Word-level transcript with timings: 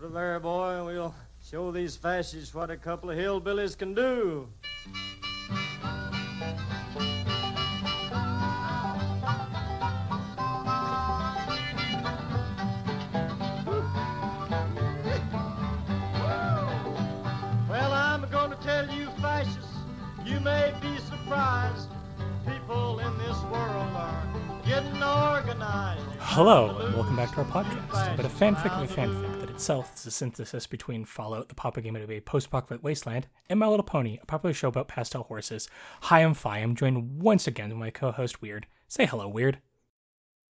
Put 0.00 0.12
her 0.12 0.14
there, 0.14 0.40
boy, 0.40 0.76
and 0.76 0.86
we'll 0.86 1.14
show 1.44 1.70
these 1.70 1.94
fascists 1.94 2.54
what 2.54 2.70
a 2.70 2.76
couple 2.76 3.10
of 3.10 3.18
hillbillies 3.18 3.76
can 3.76 3.92
do. 3.92 4.48
Hello, 26.32 26.78
and 26.78 26.94
welcome 26.94 27.16
back 27.16 27.32
to 27.32 27.38
our 27.38 27.44
podcast 27.44 28.14
about 28.14 28.24
a 28.24 28.28
fanfic 28.28 28.70
of 28.80 28.88
a 28.88 28.94
fanfic 28.94 29.40
that 29.40 29.50
itself 29.50 29.92
is 29.96 30.06
a 30.06 30.12
synthesis 30.12 30.64
between 30.64 31.04
Fallout, 31.04 31.48
the 31.48 31.56
Papa 31.56 31.80
game 31.80 31.96
of 31.96 32.08
a 32.08 32.20
post-apocalyptic 32.20 32.84
wasteland, 32.84 33.26
and 33.48 33.58
My 33.58 33.66
Little 33.66 33.82
Pony, 33.82 34.20
a 34.22 34.26
popular 34.26 34.54
show 34.54 34.68
about 34.68 34.86
pastel 34.86 35.24
horses. 35.24 35.68
Hi, 36.02 36.20
I'm 36.20 36.34
Fi. 36.34 36.58
I'm 36.58 36.76
joined 36.76 37.20
once 37.20 37.48
again 37.48 37.70
by 37.70 37.74
my 37.74 37.90
co-host 37.90 38.40
Weird. 38.40 38.68
Say 38.86 39.06
hello, 39.06 39.28
Weird. 39.28 39.58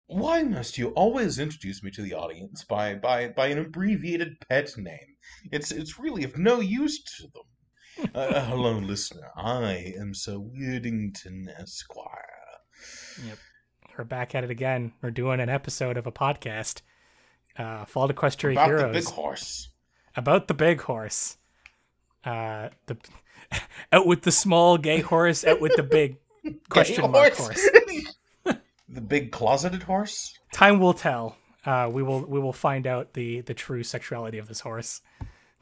Why 0.08 0.44
must 0.44 0.78
you 0.78 0.90
always 0.90 1.40
introduce 1.40 1.82
me 1.82 1.92
to 1.92 2.02
the 2.02 2.14
audience 2.14 2.66
by, 2.66 2.96
by, 2.96 3.30
by 3.30 3.48
an 3.48 3.60
abbreviated 3.60 4.36
pet 4.50 4.74
name? 4.78 5.16
It's 5.50 5.72
it's 5.72 5.98
really 5.98 6.26
of 6.26 6.38
no 6.38 6.60
use 6.60 7.02
to 7.04 7.24
them. 7.24 8.12
uh, 8.16 8.44
hello, 8.48 8.80
listener. 8.80 9.32
I 9.38 9.94
am 9.98 10.14
Sir 10.14 10.34
Weirdington 10.34 11.48
Esquire. 11.58 12.26
Yep. 13.26 13.38
We're 14.00 14.06
back 14.06 14.34
at 14.34 14.46
it 14.46 14.50
again. 14.50 14.94
We're 15.02 15.12
doing 15.12 15.42
an 15.42 15.50
episode 15.50 15.98
of 15.98 16.08
a 16.08 16.12
podcast. 16.12 16.84
Uh, 17.58 17.84
Fall 17.84 18.08
Equestria 18.08 18.54
About 18.54 18.68
Heroes. 18.68 18.94
the 18.94 19.00
big 19.00 19.08
horse. 19.10 19.70
about 20.16 20.48
the 20.48 20.54
big 20.54 20.80
horse. 20.80 21.36
Uh, 22.24 22.70
the 22.86 22.96
out 23.92 24.08
with 24.08 24.22
the 24.22 24.32
small 24.32 24.78
gay 24.78 25.02
horse, 25.02 25.44
out 25.44 25.60
with 25.60 25.76
the 25.76 25.84
big 25.84 26.16
question 26.70 27.02
Gay 27.04 27.08
mark 27.10 27.34
horse. 27.34 27.70
the 28.88 29.02
big 29.02 29.34
closeted 29.34 29.84
horse? 29.84 30.34
Time 30.54 30.80
will 30.80 30.94
tell. 30.94 31.36
Uh, 31.66 31.90
we 31.92 32.02
will 32.02 32.22
we 32.22 32.40
will 32.40 32.54
find 32.54 32.88
out 32.88 33.16
the 33.16 33.42
the 33.42 33.54
true 33.54 33.84
sexuality 33.84 34.38
of 34.38 34.48
this 34.48 34.62
horse 34.62 35.02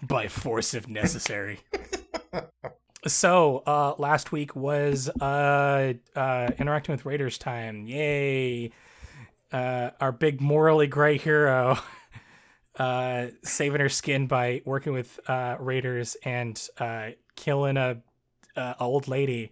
by 0.03 0.27
force 0.27 0.75
if 0.75 0.87
necessary. 0.87 1.61
So 3.07 3.63
uh, 3.65 3.93
last 3.97 4.31
week 4.31 4.55
was 4.55 5.09
uh, 5.09 5.93
uh, 6.15 6.49
interacting 6.57 6.93
with 6.93 7.05
Raiders 7.05 7.37
time. 7.37 7.85
Yay! 7.87 8.71
Uh, 9.51 9.91
our 10.01 10.11
big 10.11 10.41
morally 10.41 10.87
gray 10.87 11.17
hero 11.17 11.77
uh, 12.79 13.27
saving 13.43 13.79
her 13.79 13.89
skin 13.89 14.27
by 14.27 14.61
working 14.65 14.93
with 14.93 15.19
uh, 15.27 15.55
Raiders 15.59 16.17
and 16.23 16.61
killing 17.35 17.77
a, 17.77 17.97
a 18.55 18.75
old 18.79 19.07
lady. 19.07 19.51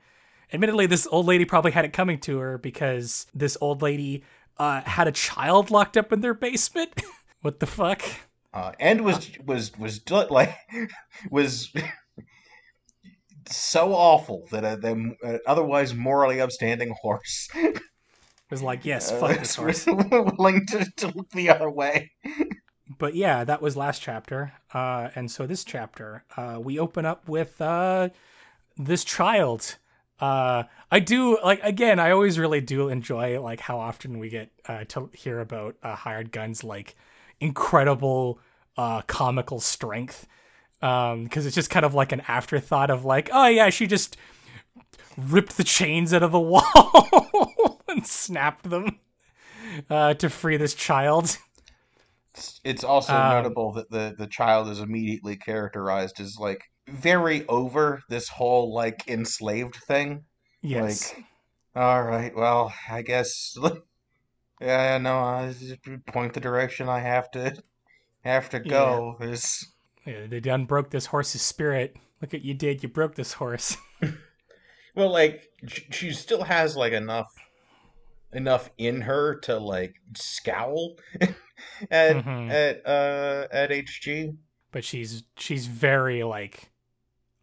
Admittedly, 0.53 0.85
this 0.85 1.07
old 1.09 1.25
lady 1.25 1.45
probably 1.45 1.71
had 1.71 1.85
it 1.85 1.93
coming 1.93 2.19
to 2.19 2.37
her 2.39 2.57
because 2.57 3.27
this 3.33 3.57
old 3.61 3.81
lady 3.81 4.23
had 4.59 5.07
a 5.07 5.11
child 5.11 5.71
locked 5.71 5.97
up 5.97 6.13
in 6.13 6.21
their 6.21 6.33
basement. 6.33 7.01
what 7.41 7.59
the 7.59 7.65
fuck? 7.65 8.01
And 8.79 9.01
was 9.01 9.29
was 9.45 9.77
was 9.77 9.99
like 10.29 10.57
was 11.29 11.73
so 13.49 13.93
awful 13.93 14.47
that 14.51 14.63
a, 14.63 14.77
the 14.77 15.39
otherwise 15.45 15.93
morally 15.93 16.41
upstanding 16.41 16.95
horse 17.01 17.47
was 18.49 18.61
like, 18.61 18.85
yes, 18.85 19.11
uh, 19.11 19.19
fuck 19.19 19.39
this 19.39 19.55
horse. 19.55 19.85
willing 19.87 20.65
to, 20.67 20.85
to 20.97 21.07
look 21.15 21.29
the 21.31 21.49
other 21.49 21.69
way. 21.69 22.11
but 22.97 23.15
yeah, 23.15 23.43
that 23.43 23.61
was 23.61 23.75
last 23.75 24.01
chapter. 24.01 24.53
Uh, 24.73 25.09
and 25.15 25.29
so 25.29 25.45
this 25.45 25.63
chapter, 25.63 26.23
uh, 26.37 26.59
we 26.61 26.79
open 26.79 27.05
up 27.05 27.27
with 27.27 27.59
uh, 27.61 28.09
this 28.77 29.03
child. 29.03 29.77
Uh, 30.19 30.63
I 30.91 30.99
do 30.99 31.37
like 31.43 31.61
again. 31.63 31.99
I 31.99 32.11
always 32.11 32.39
really 32.39 32.61
do 32.61 32.87
enjoy 32.87 33.41
like 33.41 33.59
how 33.59 33.79
often 33.79 34.19
we 34.19 34.29
get 34.29 34.51
uh, 34.67 34.85
to 34.89 35.09
hear 35.13 35.39
about 35.39 35.75
uh, 35.83 35.95
hired 35.95 36.31
guns 36.31 36.63
like 36.63 36.95
incredible 37.39 38.39
uh, 38.77 39.01
comical 39.01 39.59
strength. 39.59 40.27
Um, 40.81 41.23
because 41.23 41.45
it's 41.45 41.55
just 41.55 41.69
kind 41.69 41.85
of 41.85 41.93
like 41.93 42.11
an 42.11 42.21
afterthought 42.27 42.89
of 42.89 43.05
like, 43.05 43.29
oh 43.33 43.47
yeah, 43.47 43.69
she 43.69 43.87
just 43.87 44.17
ripped 45.17 45.57
the 45.57 45.63
chains 45.63 46.13
out 46.13 46.23
of 46.23 46.31
the 46.31 46.39
wall 46.41 47.81
and 47.87 48.05
snapped 48.05 48.69
them 48.69 48.99
uh, 49.89 50.13
to 50.15 50.29
free 50.29 50.57
this 50.57 50.73
child. 50.73 51.37
It's, 52.63 52.83
also 52.83 53.13
Um, 53.13 53.29
notable 53.29 53.71
that 53.73 53.89
the 53.89 54.13
the 54.17 54.27
child 54.27 54.67
is 54.69 54.79
immediately 54.79 55.37
characterized 55.37 56.19
as 56.19 56.37
like 56.37 56.61
very 56.87 57.47
over 57.47 58.01
this 58.09 58.27
whole 58.29 58.73
like 58.73 59.07
enslaved 59.07 59.75
thing. 59.87 60.25
Yes. 60.61 61.13
Like, 61.13 61.25
all 61.75 62.03
right, 62.03 62.35
well, 62.35 62.73
I 62.89 63.01
guess. 63.03 63.55
Yeah, 64.61 64.97
no, 64.99 65.19
I 65.19 65.53
just 65.53 65.77
point 66.07 66.33
the 66.33 66.39
direction 66.39 66.89
I 66.89 66.99
have 66.99 67.29
to 67.31 67.55
have 68.23 68.49
to 68.51 68.59
go. 68.59 69.17
Is 69.21 69.74
Yeah, 70.05 70.27
they 70.27 70.39
done 70.39 70.65
broke 70.65 70.89
this 70.91 71.07
horse's 71.07 71.41
spirit. 71.41 71.95
Look 72.21 72.33
at 72.33 72.43
you 72.43 72.53
did. 72.53 72.83
You 72.83 72.89
broke 72.89 73.15
this 73.15 73.33
horse. 73.33 73.77
well, 74.95 75.09
like 75.11 75.49
she 75.67 76.11
still 76.11 76.43
has 76.43 76.75
like 76.75 76.93
enough 76.93 77.33
enough 78.33 78.69
in 78.77 79.01
her 79.01 79.35
to 79.41 79.57
like 79.57 79.95
scowl 80.15 80.95
at 81.89 82.15
Mhm. 82.17 82.51
at 82.51 82.85
uh 82.85 83.47
at 83.51 83.69
HG. 83.71 84.35
but 84.71 84.83
she's 84.83 85.23
she's 85.37 85.67
very 85.67 86.23
like 86.23 86.69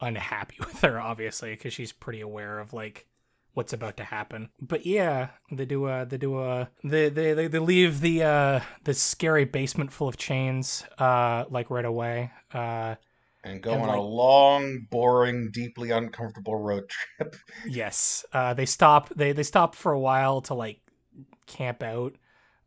unhappy 0.00 0.56
with 0.60 0.80
her, 0.82 1.00
obviously, 1.00 1.50
because 1.52 1.72
she's 1.72 1.92
pretty 1.92 2.20
aware 2.20 2.58
of 2.58 2.72
like 2.72 3.06
what's 3.54 3.72
about 3.72 3.96
to 3.98 4.04
happen. 4.04 4.48
But 4.60 4.86
yeah, 4.86 5.28
they 5.50 5.64
do 5.64 5.84
uh 5.86 6.04
they 6.04 6.16
do 6.18 6.38
uh 6.38 6.66
they 6.84 7.08
they 7.08 7.34
they, 7.34 7.46
they 7.48 7.58
leave 7.58 8.00
the 8.00 8.22
uh 8.22 8.60
the 8.84 8.94
scary 8.94 9.44
basement 9.44 9.92
full 9.92 10.08
of 10.08 10.16
chains 10.16 10.84
uh 10.98 11.44
like 11.50 11.70
right 11.70 11.84
away. 11.84 12.30
Uh 12.52 12.96
And 13.44 13.60
go 13.62 13.72
And, 13.72 13.82
on 13.82 13.88
like- 13.88 13.98
a 13.98 14.00
long, 14.00 14.86
boring, 14.90 15.50
deeply 15.52 15.90
uncomfortable 15.90 16.56
road 16.56 16.84
trip. 16.88 17.34
Yes. 17.68 18.24
Uh, 18.32 18.54
they 18.54 18.66
stop. 18.66 19.08
They 19.14 19.32
they 19.32 19.42
stop 19.42 19.74
for 19.74 19.92
a 19.92 20.00
while 20.00 20.40
to 20.42 20.54
like 20.54 20.80
camp 21.46 21.82
out. 21.82 22.14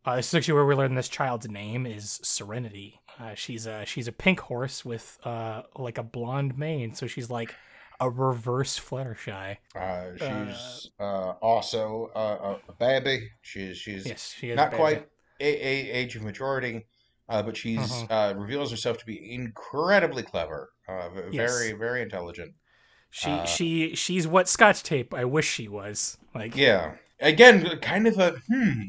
Uh, 0.05 0.17
this 0.17 0.27
is 0.27 0.35
actually 0.35 0.53
where 0.53 0.65
we 0.67 0.75
learn 0.75 0.93
this 0.93 1.09
child's 1.09 1.49
name 1.49 1.85
is 1.87 2.19
Serenity. 2.23 2.99
Uh, 3.19 3.33
she's 3.33 3.65
a 3.65 3.85
she's 3.85 4.07
a 4.07 4.11
pink 4.11 4.39
horse 4.39 4.85
with 4.85 5.17
uh 5.23 5.63
like 5.77 5.97
a 5.97 6.03
blonde 6.03 6.57
mane, 6.57 6.93
so 6.93 7.07
she's 7.07 7.29
like 7.29 7.55
a 7.99 8.09
reverse 8.09 8.79
Fluttershy. 8.79 9.57
Uh, 9.75 10.11
she's 10.17 10.89
uh, 10.99 11.33
also 11.41 12.09
uh, 12.15 12.57
a 12.69 12.73
baby. 12.73 13.27
She's 13.41 13.77
she's 13.77 14.05
Yes, 14.05 14.33
she 14.37 14.55
not 14.55 14.71
quite 14.71 15.05
a, 15.39 15.45
a 15.45 15.91
age 15.91 16.15
of 16.15 16.23
majority, 16.23 16.85
uh, 17.27 17.43
but 17.43 17.57
she's 17.57 17.89
Mhm. 17.89 18.07
uh, 18.09 18.33
reveals 18.37 18.71
herself 18.71 18.97
to 18.99 19.05
be 19.05 19.33
incredibly 19.33 20.23
clever, 20.23 20.69
uh, 20.87 21.09
v- 21.09 21.21
Yes. 21.31 21.47
very 21.47 21.73
very 21.73 22.01
intelligent. 22.01 22.53
She 23.11 23.29
uh, 23.31 23.45
she 23.45 23.95
she's 23.95 24.27
what 24.27 24.47
Scotch 24.47 24.83
tape 24.83 25.13
I 25.13 25.25
wish 25.25 25.49
she 25.49 25.67
was. 25.67 26.17
Like 26.33 26.55
Yeah, 26.55 26.93
again, 27.19 27.79
kind 27.81 28.07
of 28.07 28.17
a 28.17 28.31
hmm. 28.49 28.81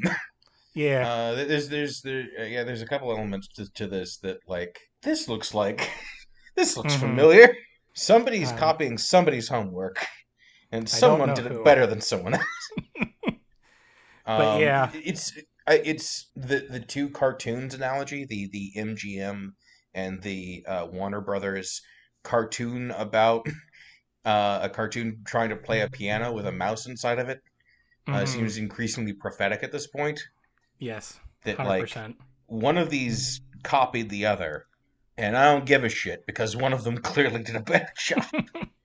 yeah. 0.75 1.07
Uh, 1.07 1.35
there's 1.35 1.69
there's 1.69 2.01
there 2.03 2.25
uh, 2.39 2.45
yeah 2.45 2.65
there's 2.65 2.83
a 2.83 2.87
couple 2.87 3.11
elements 3.11 3.49
to, 3.49 3.71
to 3.75 3.87
this 3.87 4.19
that 4.19 4.39
like 4.49 4.79
this 5.03 5.29
looks 5.29 5.55
like 5.55 5.91
this 6.57 6.77
looks 6.77 6.95
Mhm. 6.95 7.01
familiar. 7.01 7.55
Somebody's 7.97 8.53
Um, 8.53 8.53
copying 8.53 8.97
somebody's 8.97 9.49
homework, 9.49 10.07
and 10.73 10.89
someone 10.89 11.35
did 11.35 11.47
who. 11.49 11.53
it 11.53 11.63
better 11.65 11.87
than 11.87 12.01
someone 12.01 12.35
else. 12.35 12.73
But 14.37 14.53
Um, 14.53 14.53
yeah. 14.53 14.93
it's 14.93 15.33
it's 15.67 16.31
the 16.37 16.67
the 16.71 16.81
two 16.81 17.11
cartoons 17.11 17.75
analogy, 17.75 18.25
the 18.25 18.49
the 18.53 18.73
MGM 18.77 19.57
and 19.95 20.23
the 20.23 20.65
uh, 20.69 20.87
Warner 20.91 21.21
Brothers 21.21 21.81
cartoon 22.23 22.91
about 22.93 23.47
uh, 24.25 24.61
a 24.63 24.71
cartoon 24.71 25.23
trying 25.27 25.51
to 25.51 25.57
play 25.57 25.81
a 25.83 25.89
piano 25.89 26.33
with 26.33 26.47
a 26.47 26.53
mouse 26.53 26.87
inside 26.87 27.19
of 27.21 27.29
it 27.31 27.41
uh, 28.13 28.27
Mhm. 28.27 28.27
seems 28.27 28.59
increasingly 28.59 29.15
prophetic 29.15 29.63
at 29.65 29.73
this 29.73 29.87
point. 29.89 30.21
yes, 30.79 31.21
That 31.45 31.63
like 31.63 31.97
one 32.45 32.77
of 32.77 32.91
these 32.91 33.41
copied 33.63 34.11
the 34.11 34.27
other, 34.27 34.67
and 35.19 35.37
I 35.37 35.53
don't 35.53 35.67
give 35.67 35.85
a 35.85 35.89
shit 35.89 36.27
because 36.27 36.57
one 36.57 36.73
of 36.73 36.85
them 36.85 36.99
clearly 37.03 37.43
did 37.43 37.57
a 37.57 37.61
better 37.61 37.93
job. 37.99 38.27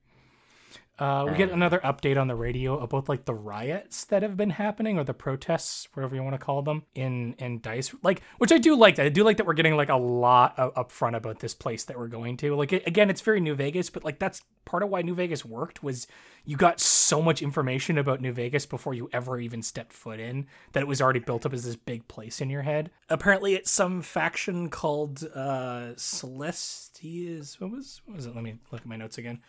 Uh, 1.01 1.25
we 1.25 1.35
get 1.35 1.49
another 1.49 1.79
update 1.79 2.21
on 2.21 2.27
the 2.27 2.35
radio 2.35 2.77
about 2.77 3.09
like 3.09 3.25
the 3.25 3.33
riots 3.33 4.05
that 4.05 4.21
have 4.21 4.37
been 4.37 4.51
happening 4.51 4.99
or 4.99 5.03
the 5.03 5.15
protests, 5.15 5.87
whatever 5.93 6.15
you 6.15 6.21
want 6.21 6.35
to 6.35 6.37
call 6.37 6.61
them, 6.61 6.83
in 6.93 7.33
in 7.39 7.59
Dice. 7.59 7.91
Like, 8.03 8.21
which 8.37 8.51
I 8.51 8.59
do 8.59 8.75
like. 8.75 8.97
That 8.97 9.07
I 9.07 9.09
do 9.09 9.23
like 9.23 9.37
that 9.37 9.47
we're 9.47 9.55
getting 9.55 9.75
like 9.75 9.89
a 9.89 9.95
lot 9.95 10.59
of, 10.59 10.71
up 10.77 10.91
front 10.91 11.15
about 11.15 11.39
this 11.39 11.55
place 11.55 11.85
that 11.85 11.97
we're 11.97 12.05
going 12.05 12.37
to. 12.37 12.55
Like, 12.55 12.71
it, 12.71 12.85
again, 12.85 13.09
it's 13.09 13.21
very 13.21 13.41
New 13.41 13.55
Vegas, 13.55 13.89
but 13.89 14.05
like 14.05 14.19
that's 14.19 14.43
part 14.63 14.83
of 14.83 14.89
why 14.89 15.01
New 15.01 15.15
Vegas 15.15 15.43
worked 15.43 15.81
was 15.81 16.05
you 16.45 16.55
got 16.55 16.79
so 16.79 17.19
much 17.19 17.41
information 17.41 17.97
about 17.97 18.21
New 18.21 18.31
Vegas 18.31 18.67
before 18.67 18.93
you 18.93 19.09
ever 19.11 19.39
even 19.39 19.63
stepped 19.63 19.93
foot 19.93 20.19
in 20.19 20.45
that 20.73 20.81
it 20.81 20.87
was 20.87 21.01
already 21.01 21.19
built 21.19 21.47
up 21.47 21.53
as 21.53 21.63
this 21.63 21.75
big 21.75 22.07
place 22.09 22.41
in 22.41 22.51
your 22.51 22.61
head. 22.61 22.91
Apparently, 23.09 23.55
it's 23.55 23.71
some 23.71 24.03
faction 24.03 24.69
called 24.69 25.27
uh 25.33 25.93
Celestias. 25.95 27.59
What 27.59 27.71
was 27.71 28.01
what 28.05 28.17
was 28.17 28.27
it? 28.27 28.35
Let 28.35 28.43
me 28.43 28.59
look 28.71 28.81
at 28.81 28.87
my 28.87 28.97
notes 28.97 29.17
again. 29.17 29.39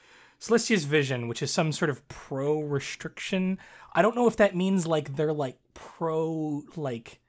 Celestia's 0.43 0.85
Vision, 0.85 1.29
which 1.29 1.41
is 1.41 1.53
some 1.53 1.71
sort 1.71 1.89
of 1.89 2.07
pro 2.09 2.61
restriction. 2.61 3.59
I 3.93 4.03
don't 4.03 4.17
know 4.17 4.27
if 4.27 4.37
that 4.39 4.57
means 4.57 4.89
like 4.89 5.15
they're 5.15 5.33
like 5.33 5.57
pro 5.73 6.65
like 6.75 7.21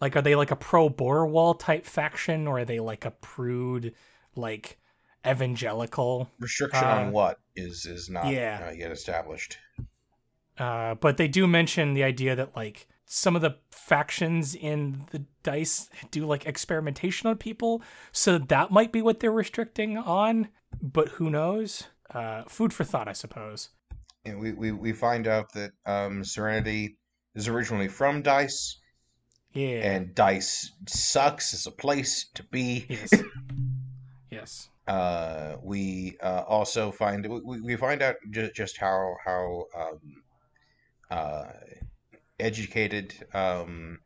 like 0.00 0.16
are 0.16 0.22
they 0.22 0.34
like 0.34 0.50
a 0.50 0.56
pro 0.56 0.88
border 0.88 1.26
wall 1.26 1.54
type 1.54 1.86
faction 1.86 2.48
or 2.48 2.58
are 2.58 2.64
they 2.64 2.80
like 2.80 3.04
a 3.04 3.12
prude 3.12 3.94
like 4.34 4.78
evangelical 5.24 6.28
Restriction 6.40 6.82
Uh, 6.82 6.88
on 6.88 7.12
what 7.12 7.38
is 7.54 7.86
is 7.86 8.10
not 8.10 8.32
yeah. 8.32 8.66
uh, 8.68 8.72
yet 8.72 8.90
established. 8.90 9.58
Uh, 10.58 10.96
but 10.96 11.18
they 11.18 11.28
do 11.28 11.46
mention 11.46 11.94
the 11.94 12.02
idea 12.02 12.34
that 12.34 12.56
like 12.56 12.88
some 13.04 13.36
of 13.36 13.42
the 13.42 13.56
factions 13.70 14.56
in 14.56 15.06
the 15.12 15.24
dice 15.44 15.88
do 16.10 16.26
like 16.26 16.46
experimentation 16.46 17.28
on 17.28 17.36
people, 17.36 17.80
so 18.10 18.38
that 18.38 18.72
might 18.72 18.90
be 18.90 19.02
what 19.02 19.20
they're 19.20 19.30
restricting 19.30 19.96
on. 19.96 20.48
But 20.82 21.10
who 21.10 21.30
knows? 21.30 21.84
Uh, 22.10 22.44
food 22.48 22.72
for 22.72 22.84
thought, 22.84 23.08
I 23.08 23.12
suppose. 23.12 23.70
And 24.24 24.40
we, 24.40 24.52
we, 24.52 24.72
we 24.72 24.92
find 24.92 25.26
out 25.26 25.52
that 25.54 25.72
um, 25.86 26.24
Serenity 26.24 26.96
is 27.34 27.48
originally 27.48 27.88
from 27.88 28.22
Dice, 28.22 28.78
Yeah. 29.52 29.92
and 29.92 30.14
Dice 30.14 30.72
sucks 30.88 31.54
as 31.54 31.66
a 31.66 31.70
place 31.70 32.26
to 32.34 32.42
be. 32.44 32.86
yes. 32.88 33.10
yes. 34.30 34.68
Uh, 34.86 35.56
we 35.62 36.16
uh, 36.22 36.44
also 36.46 36.92
find 36.92 37.26
we, 37.44 37.60
we 37.60 37.76
find 37.76 38.02
out 38.02 38.14
just, 38.30 38.54
just 38.54 38.76
how 38.78 39.16
how 39.24 39.64
um, 39.76 40.22
uh, 41.10 41.44
educated 42.38 43.12
um, 43.34 43.98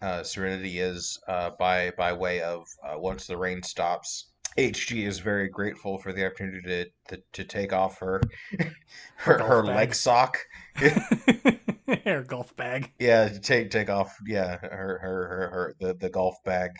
uh, 0.00 0.22
Serenity 0.22 0.78
is 0.78 1.18
uh, 1.26 1.50
by 1.58 1.90
by 1.98 2.12
way 2.12 2.40
of 2.40 2.68
uh, 2.84 2.96
once 2.98 3.26
the 3.26 3.36
rain 3.36 3.62
stops. 3.64 4.28
HG 4.56 5.06
is 5.06 5.18
very 5.18 5.48
grateful 5.48 5.98
for 5.98 6.12
the 6.12 6.24
opportunity 6.24 6.60
to 6.62 6.86
to, 7.08 7.22
to 7.32 7.44
take 7.44 7.72
off 7.72 7.98
her 7.98 8.20
her, 9.16 9.38
her 9.38 9.64
leg 9.64 9.94
sock. 9.94 10.38
her 12.04 12.24
golf 12.26 12.54
bag. 12.56 12.92
Yeah, 12.98 13.28
take 13.28 13.70
take 13.70 13.90
off. 13.90 14.16
Yeah, 14.26 14.56
her 14.58 14.98
her 14.98 15.28
her, 15.28 15.50
her 15.50 15.74
the 15.80 15.94
the 15.94 16.10
golf 16.10 16.36
bag, 16.44 16.70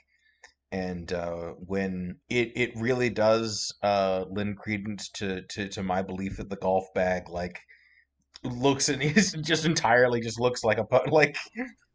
and 0.72 1.12
uh, 1.12 1.52
when 1.58 2.16
it 2.28 2.52
it 2.56 2.72
really 2.76 3.10
does 3.10 3.74
uh, 3.82 4.24
lend 4.30 4.58
credence 4.58 5.08
to, 5.10 5.42
to 5.42 5.68
to 5.68 5.82
my 5.82 6.02
belief 6.02 6.38
that 6.38 6.50
the 6.50 6.56
golf 6.56 6.86
bag 6.94 7.28
like 7.28 7.58
looks 8.44 8.88
and 8.88 9.02
is 9.16 9.32
just 9.42 9.64
entirely 9.64 10.20
just 10.20 10.40
looks 10.40 10.64
like 10.64 10.78
a 10.78 10.86
like 11.10 11.36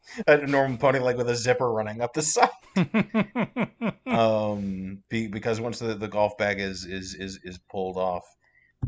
a 0.28 0.38
normal 0.46 0.78
pony 0.78 1.00
leg 1.00 1.18
with 1.18 1.30
a 1.30 1.36
zipper 1.36 1.72
running 1.72 2.02
up 2.02 2.14
the 2.14 2.22
side. 2.22 2.50
Um, 4.06 5.04
be, 5.08 5.28
because 5.28 5.62
once 5.62 5.80
the, 5.80 5.96
the 5.96 6.08
golf 6.08 6.38
bag 6.38 6.60
is 6.60 6.84
is 6.84 7.16
is 7.16 7.40
is 7.44 7.58
pulled 7.58 7.96
off, 7.96 8.24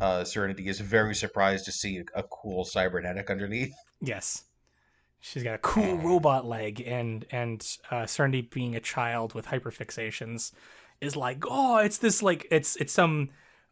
uh, 0.01 0.25
Serenity 0.25 0.67
is 0.67 0.81
very 0.81 1.15
surprised 1.15 1.63
to 1.65 1.71
see 1.71 1.99
a, 1.99 2.19
a 2.19 2.23
cool 2.23 2.65
cybernetic 2.65 3.29
underneath. 3.29 3.73
yes. 4.01 4.43
She's 5.21 5.41
got 5.41 5.55
a 5.55 5.59
cool 5.59 5.95
robot 5.97 6.45
leg, 6.45 6.83
and 6.85 7.25
and 7.31 7.65
uh, 7.89 8.05
Serenity, 8.05 8.41
being 8.41 8.75
a 8.75 8.81
child 8.81 9.33
with 9.33 9.45
hyperfixations, 9.45 10.51
is 10.99 11.15
like, 11.15 11.45
oh, 11.49 11.77
it's 11.77 11.97
this 11.97 12.21
like 12.21 12.45
it's 12.51 12.75
it's 12.75 12.91
some 12.91 13.29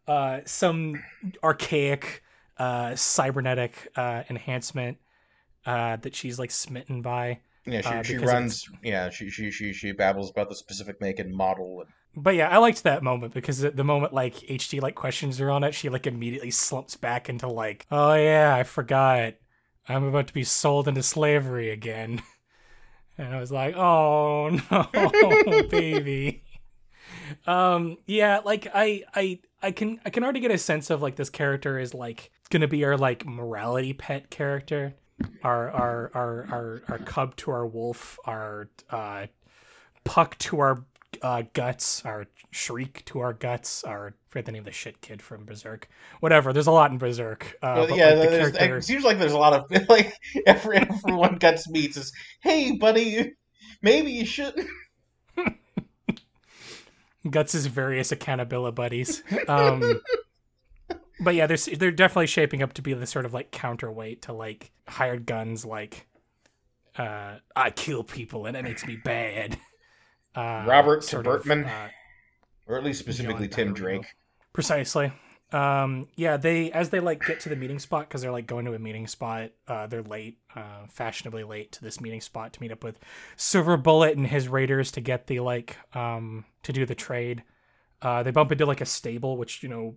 uh 0.08 0.40
some 0.46 1.02
archaic 1.44 2.22
uh 2.56 2.94
cybernetic 2.96 3.88
uh 3.96 4.22
enhancement 4.30 4.98
uh 5.66 5.96
that 5.96 6.14
she's 6.14 6.38
like 6.38 6.50
smitten 6.50 7.02
by. 7.02 7.40
Yeah, 7.64 7.80
she, 7.80 7.88
Uh, 7.88 8.02
she 8.02 8.16
runs. 8.18 8.68
Yeah, 8.82 9.10
she, 9.10 9.30
she 9.30 9.50
she 9.50 9.72
she 9.72 9.92
babbles 9.92 10.30
about 10.30 10.48
the 10.48 10.56
specific 10.56 11.00
make 11.00 11.18
and 11.18 11.32
model. 11.32 11.84
But 12.14 12.34
yeah, 12.34 12.48
I 12.48 12.58
liked 12.58 12.82
that 12.82 13.02
moment 13.02 13.32
because 13.34 13.62
at 13.64 13.76
the 13.76 13.84
moment 13.84 14.12
like 14.12 14.34
HG 14.34 14.82
like 14.82 14.94
questions 14.94 15.38
her 15.38 15.50
on 15.50 15.64
it, 15.64 15.74
she 15.74 15.88
like 15.88 16.06
immediately 16.06 16.50
slumps 16.50 16.96
back 16.96 17.28
into 17.28 17.48
like, 17.48 17.86
oh 17.90 18.14
yeah, 18.14 18.54
I 18.54 18.64
forgot. 18.64 19.34
I'm 19.88 20.04
about 20.04 20.26
to 20.28 20.34
be 20.34 20.44
sold 20.44 20.88
into 20.88 21.02
slavery 21.02 21.70
again. 21.70 22.22
And 23.18 23.34
I 23.34 23.38
was 23.40 23.52
like, 23.52 23.76
oh 23.76 24.48
no, 24.70 25.62
baby. 25.68 26.42
Um, 27.46 27.98
yeah, 28.06 28.40
like 28.44 28.68
I 28.72 29.02
I 29.14 29.40
I 29.62 29.70
can 29.70 30.00
I 30.04 30.10
can 30.10 30.22
already 30.24 30.40
get 30.40 30.50
a 30.50 30.58
sense 30.58 30.90
of 30.90 31.02
like 31.02 31.16
this 31.16 31.30
character 31.30 31.78
is 31.78 31.92
like 31.94 32.30
gonna 32.50 32.68
be 32.68 32.84
our 32.84 32.96
like 32.96 33.26
morality 33.26 33.92
pet 33.92 34.30
character. 34.30 34.94
Our 35.42 35.70
our 35.70 36.10
our 36.14 36.46
our 36.50 36.82
our 36.88 36.98
cub 36.98 37.36
to 37.36 37.50
our 37.50 37.66
wolf, 37.66 38.18
our 38.24 38.68
uh 38.90 39.26
puck 40.04 40.38
to 40.38 40.60
our 40.60 40.84
uh, 41.22 41.42
guts, 41.52 42.04
our 42.04 42.26
Schierke 42.52 43.04
to 43.06 43.20
our 43.20 43.32
guts, 43.32 43.84
our 43.84 44.08
I 44.08 44.12
forget 44.28 44.46
the 44.46 44.52
name 44.52 44.60
of 44.60 44.66
the 44.66 44.72
shit 44.72 45.00
kid 45.00 45.20
from 45.22 45.44
Berserk. 45.44 45.88
Whatever. 46.20 46.52
There's 46.52 46.66
a 46.66 46.72
lot 46.72 46.90
in 46.90 46.98
Berserk. 46.98 47.56
Uh, 47.62 47.86
but, 47.86 47.96
yeah, 47.96 48.14
like, 48.14 48.30
character- 48.30 48.76
it 48.78 48.84
seems 48.84 49.04
like 49.04 49.18
there's 49.18 49.32
a 49.32 49.38
lot 49.38 49.52
of 49.52 49.70
like 49.88 50.14
every 50.46 50.78
everyone 50.78 51.36
guts 51.36 51.68
meets 51.68 51.96
is, 51.96 52.12
hey 52.40 52.72
buddy, 52.72 53.32
maybe 53.82 54.12
you 54.12 54.24
should. 54.24 54.54
Guts' 57.30 57.54
is 57.54 57.66
various 57.66 58.10
accountability 58.10 58.74
buddies. 58.74 59.22
Um, 59.46 60.00
but 61.22 61.34
yeah, 61.34 61.46
they're 61.46 61.56
they're 61.56 61.90
definitely 61.90 62.26
shaping 62.26 62.62
up 62.62 62.72
to 62.74 62.82
be 62.82 62.92
the 62.94 63.06
sort 63.06 63.24
of 63.24 63.32
like 63.32 63.50
counterweight 63.50 64.22
to 64.22 64.32
like 64.32 64.72
hired 64.88 65.26
guns. 65.26 65.64
Like, 65.64 66.06
uh, 66.98 67.36
I 67.56 67.70
kill 67.70 68.04
people 68.04 68.46
and 68.46 68.56
it 68.56 68.64
makes 68.64 68.86
me 68.86 68.96
bad. 68.96 69.58
Uh, 70.34 70.64
Robert 70.66 71.00
Bertman. 71.00 71.66
uh, 71.66 71.88
Or 72.66 72.78
at 72.78 72.84
least 72.84 73.00
specifically 73.00 73.48
John 73.48 73.66
Tim. 73.66 73.74
Drake. 73.74 74.06
Precisely. 74.54 75.12
Um, 75.52 76.08
yeah, 76.16 76.38
they 76.38 76.72
as 76.72 76.88
they 76.88 77.00
like 77.00 77.22
get 77.26 77.40
to 77.40 77.50
the 77.50 77.56
meeting 77.56 77.78
spot 77.78 78.08
because 78.08 78.22
they're 78.22 78.32
like 78.32 78.46
going 78.46 78.64
to 78.64 78.72
a 78.72 78.78
meeting 78.78 79.06
spot. 79.06 79.50
Uh, 79.68 79.86
they're 79.86 80.02
late, 80.02 80.38
uh, 80.56 80.86
fashionably 80.88 81.44
late 81.44 81.72
to 81.72 81.82
this 81.82 82.00
meeting 82.00 82.22
spot 82.22 82.54
to 82.54 82.60
meet 82.62 82.72
up 82.72 82.82
with 82.82 82.98
Silver 83.36 83.76
Bullet 83.76 84.16
and 84.16 84.26
his 84.26 84.48
raiders 84.48 84.90
to 84.92 85.02
get 85.02 85.26
the 85.26 85.40
like 85.40 85.76
um 85.94 86.46
to 86.62 86.72
do 86.72 86.86
the 86.86 86.94
trade. 86.94 87.42
Uh, 88.02 88.22
they 88.22 88.32
bump 88.32 88.50
into 88.50 88.66
like 88.66 88.80
a 88.80 88.86
stable, 88.86 89.36
which 89.36 89.62
you 89.62 89.68
know 89.68 89.94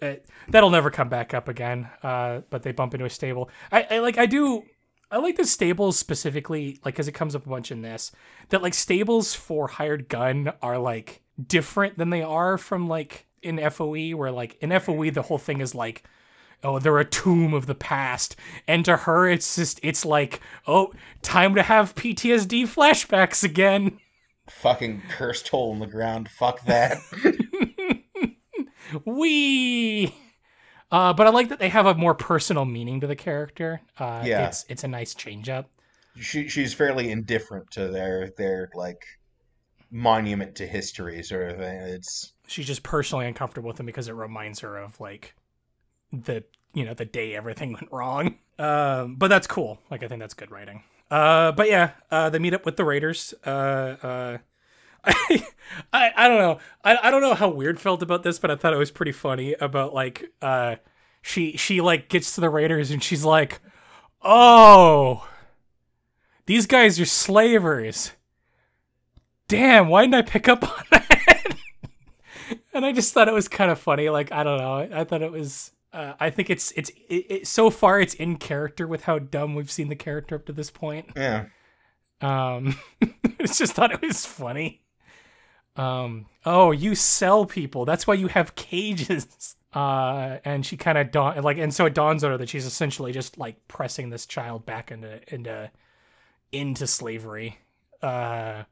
it, 0.00 0.26
that'll 0.48 0.70
never 0.70 0.90
come 0.90 1.08
back 1.08 1.34
up 1.34 1.48
again. 1.48 1.88
Uh, 2.02 2.40
but 2.50 2.62
they 2.62 2.72
bump 2.72 2.94
into 2.94 3.06
a 3.06 3.10
stable. 3.10 3.50
I, 3.70 3.86
I 3.90 3.98
like 3.98 4.18
I 4.18 4.26
do. 4.26 4.64
I 5.10 5.18
like 5.18 5.36
the 5.36 5.44
stables 5.44 5.98
specifically, 5.98 6.80
like 6.84 6.94
because 6.94 7.08
it 7.08 7.12
comes 7.12 7.36
up 7.36 7.44
a 7.44 7.50
bunch 7.50 7.70
in 7.70 7.82
this. 7.82 8.10
That 8.48 8.62
like 8.62 8.74
stables 8.74 9.34
for 9.34 9.68
hired 9.68 10.08
gun 10.08 10.52
are 10.62 10.78
like 10.78 11.22
different 11.46 11.98
than 11.98 12.10
they 12.10 12.22
are 12.22 12.56
from 12.56 12.88
like 12.88 13.26
in 13.42 13.58
FOE, 13.70 14.16
where 14.16 14.32
like 14.32 14.56
in 14.62 14.78
FOE 14.80 15.10
the 15.10 15.22
whole 15.22 15.38
thing 15.38 15.60
is 15.60 15.74
like, 15.74 16.04
oh, 16.64 16.78
they're 16.78 16.98
a 16.98 17.04
tomb 17.04 17.52
of 17.52 17.66
the 17.66 17.74
past, 17.74 18.34
and 18.66 18.84
to 18.86 18.96
her 18.96 19.28
it's 19.28 19.56
just 19.56 19.78
it's 19.82 20.06
like, 20.06 20.40
oh, 20.66 20.92
time 21.20 21.54
to 21.54 21.62
have 21.62 21.94
PTSD 21.94 22.62
flashbacks 22.62 23.44
again. 23.44 23.98
Fucking 24.48 25.02
cursed 25.10 25.48
hole 25.48 25.72
in 25.72 25.78
the 25.78 25.86
ground. 25.86 26.28
Fuck 26.28 26.64
that. 26.66 26.98
Wee. 29.04 30.14
Uh, 30.90 31.12
but 31.14 31.26
I 31.26 31.30
like 31.30 31.48
that 31.48 31.58
they 31.58 31.68
have 31.70 31.86
a 31.86 31.94
more 31.94 32.14
personal 32.14 32.64
meaning 32.64 33.00
to 33.00 33.06
the 33.06 33.16
character. 33.16 33.80
Uh, 33.98 34.22
Yeah. 34.24 34.46
it's 34.48 34.64
it's 34.68 34.84
a 34.84 34.88
nice 34.88 35.14
change 35.14 35.48
up. 35.48 35.70
she 36.20 36.48
she's 36.48 36.74
fairly 36.74 37.10
indifferent 37.10 37.70
to 37.72 37.88
their 37.88 38.30
their 38.36 38.70
like 38.74 39.02
monument 39.90 40.54
to 40.56 40.66
history 40.66 41.22
sort 41.22 41.50
of 41.50 41.56
thing. 41.58 41.76
It's 41.78 42.32
She's 42.46 42.66
just 42.66 42.82
personally 42.82 43.26
uncomfortable 43.26 43.68
with 43.68 43.78
them 43.78 43.86
because 43.86 44.08
it 44.08 44.12
reminds 44.14 44.60
her 44.60 44.76
of 44.76 45.00
like 45.00 45.34
the 46.12 46.44
you 46.74 46.84
know 46.84 46.92
the 46.94 47.06
day 47.06 47.34
everything 47.34 47.72
went 47.72 47.88
wrong. 47.90 48.38
Um, 48.58 49.14
but 49.16 49.28
that's 49.28 49.46
cool. 49.46 49.78
Like 49.90 50.02
I 50.02 50.08
think 50.08 50.20
that's 50.20 50.34
good 50.34 50.50
writing. 50.50 50.82
Uh, 51.12 51.52
but 51.52 51.68
yeah, 51.68 51.90
uh, 52.10 52.30
they 52.30 52.38
meet 52.38 52.54
up 52.54 52.64
with 52.64 52.76
the 52.76 52.84
Raiders. 52.86 53.34
Uh, 53.44 53.50
uh, 53.50 54.38
I, 55.04 55.46
I 55.92 56.10
I 56.16 56.28
don't 56.28 56.38
know. 56.38 56.58
I, 56.82 56.96
I 57.02 57.10
don't 57.10 57.20
know 57.20 57.34
how 57.34 57.50
weird 57.50 57.78
felt 57.78 58.02
about 58.02 58.22
this, 58.22 58.38
but 58.38 58.50
I 58.50 58.56
thought 58.56 58.72
it 58.72 58.78
was 58.78 58.90
pretty 58.90 59.12
funny 59.12 59.52
about 59.52 59.92
like 59.92 60.24
uh 60.40 60.76
she 61.20 61.54
she 61.58 61.82
like 61.82 62.08
gets 62.08 62.34
to 62.36 62.40
the 62.40 62.48
Raiders 62.48 62.90
and 62.90 63.02
she's 63.02 63.24
like, 63.26 63.60
"Oh, 64.22 65.28
these 66.46 66.66
guys 66.66 66.98
are 66.98 67.04
slavers." 67.04 68.12
Damn, 69.48 69.88
why 69.88 70.02
didn't 70.04 70.14
I 70.14 70.22
pick 70.22 70.48
up 70.48 70.62
on 70.64 70.84
that? 70.92 71.56
and 72.72 72.86
I 72.86 72.92
just 72.92 73.12
thought 73.12 73.28
it 73.28 73.34
was 73.34 73.48
kind 73.48 73.70
of 73.70 73.78
funny. 73.78 74.08
Like 74.08 74.32
I 74.32 74.44
don't 74.44 74.56
know. 74.58 74.88
I 74.98 75.04
thought 75.04 75.20
it 75.20 75.30
was 75.30 75.72
Uh, 75.92 76.14
I 76.18 76.30
think 76.30 76.48
it's 76.48 76.72
it's 76.72 76.90
it, 77.08 77.26
it, 77.28 77.46
so 77.46 77.68
far 77.70 78.00
it's 78.00 78.14
in 78.14 78.36
character 78.36 78.86
with 78.86 79.04
how 79.04 79.18
dumb 79.18 79.54
we've 79.54 79.70
seen 79.70 79.88
the 79.88 79.96
character 79.96 80.36
up 80.36 80.46
to 80.46 80.52
this 80.52 80.70
point. 80.70 81.10
Yeah. 81.16 81.46
Um, 82.20 82.76
I 83.02 83.44
just 83.46 83.74
thought 83.74 83.92
it 83.92 84.00
was 84.00 84.24
funny. 84.24 84.82
Um, 85.76 86.26
oh, 86.46 86.70
you 86.70 86.94
sell 86.94 87.46
people. 87.46 87.84
That's 87.84 88.06
why 88.06 88.14
you 88.14 88.28
have 88.28 88.54
cages. 88.54 89.56
Uh, 89.72 90.38
and 90.44 90.66
she 90.66 90.76
kind 90.76 90.98
of 90.98 91.10
dawn 91.10 91.40
like, 91.42 91.56
and 91.56 91.72
so 91.72 91.86
it 91.86 91.94
dawns 91.94 92.22
on 92.22 92.30
her 92.30 92.36
that 92.36 92.50
she's 92.50 92.66
essentially 92.66 93.10
just 93.10 93.38
like 93.38 93.56
pressing 93.68 94.10
this 94.10 94.26
child 94.26 94.66
back 94.66 94.92
into 94.92 95.18
into 95.32 95.70
into 96.52 96.86
slavery. 96.86 97.58
Uh, 98.02 98.64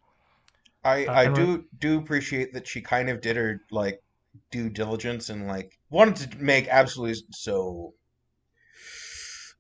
I 0.85 1.07
Uh, 1.07 1.13
I 1.15 1.29
do 1.29 1.65
do 1.79 1.99
appreciate 1.99 2.53
that 2.53 2.69
she 2.69 2.83
kind 2.83 3.09
of 3.09 3.23
did 3.23 3.37
her 3.37 3.63
like 3.71 4.03
due 4.51 4.69
diligence 4.69 5.31
and 5.31 5.47
like 5.47 5.80
wanted 5.91 6.31
to 6.33 6.39
make 6.39 6.69
absolutely 6.69 7.23
so. 7.33 7.95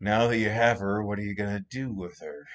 Now 0.00 0.28
that 0.28 0.38
you 0.38 0.48
have 0.48 0.78
her, 0.78 1.02
what 1.04 1.18
are 1.18 1.22
you 1.22 1.34
gonna 1.34 1.60
do 1.70 1.92
with 1.92 2.18
her? 2.20 2.46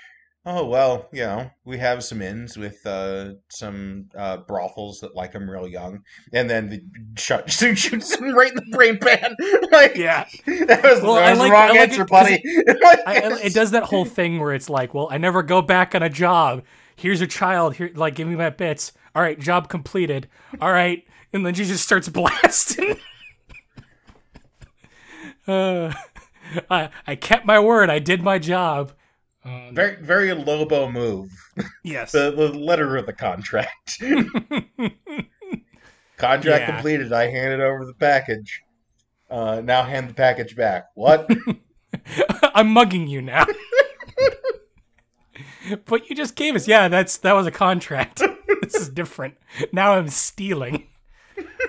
Oh 0.48 0.66
well, 0.66 1.10
you 1.12 1.22
know, 1.24 1.50
we 1.64 1.78
have 1.80 2.04
some 2.04 2.22
inns 2.22 2.56
with 2.58 2.78
uh, 2.86 3.34
some 3.50 4.06
uh, 4.16 4.38
brothels 4.38 5.00
that 5.02 5.16
like 5.16 5.32
them 5.32 5.50
real 5.50 5.68
young, 5.68 6.02
and 6.34 6.50
then 6.50 6.70
the 6.70 6.82
shot 7.20 7.50
shoots 7.52 8.16
him 8.16 8.34
right 8.36 8.50
in 8.50 8.56
the 8.56 8.66
brain 8.72 8.98
pan. 9.00 9.36
like, 9.72 9.96
yeah, 9.96 10.26
that 10.46 10.84
was, 10.84 11.02
Well, 11.02 11.16
that 11.16 11.32
was 11.32 11.40
like- 11.40 11.48
the 11.48 11.52
wrong 11.52 11.70
like 11.70 11.80
answer, 11.80 12.02
it 12.04 12.10
buddy. 12.10 12.44
I, 13.08 13.22
I- 13.22 13.40
it 13.44 13.54
does 13.54 13.72
that 13.72 13.84
whole 13.84 14.06
thing 14.06 14.40
where 14.40 14.54
it's 14.54 14.70
like, 14.70 14.94
well, 14.94 15.08
I 15.12 15.18
never 15.18 15.42
go 15.44 15.62
back 15.64 15.94
on 15.96 16.02
a 16.04 16.10
job. 16.10 16.64
Here's 16.96 17.22
a 17.22 17.28
child. 17.28 17.76
Here, 17.76 17.92
like, 17.96 18.16
give 18.16 18.28
me 18.28 18.36
my 18.36 18.50
bits. 18.52 18.92
All 19.16 19.22
right, 19.22 19.40
job 19.40 19.68
completed. 19.68 20.28
All 20.62 20.72
right, 20.72 21.04
and 21.34 21.44
then 21.46 21.54
she 21.56 21.66
just 21.66 21.84
starts 21.84 22.08
blasting. 22.10 22.98
Uh, 25.48 25.94
I 26.70 26.90
I 27.08 27.16
kept 27.16 27.46
my 27.46 27.60
word. 27.60 27.90
I 27.90 28.00
did 28.00 28.22
my 28.24 28.40
job. 28.40 28.92
Um, 29.44 29.76
very 29.76 29.96
very 29.98 30.34
Lobo 30.34 30.90
move. 30.92 31.30
yes. 31.84 32.12
The, 32.14 32.32
the 32.32 32.50
letter 32.50 32.98
of 32.98 33.06
the 33.06 33.14
contract. 33.14 34.02
Contract 36.18 36.62
Yeah. 36.62 36.72
completed. 36.72 37.12
I 37.12 37.30
handed 37.30 37.60
over 37.60 37.86
the 37.86 37.94
package. 37.94 38.62
Uh, 39.30 39.60
now 39.64 39.84
hand 39.84 40.10
the 40.10 40.14
package 40.14 40.56
back. 40.56 40.86
What? 40.96 41.30
I'm 42.56 42.70
mugging 42.70 43.08
you 43.08 43.22
now. 43.22 43.46
but 45.86 46.10
you 46.10 46.16
just 46.16 46.36
gave 46.36 46.56
us. 46.56 46.68
Yeah, 46.68 46.88
that's 46.88 47.18
that 47.18 47.34
was 47.34 47.46
a 47.48 47.52
contract. 47.52 48.22
this 48.62 48.76
is 48.76 48.90
different. 48.90 49.36
Now 49.74 49.94
I'm 49.94 50.08
stealing. 50.08 50.88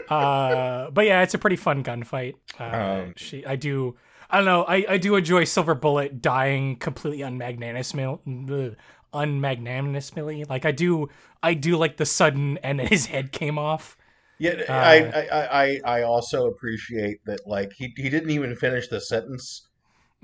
Uh, 0.08 0.90
but 0.90 1.04
yeah, 1.06 1.22
it's 1.22 1.34
a 1.34 1.38
pretty 1.38 1.56
fun 1.56 1.82
gunfight. 1.82 2.34
Uh, 2.58 3.06
Um, 3.06 3.14
she, 3.16 3.44
I 3.44 3.56
do. 3.56 3.96
I 4.30 4.36
don't 4.38 4.46
know. 4.46 4.64
I, 4.64 4.84
I 4.88 4.98
do 4.98 5.16
enjoy 5.16 5.44
Silver 5.44 5.74
Bullet 5.74 6.20
dying 6.22 6.76
completely 6.76 7.20
unmagnanimously. 7.24 8.76
Unmagnanimously, 9.14 10.48
like 10.48 10.64
I 10.64 10.72
do. 10.72 11.08
I 11.42 11.54
do 11.54 11.76
like 11.76 11.96
the 11.96 12.06
sudden 12.06 12.58
and 12.58 12.80
his 12.80 13.06
head 13.06 13.32
came 13.32 13.58
off. 13.58 13.96
yeah, 14.38 14.62
Uh, 14.68 15.12
I, 15.12 15.20
I, 15.30 15.64
I, 15.64 15.80
I 16.00 16.02
also 16.02 16.46
appreciate 16.48 17.18
that. 17.26 17.40
Like 17.46 17.72
he, 17.76 17.92
he 17.96 18.08
didn't 18.10 18.30
even 18.30 18.54
finish 18.56 18.88
the 18.88 19.00
sentence. 19.00 19.68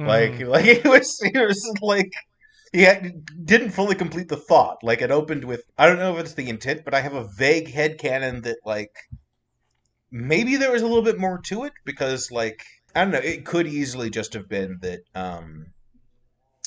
Like, 0.05 0.39
Mhm. 0.39 0.47
like 0.47 0.67
it 0.67 0.85
was, 0.87 1.19
it 1.23 1.47
was 1.49 1.73
like 1.83 2.13
he 2.73 2.83
had, 2.83 3.13
didn't 3.45 3.73
fully 3.73 3.97
complete 3.97 4.29
the 4.29 4.37
thought. 4.37 4.79
Like 4.83 5.03
it 5.03 5.11
opened 5.13 5.45
with, 5.45 5.63
I 5.79 5.87
don't 5.89 5.99
know 5.99 6.15
if 6.17 6.21
it's 6.21 6.35
the 6.35 6.51
intent, 6.51 6.83
but 6.85 6.95
I 6.95 7.01
have 7.03 7.15
a 7.15 7.29
vague 7.39 7.69
headcanon 7.73 8.45
that 8.45 8.59
like 8.67 8.93
maybe 10.13 10.57
there 10.57 10.73
was 10.73 10.83
a 10.83 10.87
little 10.87 11.03
bit 11.03 11.19
more 11.19 11.41
to 11.47 11.65
it 11.65 11.75
because 11.85 12.31
like 12.31 12.63
I 12.95 13.03
don't 13.05 13.13
know, 13.13 13.19
it 13.21 13.47
could 13.47 13.67
easily 13.67 14.11
just 14.11 14.35
have 14.35 14.49
been 14.49 14.79
that, 14.83 15.01
um, 15.15 15.67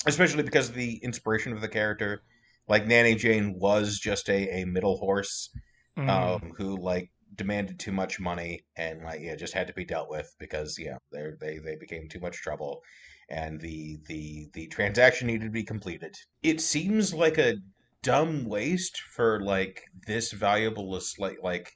especially 0.06 0.42
because 0.42 0.68
of 0.68 0.74
the 0.74 0.96
inspiration 1.02 1.52
of 1.52 1.60
the 1.60 1.68
character. 1.68 2.22
Like 2.68 2.86
Nanny 2.86 3.14
Jane 3.14 3.54
was 3.58 3.98
just 3.98 4.28
a, 4.28 4.62
a 4.62 4.64
middle 4.66 4.96
horse 4.98 5.50
Mhm. 5.96 6.08
um, 6.10 6.52
who 6.56 6.76
like 6.76 7.10
demanded 7.34 7.78
too 7.78 7.92
much 7.92 8.18
money 8.20 8.60
and 8.76 9.02
like 9.02 9.20
yeah 9.20 9.36
just 9.36 9.52
had 9.54 9.66
to 9.66 9.72
be 9.74 9.84
dealt 9.84 10.08
with 10.10 10.34
because 10.38 10.78
yeah 10.78 10.96
they 11.12 11.30
they 11.40 11.58
they 11.58 11.76
became 11.76 12.08
too 12.08 12.20
much 12.20 12.36
trouble 12.40 12.80
and 13.28 13.60
the 13.60 13.98
the 14.06 14.48
the 14.54 14.66
transaction 14.68 15.26
needed 15.26 15.44
to 15.44 15.50
be 15.50 15.64
completed 15.64 16.14
it 16.42 16.60
seems 16.60 17.12
like 17.12 17.36
a 17.38 17.56
dumb 18.02 18.44
waste 18.46 18.98
for 19.14 19.40
like 19.42 19.82
this 20.06 20.32
valuable 20.32 20.98
like 21.18 21.36
like 21.42 21.72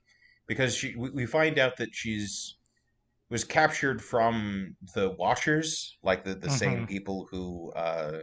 because 0.50 0.74
she 0.76 0.94
we, 0.96 1.10
we 1.10 1.26
find 1.26 1.58
out 1.58 1.76
that 1.78 1.90
she's 1.94 2.56
was 3.30 3.44
captured 3.44 4.02
from 4.02 4.76
the 4.94 5.10
Watchers 5.10 5.98
like 6.02 6.24
the 6.24 6.34
the 6.34 6.50
same 6.50 6.80
Mhm. 6.80 6.86
people 6.86 7.28
who 7.30 7.72
uh 7.72 8.20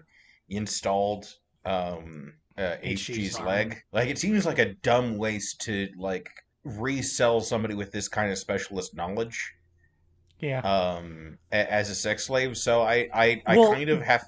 installed 0.49 1.25
um 1.65 2.33
uh, 2.57 2.77
HG's 2.83 3.39
HG's 3.39 3.39
leg. 3.39 3.77
Like 3.93 4.09
it 4.09 4.17
seems 4.19 4.45
like 4.45 4.59
a 4.59 4.73
dumb 4.75 5.17
waste 5.17 5.61
to 5.61 5.89
like 5.97 6.29
resell 6.63 7.41
somebody 7.41 7.75
with 7.75 7.91
this 7.91 8.07
kind 8.09 8.31
of 8.31 8.37
specialist 8.37 8.95
knowledge 8.95 9.53
yeah. 10.39 10.63
um 10.63 11.37
a- 11.51 11.71
as 11.71 11.89
a 11.89 11.95
sex 11.95 12.25
slave. 12.25 12.57
So 12.57 12.81
I 12.81 13.09
I, 13.13 13.43
I 13.45 13.57
Well, 13.57 13.67
kind 13.69 13.89
of 13.89 14.01
have 14.01 14.23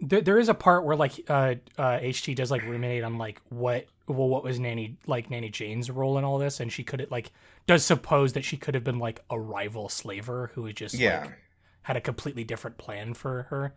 there, 0.00 0.20
there 0.20 0.38
is 0.38 0.48
a 0.48 0.54
part 0.54 0.84
where 0.84 0.96
like 0.96 1.12
uh 1.28 1.54
uh 1.78 1.98
HG 1.98 2.34
does 2.34 2.50
like 2.50 2.62
ruminate 2.62 3.04
on 3.04 3.18
like 3.18 3.40
what 3.48 3.86
well 4.08 4.28
what 4.28 4.42
was 4.42 4.58
Nanny 4.58 4.96
like 5.06 5.30
Nanny 5.30 5.50
Jane's 5.50 5.90
role 5.90 6.18
in 6.18 6.24
all 6.24 6.38
this 6.38 6.60
and 6.60 6.72
she 6.72 6.82
could 6.82 7.06
like 7.10 7.32
does 7.66 7.84
suppose 7.84 8.32
that 8.32 8.44
she 8.44 8.56
could 8.56 8.74
have 8.74 8.84
been 8.84 8.98
like 8.98 9.22
a 9.30 9.38
rival 9.38 9.88
slaver 9.88 10.50
who 10.54 10.64
had 10.66 10.76
just 10.76 10.94
yeah. 10.94 11.20
like 11.20 11.38
had 11.82 11.96
a 11.96 12.00
completely 12.00 12.44
different 12.44 12.78
plan 12.78 13.14
for 13.14 13.44
her. 13.50 13.74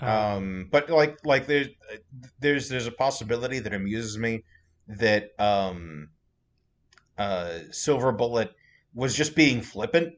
Um, 0.00 0.08
um 0.08 0.68
but 0.70 0.88
like 0.90 1.18
like 1.24 1.46
there's 1.46 1.68
there's 2.40 2.68
there's 2.68 2.86
a 2.86 2.92
possibility 2.92 3.58
that 3.58 3.74
amuses 3.74 4.18
me 4.18 4.44
that 4.88 5.30
um 5.38 6.10
uh 7.18 7.58
silver 7.70 8.12
bullet 8.12 8.54
was 8.94 9.14
just 9.14 9.34
being 9.34 9.60
flippant 9.60 10.14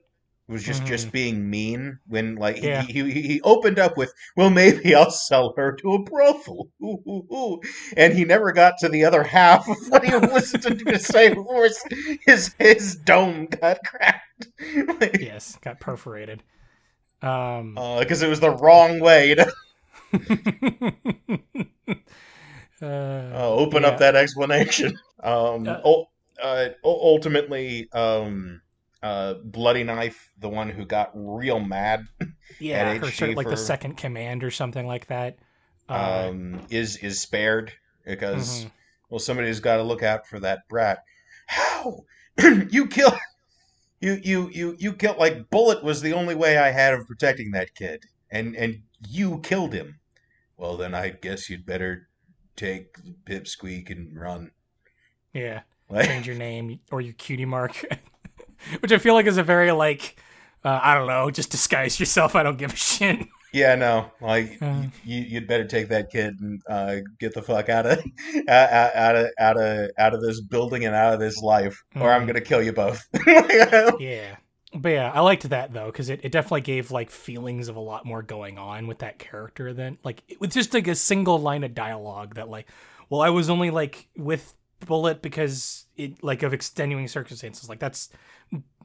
was 0.48 0.62
just 0.62 0.84
just 0.84 1.10
being 1.10 1.48
mean 1.48 1.98
when 2.06 2.36
like 2.36 2.56
he- 2.56 2.68
Yeah. 2.68 2.82
he, 2.82 3.10
he 3.10 3.22
he 3.22 3.40
opened 3.42 3.78
up 3.78 3.96
with 3.96 4.12
well 4.36 4.50
maybe 4.50 4.94
i'll 4.94 5.10
sell 5.10 5.54
her 5.56 5.72
to 5.76 5.94
a 5.94 5.98
brothel 6.02 6.68
Ooh, 6.82 7.02
ooh, 7.08 7.26
ooh. 7.32 7.60
and 7.96 8.12
he 8.14 8.24
never 8.24 8.52
got 8.52 8.74
to 8.80 8.88
the 8.88 9.04
other 9.04 9.22
half 9.22 9.66
of 9.68 9.76
what 9.88 10.04
he 10.04 10.14
was 10.14 10.50
to 10.52 10.74
to 10.74 10.98
say 10.98 11.28
before 11.34 11.64
his 11.64 11.82
his, 12.26 12.54
his 12.58 12.96
dome 12.96 13.46
got 13.46 13.78
cracked 13.86 14.48
because 14.58 15.20
yes, 15.20 15.58
got 15.62 15.80
perforated. 15.80 16.42
Um, 17.22 17.74
because 17.74 18.22
it 18.22 18.28
was 18.28 18.40
the 18.40 18.50
wrong 18.50 19.00
way 19.00 19.34
to 19.34 19.50
uh, 22.82 22.86
uh, 23.32 23.48
open 23.54 23.82
yeah. 23.82 23.88
up 23.88 23.98
that 23.98 24.16
explanation. 24.16 24.98
Um, 25.22 25.66
Uh, 25.66 26.02
uh, 26.42 26.68
ultimately, 26.84 27.88
um, 27.92 28.60
uh, 29.04 29.34
Bloody 29.44 29.84
Knife, 29.84 30.32
the 30.38 30.48
one 30.48 30.70
who 30.70 30.86
got 30.86 31.10
real 31.14 31.60
mad, 31.60 32.06
yeah, 32.58 32.96
HG 32.96 33.12
sort 33.12 33.30
of 33.32 33.36
like 33.36 33.48
the 33.48 33.56
second 33.56 33.98
command 33.98 34.42
or 34.42 34.50
something 34.50 34.86
like 34.86 35.06
that. 35.08 35.36
Uh, 35.90 36.28
um, 36.30 36.60
is 36.70 36.96
is 36.96 37.20
spared 37.20 37.70
because 38.06 38.64
mhm. 38.64 38.70
well, 39.10 39.18
somebody's 39.18 39.60
got 39.60 39.76
to 39.76 39.82
look 39.82 40.02
out 40.02 40.26
for 40.26 40.40
that 40.40 40.66
brat. 40.68 41.04
How 41.46 42.04
you 42.70 42.86
kill? 42.86 43.14
You 44.00 44.18
you 44.24 44.50
you 44.50 44.76
you 44.78 44.94
killed 44.94 45.18
like 45.18 45.50
Bullet 45.50 45.84
was 45.84 46.00
the 46.00 46.14
only 46.14 46.34
way 46.34 46.56
I 46.56 46.70
had 46.70 46.94
of 46.94 47.06
protecting 47.06 47.50
that 47.50 47.74
kid, 47.74 48.06
and 48.30 48.56
and 48.56 48.80
you 49.06 49.40
killed 49.40 49.74
him. 49.74 50.00
Well, 50.56 50.78
then 50.78 50.94
I 50.94 51.10
guess 51.10 51.50
you'd 51.50 51.66
better 51.66 52.08
take 52.56 52.96
Pipsqueak 53.26 53.90
and 53.90 54.18
run. 54.18 54.50
yeah. 55.32 55.60
Like, 55.90 56.06
change 56.06 56.26
your 56.26 56.36
name 56.36 56.80
or 56.90 57.02
your 57.02 57.12
cutie 57.12 57.44
mark, 57.44 57.84
which 58.80 58.92
I 58.92 58.98
feel 58.98 59.14
like 59.14 59.26
is 59.26 59.36
a 59.38 59.42
very 59.42 59.72
like 59.72 60.16
uh, 60.64 60.80
I 60.82 60.94
don't 60.94 61.06
know, 61.06 61.30
just 61.30 61.50
disguise 61.50 62.00
yourself. 62.00 62.34
I 62.34 62.42
don't 62.42 62.56
give 62.58 62.72
a 62.72 62.76
shit. 62.76 63.18
Yeah, 63.54 63.76
no, 63.76 64.10
like 64.20 64.58
Uh. 64.60 64.82
you, 65.04 65.20
you'd 65.20 65.46
better 65.46 65.64
take 65.64 65.86
that 65.90 66.10
kid 66.10 66.40
and 66.40 66.60
uh, 66.68 66.96
get 67.20 67.34
the 67.34 67.40
fuck 67.42 67.68
out 67.68 67.86
of 67.86 67.98
out 68.48 68.96
out 68.96 69.14
of 69.14 69.26
out 69.38 69.56
of 69.56 69.90
out 69.96 70.12
of 70.12 70.20
this 70.22 70.40
building 70.40 70.84
and 70.84 70.92
out 70.92 71.14
of 71.14 71.20
this 71.20 71.40
life, 71.40 71.80
or 71.94 72.10
I'm 72.10 72.22
Mhm. 72.24 72.26
gonna 72.26 72.40
kill 72.40 72.60
you 72.60 72.72
both. 72.72 73.06
yeah, 74.00 74.36
but 74.74 74.88
yeah, 74.88 75.12
I 75.12 75.20
liked 75.20 75.48
that 75.50 75.72
though 75.72 75.86
because 75.86 76.08
it, 76.08 76.20
it 76.24 76.32
definitely 76.32 76.62
gave 76.62 76.90
like 76.90 77.10
feelings 77.10 77.68
of 77.68 77.76
a 77.76 77.80
lot 77.80 78.04
more 78.04 78.22
going 78.22 78.58
on 78.58 78.88
with 78.88 78.98
that 78.98 79.20
character 79.20 79.72
than 79.72 79.98
like 80.02 80.22
with 80.40 80.52
just 80.52 80.74
like 80.74 80.88
a 80.88 80.94
single 80.96 81.38
line 81.38 81.62
of 81.64 81.74
dialogue 81.74 82.34
that 82.34 82.48
like, 82.48 82.66
well, 83.08 83.20
I 83.20 83.28
was 83.30 83.50
only 83.50 83.70
like 83.70 84.08
with 84.16 84.52
Bullet 84.86 85.22
because 85.22 85.86
it 85.96 86.22
like 86.22 86.42
of 86.42 86.52
extenuating 86.52 87.08
circumstances. 87.08 87.68
Like 87.68 87.78
that's 87.78 88.10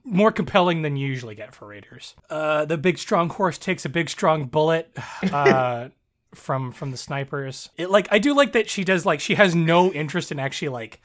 more 0.03 0.31
compelling 0.31 0.81
than 0.81 0.95
you 0.95 1.07
usually 1.07 1.35
get 1.35 1.53
for 1.53 1.67
Raiders. 1.67 2.15
Uh, 2.29 2.65
the 2.65 2.77
big 2.77 2.97
strong 2.97 3.29
horse 3.29 3.57
takes 3.57 3.85
a 3.85 3.89
big 3.89 4.09
strong 4.09 4.45
bullet. 4.45 4.95
Uh, 5.31 5.89
from 6.33 6.71
from 6.71 6.91
the 6.91 6.97
snipers. 6.97 7.69
It 7.77 7.89
like 7.89 8.07
I 8.11 8.19
do 8.19 8.35
like 8.35 8.53
that 8.53 8.69
she 8.69 8.83
does 8.83 9.05
like 9.05 9.19
she 9.19 9.35
has 9.35 9.55
no 9.55 9.91
interest 9.91 10.31
in 10.31 10.39
actually 10.39 10.69
like 10.69 11.01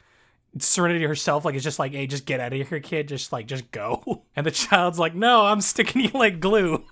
Serenity 0.58 1.04
herself 1.04 1.44
like 1.44 1.54
it's 1.54 1.64
just 1.64 1.78
like, 1.78 1.92
hey, 1.92 2.06
just 2.06 2.26
get 2.26 2.40
out 2.40 2.52
of 2.52 2.68
here, 2.68 2.80
kid. 2.80 3.08
Just 3.08 3.32
like, 3.32 3.46
just 3.46 3.70
go. 3.70 4.22
And 4.36 4.44
the 4.44 4.50
child's 4.50 4.98
like, 4.98 5.14
no, 5.14 5.46
I'm 5.46 5.60
sticking 5.60 6.02
you 6.02 6.10
like 6.12 6.40
glue. 6.40 6.84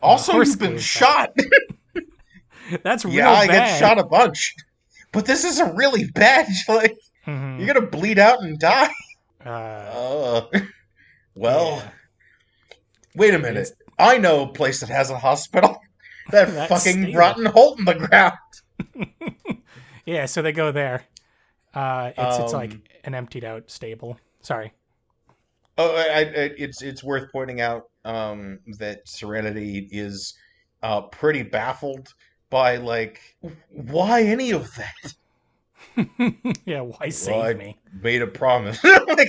Also, 0.00 0.32
horse 0.32 0.50
you've 0.50 0.60
been 0.60 0.70
glue, 0.70 0.78
shot. 0.78 1.36
That's 2.84 3.04
real 3.04 3.14
yeah, 3.14 3.32
I 3.32 3.46
bad. 3.48 3.70
get 3.70 3.78
shot 3.80 3.98
a 3.98 4.04
bunch, 4.04 4.54
but 5.14 5.24
this 5.26 5.44
is 5.44 5.58
a 5.60 5.72
really 5.74 6.04
bad. 6.14 6.46
Like 6.68 6.94
Mhm. 7.26 7.58
you're 7.58 7.72
gonna 7.72 7.86
bleed 7.86 8.18
out 8.18 8.42
and 8.42 8.58
die. 8.58 8.90
Uh, 9.44 9.48
Uh, 9.48 10.48
well, 11.34 11.76
yeah. 11.78 11.88
wait 13.16 13.32
a 13.34 13.38
minute. 13.38 13.62
It's- 13.68 13.72
I 13.98 14.18
know 14.18 14.42
a 14.42 14.48
place 14.52 14.80
that 14.80 14.88
has 14.90 15.10
a 15.10 15.18
hospital. 15.18 15.80
That 16.30 16.68
fucking 16.70 17.02
stable. 17.02 17.18
rotten 17.18 17.44
hole 17.46 17.76
in 17.78 17.84
the 17.84 17.94
ground. 17.94 18.32
Yeah, 20.06 20.24
so 20.26 20.40
they 20.42 20.52
go 20.52 20.72
there. 20.72 21.04
Uh, 21.74 22.12
it's 22.16 22.38
it's 22.38 22.52
like 22.52 22.72
Um, 22.72 22.82
an 23.04 23.14
emptied 23.14 23.44
out 23.44 23.70
stable. 23.70 24.18
Sorry. 24.40 24.72
Oh, 25.76 25.94
I, 25.96 26.20
I, 26.20 26.24
it's 26.56 26.82
it's 26.82 27.02
worth 27.04 27.30
pointing 27.32 27.60
out 27.60 27.90
um, 28.04 28.60
that 28.78 29.06
Serenity 29.08 29.88
is 29.90 30.34
uh, 30.82 31.02
pretty 31.02 31.42
baffled 31.42 32.08
by 32.50 32.76
like 32.76 33.20
why 33.70 34.22
any 34.22 34.52
of 34.52 34.70
that. 34.76 35.14
yeah, 36.64 36.80
why 36.80 37.08
save 37.08 37.36
Well, 37.36 37.54
me? 37.54 37.78
Made 38.02 38.22
a 38.22 38.26
promise, 38.26 38.82
like, 38.84 39.28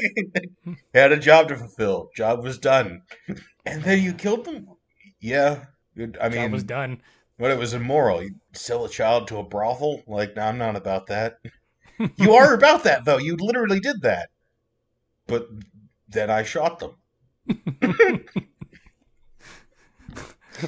had 0.93 1.12
a 1.12 1.17
job 1.17 1.50
to 1.50 1.55
fulfill. 1.57 2.10
Job 2.15 2.43
was 2.43 2.57
done, 2.57 3.03
and 3.65 3.84
then 3.84 4.01
you 4.01 4.13
killed 4.13 4.45
them. 4.45 4.67
Yeah, 5.19 5.65
I 6.00 6.29
Job 6.29 6.31
mean, 6.31 6.51
was 6.51 6.63
done. 6.63 7.01
But 7.38 7.51
it 7.51 7.57
was 7.60 7.74
immoral. 7.74 8.24
You 8.24 8.36
sell 8.53 8.86
a 8.86 8.89
child 8.89 9.27
to 9.27 9.38
a 9.38 9.43
brothel? 9.43 10.01
Like, 10.07 10.36
no, 10.36 10.43
I'm 10.43 10.57
not 10.57 10.75
about 10.77 11.07
that. 11.07 11.39
you 12.17 12.34
are 12.34 12.53
about 12.53 12.84
that, 12.86 13.03
though. 13.05 13.17
You 13.17 13.36
literally 13.36 13.79
did 13.81 14.01
that. 14.03 14.29
But 15.27 15.48
then 16.07 16.29
I 16.29 16.43
shot 16.43 16.79
them. 16.79 16.95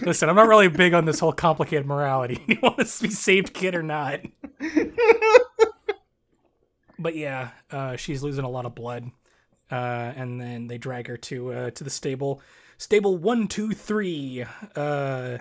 Listen, 0.01 0.29
I'm 0.29 0.35
not 0.35 0.47
really 0.47 0.67
big 0.67 0.93
on 0.93 1.05
this 1.05 1.19
whole 1.19 1.33
complicated 1.33 1.85
morality. 1.85 2.43
you 2.47 2.57
want 2.61 2.79
us 2.79 2.97
to 2.97 3.07
be 3.07 3.13
saved 3.13 3.53
kid 3.53 3.75
or 3.75 3.83
not? 3.83 4.21
but 6.99 7.15
yeah, 7.15 7.49
uh, 7.71 7.95
she's 7.95 8.23
losing 8.23 8.45
a 8.45 8.49
lot 8.49 8.65
of 8.65 8.75
blood, 8.75 9.11
uh, 9.71 9.75
and 10.15 10.39
then 10.39 10.67
they 10.67 10.77
drag 10.77 11.07
her 11.07 11.17
to 11.17 11.51
uh, 11.51 11.71
to 11.71 11.83
the 11.83 11.89
stable. 11.89 12.41
Stable 12.77 13.17
one, 13.17 13.47
two, 13.47 13.71
three. 13.71 14.45
Uh, 14.75 15.37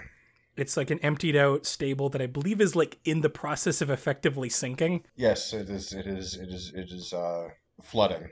it's 0.56 0.76
like 0.76 0.90
an 0.90 0.98
emptied 1.00 1.36
out 1.36 1.66
stable 1.66 2.08
that 2.10 2.22
I 2.22 2.26
believe 2.26 2.60
is 2.60 2.74
like 2.74 2.98
in 3.04 3.20
the 3.20 3.28
process 3.28 3.82
of 3.82 3.90
effectively 3.90 4.48
sinking. 4.48 5.04
Yes, 5.14 5.52
it 5.52 5.68
is. 5.68 5.92
It 5.92 6.06
is. 6.06 6.34
It 6.34 6.48
is. 6.48 6.72
It 6.74 6.90
is 6.90 7.12
uh, 7.12 7.48
flooding. 7.82 8.30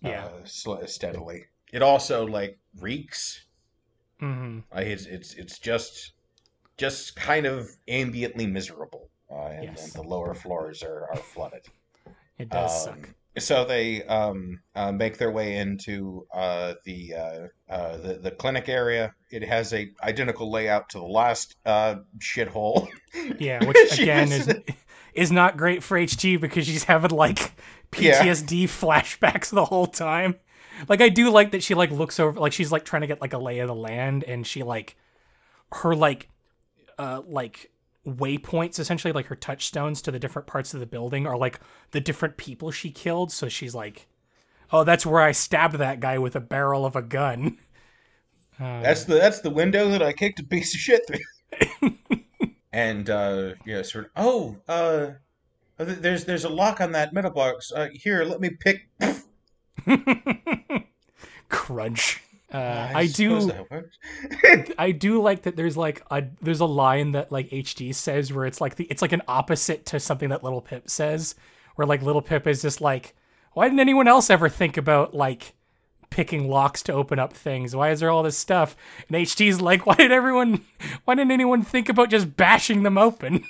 Yeah. 0.00 0.26
Uh, 0.26 0.86
steadily. 0.86 1.46
It 1.72 1.82
also 1.82 2.26
like 2.26 2.58
reeks. 2.80 3.45
Hmm 4.20 4.60
Like 4.74 4.86
it's 4.86 5.06
it's 5.06 5.34
it's 5.34 5.58
just 5.58 6.12
just 6.76 7.16
kind 7.16 7.46
of 7.46 7.68
ambiently 7.88 8.50
miserable. 8.50 9.08
Uh, 9.30 9.46
and, 9.46 9.64
Yes. 9.64 9.84
and 9.84 9.92
the 10.04 10.08
lower 10.08 10.34
floors 10.34 10.82
are, 10.82 11.08
are 11.10 11.16
flooded. 11.16 11.62
It 12.38 12.50
does 12.50 12.86
Um, 12.86 12.94
suck. 12.94 13.08
So 13.38 13.64
they 13.64 14.02
um, 14.04 14.60
uh, 14.74 14.92
make 14.92 15.16
their 15.18 15.30
way 15.30 15.56
into 15.56 16.26
uh, 16.34 16.74
the, 16.84 17.14
uh, 17.14 17.72
uh, 17.72 17.96
the 17.98 18.14
the 18.22 18.30
clinic 18.30 18.68
area. 18.68 19.14
It 19.30 19.42
has 19.42 19.72
a 19.74 19.90
identical 20.02 20.50
layout 20.50 20.88
to 20.90 20.98
the 20.98 21.04
last 21.06 21.56
uh, 21.66 21.96
shithole. 22.18 22.88
Yeah, 23.38 23.64
which 23.66 23.98
again 23.98 24.30
is- 24.32 24.54
is 25.14 25.32
not 25.32 25.56
great 25.56 25.82
for 25.82 25.98
HG 25.98 26.38
because 26.40 26.66
she's 26.66 26.84
having 26.84 27.10
like 27.10 27.52
Yeah. 27.98 28.22
PTSD 28.22 28.64
flashbacks 28.64 29.48
the 29.50 29.64
whole 29.64 29.86
time. 29.86 30.36
Like 30.88 31.00
I 31.00 31.08
do 31.08 31.30
like 31.30 31.52
that 31.52 31.62
she 31.62 31.74
like 31.74 31.90
looks 31.90 32.20
over 32.20 32.38
like 32.38 32.52
she's 32.52 32.72
like 32.72 32.84
trying 32.84 33.02
to 33.02 33.06
get 33.06 33.20
like 33.20 33.32
a 33.32 33.38
lay 33.38 33.58
of 33.60 33.68
the 33.68 33.74
land 33.74 34.24
and 34.24 34.46
she 34.46 34.62
like 34.62 34.96
her 35.72 35.94
like 35.94 36.28
uh 36.98 37.22
like 37.26 37.70
waypoints 38.06 38.78
essentially 38.78 39.12
like 39.12 39.26
her 39.26 39.34
touchstones 39.34 40.00
to 40.02 40.10
the 40.10 40.18
different 40.18 40.46
parts 40.46 40.74
of 40.74 40.80
the 40.80 40.86
building 40.86 41.26
are 41.26 41.36
like 41.36 41.58
the 41.90 42.00
different 42.00 42.36
people 42.36 42.70
she 42.70 42.90
killed 42.90 43.32
so 43.32 43.48
she's 43.48 43.74
like 43.74 44.06
oh 44.72 44.84
that's 44.84 45.06
where 45.06 45.20
I 45.20 45.32
stabbed 45.32 45.76
that 45.76 46.00
guy 46.00 46.18
with 46.18 46.36
a 46.36 46.40
barrel 46.40 46.84
of 46.84 46.96
a 46.96 47.02
gun. 47.02 47.58
Uh, 48.58 48.80
That's 48.82 49.04
the 49.04 49.16
that's 49.16 49.40
the 49.40 49.50
window 49.50 49.90
that 49.90 50.02
I 50.02 50.14
kicked 50.14 50.40
a 50.40 50.42
piece 50.42 50.74
of 50.74 50.80
shit 50.80 51.02
through. 51.06 51.92
and 52.72 53.10
uh, 53.10 53.52
yeah, 53.66 53.82
sort 53.82 54.06
of. 54.06 54.10
Oh, 54.16 54.56
uh, 54.66 55.10
there's 55.76 56.24
there's 56.24 56.44
a 56.44 56.48
lock 56.48 56.80
on 56.80 56.92
that 56.92 57.12
metal 57.12 57.30
box. 57.30 57.70
Uh, 57.70 57.88
here, 57.92 58.24
let 58.24 58.40
me 58.40 58.48
pick. 58.48 58.88
crunch. 61.48 62.22
Uh, 62.52 62.92
I, 62.94 63.06
suppose 63.06 63.46
do. 63.46 64.64
I 64.78 64.92
do 64.92 65.20
like 65.20 65.42
that. 65.42 65.56
There's 65.56 65.76
like 65.76 66.02
a 66.10 66.24
there's 66.40 66.60
a 66.60 66.66
line 66.66 67.12
that 67.12 67.32
like 67.32 67.50
HG 67.50 67.94
says 67.94 68.32
where 68.32 68.46
it's 68.46 68.60
like 68.60 68.76
the 68.76 68.84
it's 68.84 69.02
like 69.02 69.12
an 69.12 69.22
opposite 69.26 69.84
to 69.86 70.00
something 70.00 70.28
that 70.28 70.44
Little 70.44 70.60
Pip 70.60 70.88
says, 70.88 71.34
where 71.74 71.86
like 71.86 72.02
Little 72.02 72.22
Pip 72.22 72.46
is 72.46 72.62
just 72.62 72.80
like, 72.80 73.14
why 73.52 73.66
didn't 73.66 73.80
anyone 73.80 74.06
else 74.06 74.30
ever 74.30 74.48
think 74.48 74.76
about 74.76 75.12
like 75.12 75.54
picking 76.08 76.48
locks 76.48 76.82
to 76.84 76.92
open 76.92 77.18
up 77.18 77.32
things? 77.32 77.74
Why 77.74 77.90
is 77.90 78.00
there 78.00 78.10
all 78.10 78.22
this 78.22 78.38
stuff? 78.38 78.76
And 79.08 79.16
HG's 79.16 79.60
like, 79.60 79.84
why 79.86 79.96
did 79.96 80.12
everyone? 80.12 80.64
Why 81.04 81.16
didn't 81.16 81.32
anyone 81.32 81.62
think 81.62 81.88
about 81.88 82.10
just 82.10 82.36
bashing 82.36 82.84
them 82.84 82.96
open? 82.96 83.44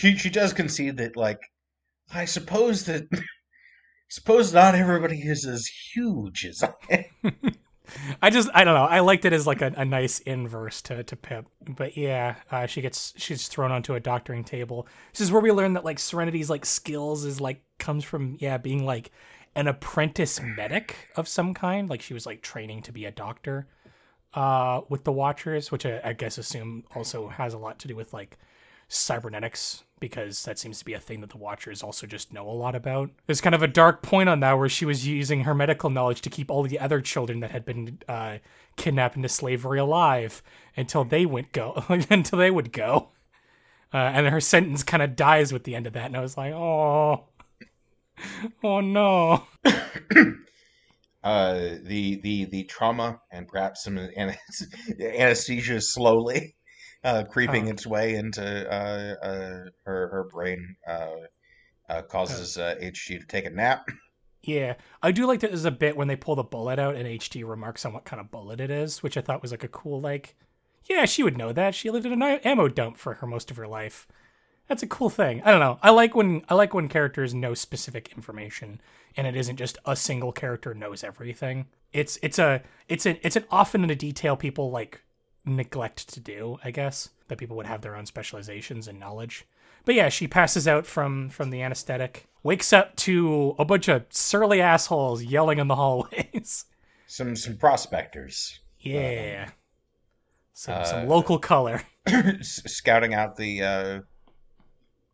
She 0.00 0.16
she 0.16 0.30
does 0.30 0.54
concede 0.54 0.96
that 0.96 1.14
like 1.14 1.40
I 2.10 2.24
suppose 2.24 2.86
that 2.86 3.06
suppose 4.10 4.52
not 4.52 4.74
everybody 4.74 5.20
is 5.20 5.46
as 5.46 5.66
huge 5.66 6.44
as 6.44 6.62
I 6.62 7.06
am. 7.22 7.54
I 8.22 8.30
just 8.30 8.48
I 8.54 8.64
don't 8.64 8.74
know. 8.74 8.84
I 8.84 9.00
liked 9.00 9.24
it 9.24 9.32
as 9.32 9.46
like 9.46 9.62
a, 9.62 9.72
a 9.76 9.84
nice 9.84 10.20
inverse 10.20 10.82
to, 10.82 11.02
to 11.02 11.16
Pip. 11.16 11.46
But 11.66 11.96
yeah, 11.96 12.36
uh, 12.50 12.66
she 12.66 12.82
gets 12.82 13.14
she's 13.16 13.48
thrown 13.48 13.72
onto 13.72 13.94
a 13.94 14.00
doctoring 14.00 14.44
table. 14.44 14.86
This 15.12 15.22
is 15.22 15.32
where 15.32 15.40
we 15.40 15.50
learn 15.50 15.72
that 15.72 15.84
like 15.84 15.98
Serenity's 15.98 16.50
like 16.50 16.66
skills 16.66 17.24
is 17.24 17.40
like 17.40 17.62
comes 17.78 18.04
from 18.04 18.36
yeah 18.40 18.58
being 18.58 18.84
like 18.84 19.10
an 19.54 19.66
apprentice 19.66 20.40
medic 20.40 20.96
of 21.16 21.26
some 21.26 21.54
kind. 21.54 21.88
Like 21.88 22.02
she 22.02 22.14
was 22.14 22.26
like 22.26 22.42
training 22.42 22.82
to 22.82 22.92
be 22.92 23.06
a 23.06 23.10
doctor 23.10 23.66
uh, 24.34 24.82
with 24.88 25.04
the 25.04 25.12
Watchers, 25.12 25.72
which 25.72 25.86
I, 25.86 26.00
I 26.04 26.12
guess 26.12 26.38
assume 26.38 26.84
also 26.94 27.28
has 27.28 27.54
a 27.54 27.58
lot 27.58 27.78
to 27.80 27.88
do 27.88 27.96
with 27.96 28.12
like 28.12 28.38
cybernetics 28.88 29.84
because 30.00 30.44
that 30.44 30.58
seems 30.58 30.78
to 30.78 30.84
be 30.84 30.94
a 30.94 30.98
thing 30.98 31.20
that 31.20 31.30
the 31.30 31.36
Watchers 31.36 31.82
also 31.82 32.06
just 32.06 32.32
know 32.32 32.48
a 32.48 32.52
lot 32.52 32.74
about. 32.74 33.10
There's 33.26 33.40
kind 33.40 33.54
of 33.54 33.62
a 33.62 33.68
dark 33.68 34.02
point 34.02 34.28
on 34.28 34.40
that 34.40 34.54
where 34.54 34.68
she 34.68 34.84
was 34.84 35.06
using 35.06 35.44
her 35.44 35.54
medical 35.54 35.90
knowledge 35.90 36.22
to 36.22 36.30
keep 36.30 36.50
all 36.50 36.62
the 36.62 36.80
other 36.80 37.00
children 37.00 37.40
that 37.40 37.50
had 37.50 37.64
been 37.64 37.98
uh, 38.08 38.38
kidnapped 38.76 39.16
into 39.16 39.28
slavery 39.28 39.78
alive 39.78 40.42
until 40.76 41.04
they 41.04 41.26
went 41.26 41.52
go 41.52 41.84
until 42.10 42.38
they 42.38 42.50
would 42.50 42.72
go. 42.72 43.10
Uh, 43.92 43.98
and 43.98 44.26
her 44.28 44.40
sentence 44.40 44.82
kind 44.82 45.02
of 45.02 45.16
dies 45.16 45.52
with 45.52 45.64
the 45.64 45.74
end 45.74 45.86
of 45.86 45.92
that, 45.92 46.06
and 46.06 46.16
I 46.16 46.20
was 46.20 46.36
like, 46.36 46.52
oh, 46.52 47.24
oh 48.64 48.80
no. 48.80 49.44
Uh, 51.22 51.74
the 51.82 52.18
the 52.22 52.46
the 52.46 52.64
trauma 52.64 53.20
and 53.30 53.46
perhaps 53.46 53.84
some 53.84 53.98
an- 53.98 54.34
anesthesia 55.02 55.78
slowly 55.78 56.56
uh, 57.04 57.24
creeping 57.24 57.68
Oh. 57.68 57.70
its 57.70 57.86
way 57.86 58.14
into 58.14 58.42
uh, 58.72 59.14
uh, 59.24 59.70
her 59.84 60.08
her 60.08 60.24
brain 60.30 60.76
uh, 60.86 61.06
uh, 61.88 62.02
causes 62.02 62.58
uh, 62.58 62.74
HG 62.80 63.20
to 63.20 63.26
take 63.26 63.46
a 63.46 63.50
nap. 63.50 63.88
Yeah, 64.42 64.76
I 65.02 65.12
do 65.12 65.26
like 65.26 65.40
that 65.40 65.50
there's 65.50 65.66
a 65.66 65.70
bit 65.70 65.98
when 65.98 66.08
they 66.08 66.16
pull 66.16 66.34
the 66.34 66.42
bullet 66.42 66.78
out 66.78 66.96
and 66.96 67.06
HG 67.06 67.46
remarks 67.46 67.84
on 67.84 67.92
what 67.92 68.06
kind 68.06 68.18
of 68.20 68.30
bullet 68.30 68.58
it 68.58 68.70
is, 68.70 69.02
which 69.02 69.18
I 69.18 69.20
thought 69.20 69.42
was 69.42 69.50
like 69.50 69.64
a 69.64 69.68
cool 69.68 70.00
like, 70.00 70.34
yeah, 70.88 71.04
she 71.04 71.22
would 71.22 71.36
know 71.36 71.52
that. 71.52 71.74
She 71.74 71.90
lived 71.90 72.06
in 72.06 72.12
an 72.14 72.22
ammo 72.22 72.66
dump 72.66 72.96
for 72.96 73.12
her 73.12 73.26
most 73.26 73.50
of 73.50 73.58
her 73.58 73.66
life. 73.68 74.08
That's 74.66 74.82
a 74.82 74.86
cool 74.86 75.10
thing. 75.10 75.42
I 75.44 75.50
don't 75.50 75.60
know. 75.60 75.78
I 75.82 75.90
like 75.90 76.14
when 76.14 76.40
I 76.48 76.54
like 76.54 76.72
when 76.72 76.88
characters 76.88 77.34
know 77.34 77.52
specific 77.52 78.14
information 78.16 78.80
and 79.14 79.26
it 79.26 79.36
isn't 79.36 79.56
just 79.56 79.76
a 79.84 79.94
single 79.94 80.32
character 80.32 80.72
knows 80.72 81.04
everything. 81.04 81.66
It's 81.92 82.18
it's 82.22 82.38
a 82.38 82.62
it's 82.88 83.04
an 83.04 83.18
it's 83.20 83.36
an 83.36 83.44
often 83.50 83.84
in 83.84 83.90
a 83.90 83.94
detail 83.94 84.36
people 84.36 84.70
like 84.70 85.02
neglect 85.56 86.08
to 86.14 86.20
do, 86.20 86.58
I 86.64 86.70
guess. 86.70 87.10
That 87.28 87.38
people 87.38 87.56
would 87.56 87.66
have 87.66 87.82
their 87.82 87.96
own 87.96 88.06
specializations 88.06 88.88
and 88.88 88.98
knowledge. 88.98 89.46
But 89.84 89.94
yeah, 89.94 90.08
she 90.08 90.26
passes 90.26 90.66
out 90.66 90.86
from 90.86 91.28
from 91.30 91.50
the 91.50 91.62
anesthetic, 91.62 92.26
wakes 92.42 92.72
up 92.72 92.96
to 92.96 93.54
a 93.58 93.64
bunch 93.64 93.88
of 93.88 94.04
surly 94.10 94.60
assholes 94.60 95.22
yelling 95.22 95.58
in 95.58 95.68
the 95.68 95.76
hallways. 95.76 96.64
Some 97.06 97.34
some 97.34 97.56
prospectors 97.56 98.60
yeah. 98.80 99.50
Some 100.52 100.74
Uh, 100.74 100.84
some 100.84 101.08
local 101.08 101.38
color. 101.38 101.82
scouting 102.42 103.14
out 103.14 103.36
the 103.36 103.62
uh, 103.62 104.00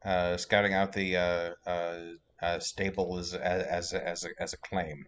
uh, 0.04 0.36
scouting 0.36 0.74
out 0.74 0.92
the 0.92 1.16
uh, 1.16 1.50
uh, 1.66 2.00
uh, 2.42 2.58
stable 2.58 3.18
as 3.18 3.34
as 3.34 3.92
as 3.92 4.24
a, 4.24 4.30
as 4.40 4.52
a 4.52 4.56
claim. 4.58 5.06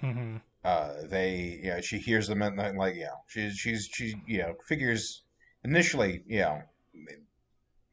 hmm 0.00 0.36
uh 0.64 0.92
they 1.08 1.60
you 1.62 1.70
know 1.70 1.80
she 1.80 1.98
hears 1.98 2.28
them 2.28 2.42
and 2.42 2.78
like 2.78 2.94
you 2.94 3.02
know 3.02 3.16
she's 3.28 3.56
she's 3.56 3.88
she 3.92 4.14
you 4.26 4.38
know 4.38 4.54
figures 4.68 5.24
initially 5.64 6.22
you 6.26 6.40
know 6.40 6.60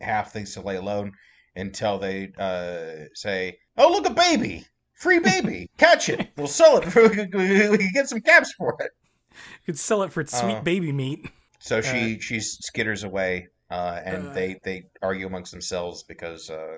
half 0.02 0.32
thinks 0.32 0.54
to 0.54 0.62
lay 0.62 0.76
alone 0.76 1.12
until 1.56 1.98
they 1.98 2.32
uh, 2.38 3.06
say, 3.14 3.58
"Oh, 3.78 3.90
look 3.92 4.06
a 4.08 4.14
baby, 4.14 4.66
free 4.94 5.20
baby, 5.20 5.70
catch 5.78 6.10
it. 6.10 6.30
We'll 6.38 6.48
sell 6.48 6.78
it. 6.78 6.86
For, 6.86 7.10
we 7.10 7.78
can 7.78 7.92
get 7.94 8.08
some 8.08 8.22
caps 8.22 8.54
for 8.54 8.78
it." 8.80 8.92
You 9.32 9.66
could 9.66 9.80
sell 9.80 10.04
it 10.04 10.14
for 10.14 10.26
sweet 10.26 10.58
Uh, 10.58 10.62
baby 10.62 10.92
meat. 10.92 11.30
So 11.60 11.82
she 11.82 12.20
she 12.20 12.38
skitters 12.38 13.04
away, 13.04 13.48
uh, 13.70 14.00
and 14.06 14.28
Uh. 14.28 14.34
they 14.34 14.60
they 14.64 14.84
argue 15.02 15.28
amongst 15.28 15.52
themselves 15.52 16.04
because 16.04 16.50
uh, 16.50 16.78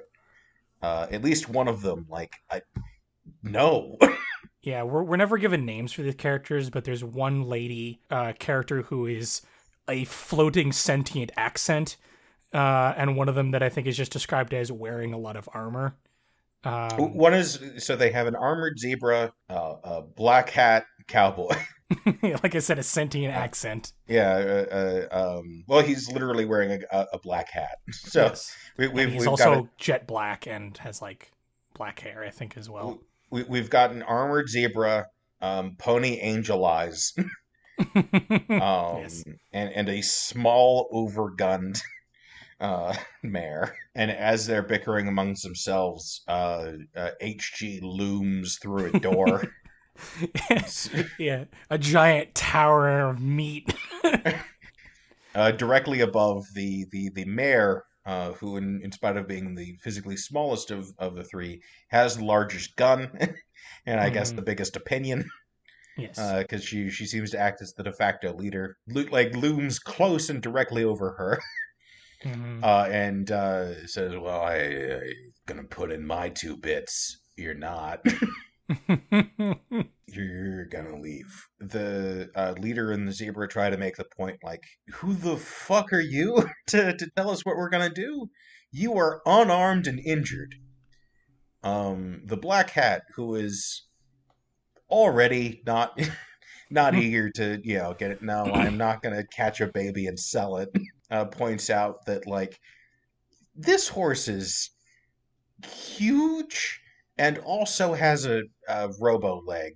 uh, 0.81 1.07
at 1.11 1.23
least 1.23 1.49
one 1.49 1.67
of 1.67 1.81
them 1.81 2.07
like 2.09 2.33
I 2.49 2.61
no 3.43 3.97
Yeah, 4.63 4.83
we're 4.83 5.03
we're 5.03 5.17
never 5.17 5.37
given 5.37 5.65
names 5.65 5.91
for 5.91 6.03
the 6.03 6.13
characters, 6.13 6.69
but 6.69 6.83
there's 6.83 7.03
one 7.03 7.43
lady 7.43 7.99
uh, 8.11 8.33
character 8.37 8.83
who 8.83 9.07
is 9.07 9.41
a 9.89 10.05
floating 10.05 10.71
sentient 10.71 11.31
accent, 11.35 11.97
uh, 12.53 12.93
and 12.95 13.17
one 13.17 13.27
of 13.27 13.35
them 13.35 13.51
that 13.51 13.63
I 13.63 13.69
think 13.69 13.87
is 13.87 13.97
just 13.97 14.11
described 14.11 14.53
as 14.53 14.71
wearing 14.71 15.13
a 15.13 15.17
lot 15.17 15.35
of 15.35 15.49
armor. 15.53 15.95
Um, 16.63 17.15
one 17.15 17.33
is 17.33 17.59
so 17.77 17.95
they 17.95 18.11
have 18.11 18.27
an 18.27 18.35
armored 18.35 18.77
zebra, 18.77 19.33
uh, 19.49 19.75
a 19.83 20.01
black 20.01 20.51
hat 20.51 20.85
cowboy. 21.07 21.55
like 22.23 22.55
I 22.55 22.59
said, 22.59 22.79
a 22.79 22.83
sentient 22.83 23.33
accent. 23.33 23.91
yeah, 24.07 24.31
uh, 24.31 25.07
uh, 25.11 25.39
um, 25.39 25.63
well 25.67 25.81
he's 25.81 26.09
literally 26.09 26.45
wearing 26.45 26.71
a, 26.71 26.79
a, 26.97 27.07
a 27.13 27.19
black 27.19 27.49
hat. 27.49 27.79
So 27.91 28.23
yes. 28.23 28.55
we, 28.77 28.87
we've 28.87 29.11
he's 29.11 29.27
also 29.27 29.63
got 29.63 29.77
jet 29.77 30.07
black 30.07 30.47
and 30.47 30.77
has 30.77 31.01
like 31.01 31.31
black 31.73 31.99
hair, 31.99 32.23
I 32.23 32.29
think, 32.29 32.57
as 32.57 32.67
a, 32.67 32.71
well. 32.71 33.01
We, 33.31 33.43
we've 33.43 33.69
got 33.69 33.91
an 33.91 34.03
armored 34.03 34.49
zebra, 34.49 35.07
um, 35.41 35.75
pony 35.77 36.17
angel 36.19 36.65
eyes. 36.65 37.13
um, 37.95 38.05
Yes. 38.49 39.23
and 39.53 39.71
and 39.73 39.89
a 39.89 40.01
small 40.01 40.89
overgunned 40.93 41.79
uh, 42.59 42.95
mare. 43.23 43.75
And 43.95 44.11
as 44.11 44.45
they're 44.45 44.61
bickering 44.63 45.07
amongst 45.07 45.43
themselves, 45.43 46.21
uh, 46.27 46.73
uh, 46.95 47.09
HG 47.21 47.79
looms 47.81 48.57
through 48.61 48.91
a 48.93 48.99
door. 48.99 49.43
yeah, 51.19 51.45
a 51.69 51.77
giant 51.77 52.33
tower 52.33 53.09
of 53.09 53.19
meat. 53.21 53.73
uh, 55.35 55.51
directly 55.51 56.01
above 56.01 56.45
the 56.53 56.85
the 56.91 57.09
the 57.13 57.25
mare. 57.25 57.83
Uh, 58.03 58.31
who, 58.33 58.57
in, 58.57 58.81
in 58.83 58.91
spite 58.91 59.15
of 59.15 59.27
being 59.27 59.53
the 59.53 59.75
physically 59.83 60.17
smallest 60.17 60.71
of, 60.71 60.87
of 60.97 61.13
the 61.15 61.23
three, 61.23 61.61
has 61.89 62.17
the 62.17 62.25
largest 62.25 62.75
gun, 62.75 63.11
and 63.85 63.99
I 63.99 64.09
guess 64.09 64.31
Mhm. 64.31 64.37
the 64.37 64.41
biggest 64.41 64.75
opinion. 64.75 65.29
yes. 65.97 66.17
because 66.39 66.63
she 66.63 66.89
she 66.89 67.05
seems 67.05 67.29
to 67.31 67.37
act 67.39 67.61
as 67.61 67.73
the 67.73 67.83
de 67.83 67.91
facto 67.93 68.33
leader, 68.33 68.77
Lo- 68.87 69.05
like 69.11 69.35
looms 69.35 69.77
close 69.77 70.29
and 70.31 70.41
directly 70.41 70.83
over 70.83 71.11
her, 71.19 71.39
Mhm. 72.25 72.63
uh, 72.63 72.89
and 72.89 73.29
uh, 73.29 73.85
says, 73.85 74.13
"Well, 74.15 74.41
I, 74.41 74.55
I 74.55 75.13
gonna 75.45 75.63
put 75.65 75.91
in 75.91 76.03
my 76.05 76.29
two 76.29 76.57
bits. 76.57 77.19
You're 77.35 77.53
not. 77.53 77.99
You're 80.07 80.65
gonna 80.65 80.99
leave." 80.99 81.47
The 81.59 82.31
uh, 82.35 82.53
leader 82.59 82.91
and 82.91 83.07
the 83.07 83.11
zebra 83.11 83.47
try 83.47 83.69
to 83.69 83.77
make 83.77 83.95
the 83.97 84.05
point, 84.05 84.39
like, 84.43 84.63
"Who 84.95 85.13
the 85.13 85.37
fuck 85.37 85.93
are 85.93 85.99
you 85.99 86.49
to 86.67 86.95
to 86.95 87.09
tell 87.15 87.29
us 87.29 87.45
what 87.45 87.55
we're 87.55 87.69
gonna 87.69 87.89
do? 87.89 88.29
You 88.71 88.97
are 88.97 89.21
unarmed 89.25 89.87
and 89.87 89.99
injured." 89.99 90.55
Um, 91.63 92.21
the 92.25 92.37
black 92.37 92.71
hat, 92.71 93.03
who 93.15 93.35
is 93.35 93.83
already 94.91 95.61
not 95.65 95.99
not 96.69 96.95
eager 96.95 97.29
to 97.29 97.59
you 97.63 97.77
know 97.77 97.95
get 97.97 98.11
it 98.11 98.21
no 98.21 98.43
i'm 98.53 98.77
not 98.77 99.01
to 99.01 99.25
catch 99.33 99.61
a 99.61 99.67
baby 99.67 100.07
and 100.07 100.19
sell 100.19 100.57
it 100.57 100.69
uh, 101.11 101.25
points 101.25 101.69
out 101.69 102.05
that 102.05 102.27
like 102.27 102.59
this 103.55 103.87
horse 103.87 104.27
is 104.27 104.71
huge 105.65 106.80
and 107.23 107.37
also 107.39 107.93
has 107.93 108.25
a, 108.25 108.41
a 108.67 108.89
robo 108.99 109.33
leg 109.45 109.73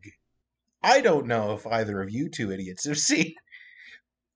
i 0.84 1.02
don't 1.02 1.28
know 1.28 1.54
if 1.54 1.66
either 1.68 2.02
of 2.02 2.10
you 2.12 2.30
two 2.30 2.52
idiots 2.52 2.86
have 2.88 2.98
seen 2.98 3.34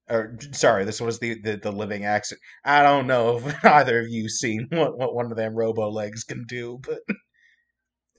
or 0.10 0.36
sorry 0.52 0.84
this 0.86 1.00
was 1.02 1.19
the, 1.19 1.39
the, 1.41 1.58
the 1.58 1.72
living 1.72 2.04
accent 2.06 2.39
i 2.65 2.82
don't 2.84 3.08
know 3.08 3.38
if 3.38 3.65
either 3.80 4.00
of 4.02 4.08
you 4.10 4.28
seen 4.30 4.67
what, 4.72 4.98
what 4.98 5.13
one 5.15 5.32
of 5.32 5.38
them 5.38 5.56
robo 5.56 5.89
legs 5.89 6.24
can 6.24 6.45
do 6.48 6.80
but 6.88 7.00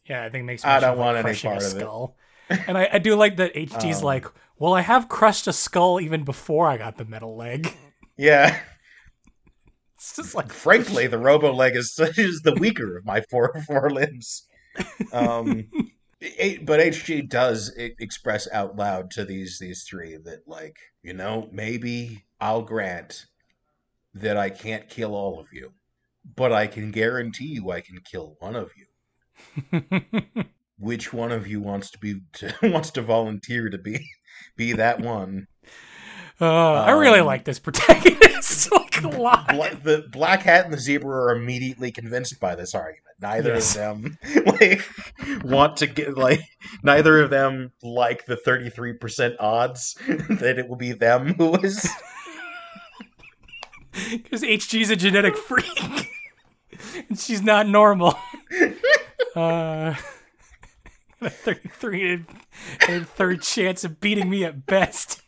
yeah, 0.09 0.25
I 0.25 0.31
think 0.31 0.43
it 0.43 0.47
makes 0.47 0.65
I 0.65 0.81
don't 0.81 0.99
like, 0.99 0.99
want 0.99 1.17
any 1.19 1.23
crushing 1.25 1.51
part 1.51 1.63
a 1.63 1.67
of 1.67 1.77
it. 1.77 1.81
skull. 1.81 2.17
and 2.67 2.77
I, 2.77 2.89
I 2.95 2.99
do 2.99 3.15
like 3.15 3.37
that 3.37 3.55
HG's 3.55 3.99
Um, 4.01 4.05
like, 4.05 4.27
well, 4.59 4.75
I 4.75 4.81
have 4.81 5.09
crushed 5.09 5.47
a 5.47 5.53
skull 5.53 6.01
even 6.01 6.25
before 6.25 6.67
I 6.69 6.77
got 6.79 6.97
the 6.97 7.05
metal 7.05 7.37
leg. 7.37 7.77
yeah 8.17 8.61
It's 9.97 10.17
just 10.17 10.35
like 10.35 10.53
frankly, 10.53 11.07
the 11.07 11.19
robo 11.19 11.53
leg 11.53 11.77
is, 11.77 11.95
is 12.17 12.41
the 12.43 12.55
weaker 12.55 12.97
of 12.97 13.05
my 13.05 13.21
four 13.31 13.53
four 13.67 13.91
limbs. 13.91 14.47
Um, 15.13 15.67
but 16.63 16.81
HG 16.81 17.29
does 17.29 17.73
express 17.77 18.49
out 18.53 18.77
loud 18.77 19.11
to 19.13 19.25
these 19.25 19.59
these 19.59 19.85
three 19.85 20.17
that, 20.17 20.47
like, 20.47 20.79
you 21.03 21.15
know, 21.15 21.49
maybe 21.53 22.25
I'll 22.41 22.63
grant 22.63 23.27
that 24.15 24.37
I 24.37 24.51
can't 24.51 24.89
kill 24.89 25.15
all 25.15 25.41
of 25.41 25.47
you, 25.53 25.73
but 26.37 26.53
I 26.53 26.67
can 26.67 26.91
guarantee 26.91 27.47
you 27.47 27.71
I 27.71 27.81
can 27.81 28.01
kill 28.01 28.37
one 28.41 28.57
of 28.57 28.71
you. 28.77 28.87
Which 30.79 31.13
one 31.13 31.33
of 31.33 31.47
you 31.47 31.61
wants 31.61 31.91
to 31.91 31.99
be 31.99 32.21
to, 32.35 32.55
wants 32.63 32.91
to 32.93 33.03
volunteer 33.03 33.69
to 33.71 33.79
be 33.79 34.07
be 34.57 34.73
that 34.73 35.01
one? 35.01 35.47
Uh, 36.41 36.73
I 36.75 36.93
really 36.93 37.21
Um, 37.21 37.27
like 37.27 37.45
this 37.45 37.59
protagonist 37.59 38.73
like 38.73 39.03
a 39.03 39.09
lot. 39.09 39.49
Bla- 39.49 39.75
the 39.83 40.07
black 40.11 40.43
hat 40.43 40.65
and 40.65 40.73
the 40.75 40.79
zebra 40.79 41.11
are 41.11 41.37
immediately 41.37 41.91
convinced 41.93 42.41
by 42.41 42.55
this 42.55 42.75
argument. 42.75 43.05
Neither 43.21 43.55
Yes. 43.55 43.77
of 43.77 44.03
them 44.03 44.19
like 44.47 44.89
want 45.45 45.77
to 45.79 45.87
get 45.87 46.17
like 46.17 46.41
neither 46.83 47.21
of 47.21 47.29
them 47.29 47.73
like 47.83 48.25
the 48.25 48.37
thirty 48.37 48.71
three 48.71 48.95
percent 48.95 49.37
odds 49.39 49.95
that 50.09 50.59
it 50.59 50.69
will 50.69 50.77
be 50.77 50.93
them 50.93 51.35
who 51.35 51.55
is. 51.57 51.87
Because 54.13 54.43
HG's 54.43 54.89
a 54.91 54.97
genetic 54.97 55.37
freak. 55.37 56.09
and 57.09 57.19
she's 57.19 57.43
not 57.43 57.69
normal. 57.69 58.17
uh, 59.37 59.95
a 61.21 61.29
33 61.29 62.13
and, 62.13 62.27
and 62.89 63.09
third 63.09 63.43
chance 63.43 63.85
of 63.85 64.01
beating 64.01 64.31
me 64.31 64.45
at 64.45 64.65
best. 64.65 65.21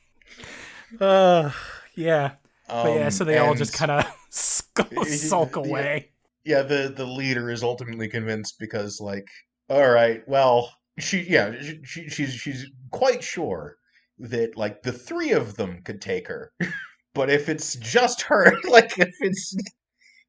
Uh, 1.00 1.50
yeah. 1.94 2.32
But 2.68 2.94
yeah, 2.94 3.04
Um, 3.06 3.10
so 3.10 3.24
they 3.24 3.38
all 3.38 3.54
just 3.54 3.74
kind 3.74 3.90
of 3.90 4.06
sulk, 4.30 4.92
sulk 5.06 5.56
Yeah. 5.56 5.62
away. 5.62 6.08
yeah 6.44 6.62
the 6.62 6.92
the 6.96 7.04
leader 7.06 7.50
is 7.50 7.62
ultimately 7.62 8.08
convinced 8.08 8.58
because 8.58 9.00
like 9.00 9.28
all 9.68 9.90
right 9.90 10.26
well 10.26 10.74
she 10.98 11.20
yeah 11.22 11.52
she, 11.60 11.80
she 11.84 12.08
she's 12.08 12.32
she's 12.32 12.66
quite 12.90 13.22
sure 13.22 13.76
that 14.18 14.56
like 14.56 14.82
the 14.82 14.92
three 14.92 15.32
of 15.32 15.56
them 15.56 15.80
could 15.84 16.00
take 16.00 16.26
her 16.28 16.52
but 17.14 17.28
if 17.30 17.48
it's 17.48 17.76
just 17.76 18.22
her 18.22 18.52
like 18.68 18.98
if 18.98 19.14
it's 19.20 19.54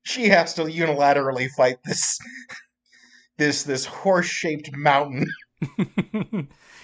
she 0.04 0.28
has 0.28 0.54
to 0.54 0.64
unilaterally 0.64 1.48
fight 1.58 1.78
this 1.86 2.20
this 3.38 3.64
this 3.64 3.86
horse-shaped 3.86 4.70
mountain 4.76 5.26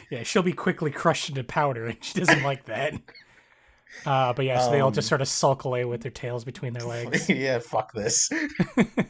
yeah, 0.10 0.24
she'll 0.24 0.42
be 0.42 0.54
quickly 0.54 0.90
crushed 0.90 1.28
into 1.30 1.44
powder, 1.44 1.86
and 1.88 1.98
she 2.02 2.18
doesn't 2.18 2.44
like 2.44 2.66
that. 2.66 2.94
Uh, 4.06 4.34
but 4.34 4.46
yeah, 4.46 4.60
so 4.60 4.72
they 4.72 4.80
all 4.80 4.92
just 4.92 5.08
Um, 5.08 5.10
sort 5.10 5.22
of 5.22 5.28
sulk 5.28 5.66
away 5.66 5.86
with 5.86 6.02
their 6.02 6.12
tails 6.12 6.44
between 6.46 6.74
their 6.74 6.88
legs. 6.96 7.30
yeah 7.30 7.60
fuck 7.60 7.92
this 7.94 8.30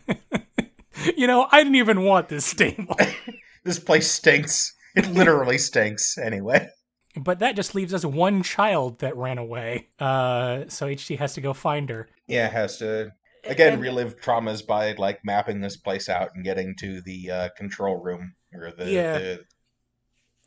you 1.15 1.27
know, 1.27 1.47
I 1.51 1.59
didn't 1.63 1.75
even 1.75 2.03
want 2.03 2.29
this 2.29 2.45
stable. 2.45 2.95
this 3.63 3.79
place 3.79 4.09
stinks 4.11 4.73
it 4.95 5.07
literally 5.11 5.57
stinks 5.57 6.17
anyway 6.17 6.67
But 7.15 7.39
that 7.39 7.55
just 7.55 7.75
leaves 7.75 7.93
us 7.93 8.03
one 8.05 8.43
child 8.43 8.99
that 8.99 9.15
ran 9.15 9.37
away. 9.37 9.89
Uh, 9.99 10.63
so 10.67 10.87
HG 10.87 11.17
has 11.19 11.33
to 11.33 11.41
go 11.41 11.53
find 11.53 11.89
her. 11.89 12.07
Yeah, 12.27 12.47
has 12.49 12.77
to 12.79 13.11
again 13.45 13.73
And- 13.73 13.81
relive 13.81 14.19
traumas 14.19 14.65
by 14.65 14.93
like 14.93 15.19
mapping 15.23 15.61
this 15.61 15.77
place 15.77 16.09
out 16.09 16.29
and 16.35 16.43
getting 16.43 16.75
to 16.79 17.01
the 17.01 17.31
uh, 17.31 17.49
control 17.57 17.97
room 17.97 18.35
or 18.53 18.71
the, 18.77 18.89
Yeah. 18.91 19.17
the 19.17 19.39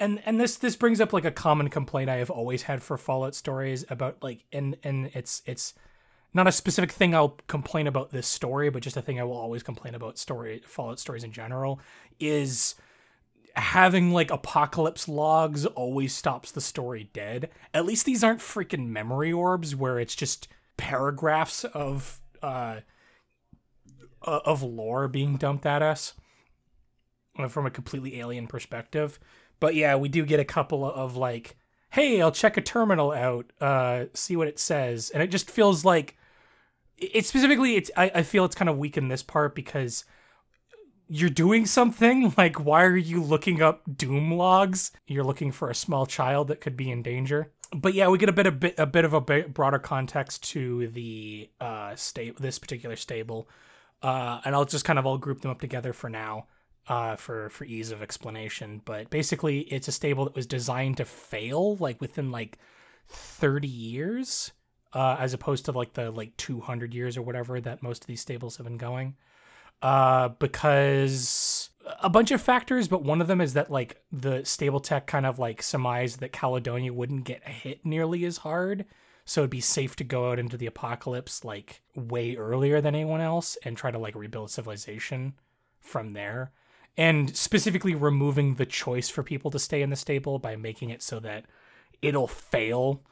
and 0.02 0.20
and 0.26 0.40
this 0.40 0.56
this 0.56 0.76
brings 0.76 1.00
up 1.00 1.12
like 1.12 1.24
a 1.24 1.30
common 1.30 1.68
complaint 1.68 2.10
I 2.10 2.16
have 2.16 2.30
always 2.30 2.62
had 2.62 2.82
for 2.82 2.98
Fallout 2.98 3.34
stories 3.34 3.84
about 3.88 4.22
like 4.22 4.44
and 4.52 4.76
and 4.82 5.10
it's 5.14 5.42
it's 5.46 5.74
not 6.34 6.48
a 6.48 6.52
specific 6.52 6.90
thing 6.90 7.14
I'll 7.14 7.36
complain 7.46 7.86
about 7.86 8.10
this 8.10 8.26
story, 8.26 8.70
but 8.70 8.82
just 8.82 8.96
a 8.96 9.02
thing 9.02 9.20
I 9.20 9.24
will 9.24 9.36
always 9.36 9.62
complain 9.62 9.94
about 9.94 10.18
story 10.18 10.62
Fallout 10.66 10.98
stories 10.98 11.24
in 11.24 11.32
general 11.32 11.78
is 12.18 12.74
having 13.54 14.12
like 14.12 14.30
apocalypse 14.30 15.08
logs 15.08 15.66
always 15.66 16.14
stops 16.14 16.50
the 16.50 16.60
story 16.60 17.10
dead. 17.12 17.50
At 17.72 17.86
least 17.86 18.04
these 18.04 18.24
aren't 18.24 18.40
freaking 18.40 18.88
memory 18.88 19.32
orbs 19.32 19.76
where 19.76 20.00
it's 20.00 20.16
just 20.16 20.48
paragraphs 20.76 21.64
of 21.64 22.20
uh 22.42 22.80
uh, 24.24 24.40
of 24.44 24.62
lore 24.62 25.08
being 25.08 25.36
dumped 25.36 25.66
at 25.66 25.82
us 25.82 26.14
uh, 27.38 27.48
from 27.48 27.66
a 27.66 27.70
completely 27.70 28.20
alien 28.20 28.46
perspective. 28.46 29.18
But 29.62 29.76
yeah, 29.76 29.94
we 29.94 30.08
do 30.08 30.26
get 30.26 30.40
a 30.40 30.44
couple 30.44 30.84
of 30.84 31.16
like, 31.16 31.54
hey, 31.90 32.20
I'll 32.20 32.32
check 32.32 32.56
a 32.56 32.60
terminal 32.60 33.12
out, 33.12 33.52
uh, 33.60 34.06
see 34.12 34.34
what 34.34 34.48
it 34.48 34.58
says, 34.58 35.10
and 35.10 35.22
it 35.22 35.28
just 35.28 35.48
feels 35.48 35.84
like 35.84 36.16
it 36.98 37.24
specifically. 37.26 37.76
It's 37.76 37.88
I, 37.96 38.10
I 38.12 38.22
feel 38.24 38.44
it's 38.44 38.56
kind 38.56 38.68
of 38.68 38.76
weak 38.76 38.96
in 38.96 39.06
this 39.06 39.22
part 39.22 39.54
because 39.54 40.04
you're 41.06 41.30
doing 41.30 41.64
something. 41.64 42.34
Like, 42.36 42.58
why 42.58 42.82
are 42.82 42.96
you 42.96 43.22
looking 43.22 43.62
up 43.62 43.82
doom 43.96 44.32
logs? 44.32 44.90
You're 45.06 45.22
looking 45.22 45.52
for 45.52 45.70
a 45.70 45.76
small 45.76 46.06
child 46.06 46.48
that 46.48 46.60
could 46.60 46.76
be 46.76 46.90
in 46.90 47.04
danger. 47.04 47.52
But 47.72 47.94
yeah, 47.94 48.08
we 48.08 48.18
get 48.18 48.28
a 48.28 48.32
bit 48.32 48.48
a 48.48 48.50
bit 48.50 48.74
a 48.78 48.86
bit 48.86 49.04
of 49.04 49.12
a 49.12 49.20
bit 49.20 49.54
broader 49.54 49.78
context 49.78 50.42
to 50.54 50.88
the 50.88 51.48
uh 51.60 51.94
state 51.94 52.36
this 52.36 52.58
particular 52.58 52.96
stable, 52.96 53.48
uh, 54.02 54.40
and 54.44 54.56
I'll 54.56 54.64
just 54.64 54.84
kind 54.84 54.98
of 54.98 55.06
all 55.06 55.18
group 55.18 55.42
them 55.42 55.52
up 55.52 55.60
together 55.60 55.92
for 55.92 56.10
now, 56.10 56.48
uh, 56.88 57.16
for 57.16 57.50
for 57.50 57.64
ease 57.64 57.90
of 57.90 58.02
explanation. 58.02 58.82
But 58.84 59.10
basically, 59.10 59.60
it's 59.60 59.88
a 59.88 59.92
stable 59.92 60.24
that 60.24 60.34
was 60.34 60.46
designed 60.46 60.98
to 60.98 61.04
fail 61.04 61.76
like 61.76 62.00
within 62.00 62.30
like 62.30 62.58
thirty 63.08 63.68
years, 63.68 64.52
uh, 64.92 65.16
as 65.18 65.34
opposed 65.34 65.64
to 65.66 65.72
like 65.72 65.94
the 65.94 66.10
like 66.10 66.36
two 66.36 66.60
hundred 66.60 66.94
years 66.94 67.16
or 67.16 67.22
whatever 67.22 67.60
that 67.60 67.82
most 67.82 68.02
of 68.04 68.06
these 68.06 68.20
stables 68.20 68.56
have 68.56 68.64
been 68.64 68.78
going 68.78 69.16
uh, 69.82 70.28
because 70.28 71.70
a 72.00 72.08
bunch 72.08 72.30
of 72.30 72.40
factors, 72.40 72.88
but 72.88 73.02
one 73.02 73.20
of 73.20 73.26
them 73.26 73.40
is 73.40 73.54
that 73.54 73.70
like 73.70 74.00
the 74.12 74.44
stable 74.44 74.80
tech 74.80 75.06
kind 75.06 75.26
of 75.26 75.38
like 75.38 75.62
surmised 75.62 76.20
that 76.20 76.32
Caledonia 76.32 76.92
wouldn't 76.92 77.24
get 77.24 77.46
hit 77.46 77.84
nearly 77.84 78.24
as 78.24 78.38
hard. 78.38 78.84
So 79.24 79.42
it'd 79.42 79.50
be 79.50 79.60
safe 79.60 79.94
to 79.96 80.04
go 80.04 80.30
out 80.30 80.38
into 80.38 80.56
the 80.56 80.66
apocalypse 80.66 81.44
like 81.44 81.82
way 81.94 82.36
earlier 82.36 82.80
than 82.80 82.94
anyone 82.94 83.20
else 83.20 83.56
and 83.64 83.76
try 83.76 83.90
to 83.90 83.98
like 83.98 84.14
rebuild 84.14 84.50
civilization 84.50 85.34
from 85.80 86.12
there. 86.12 86.52
And 86.96 87.34
specifically 87.34 87.94
removing 87.94 88.56
the 88.56 88.66
choice 88.66 89.08
for 89.08 89.22
people 89.22 89.50
to 89.50 89.58
stay 89.58 89.82
in 89.82 89.90
the 89.90 89.96
stable 89.96 90.38
by 90.38 90.56
making 90.56 90.90
it 90.90 91.02
so 91.02 91.20
that 91.20 91.46
it'll 92.02 92.28
fail 92.28 93.02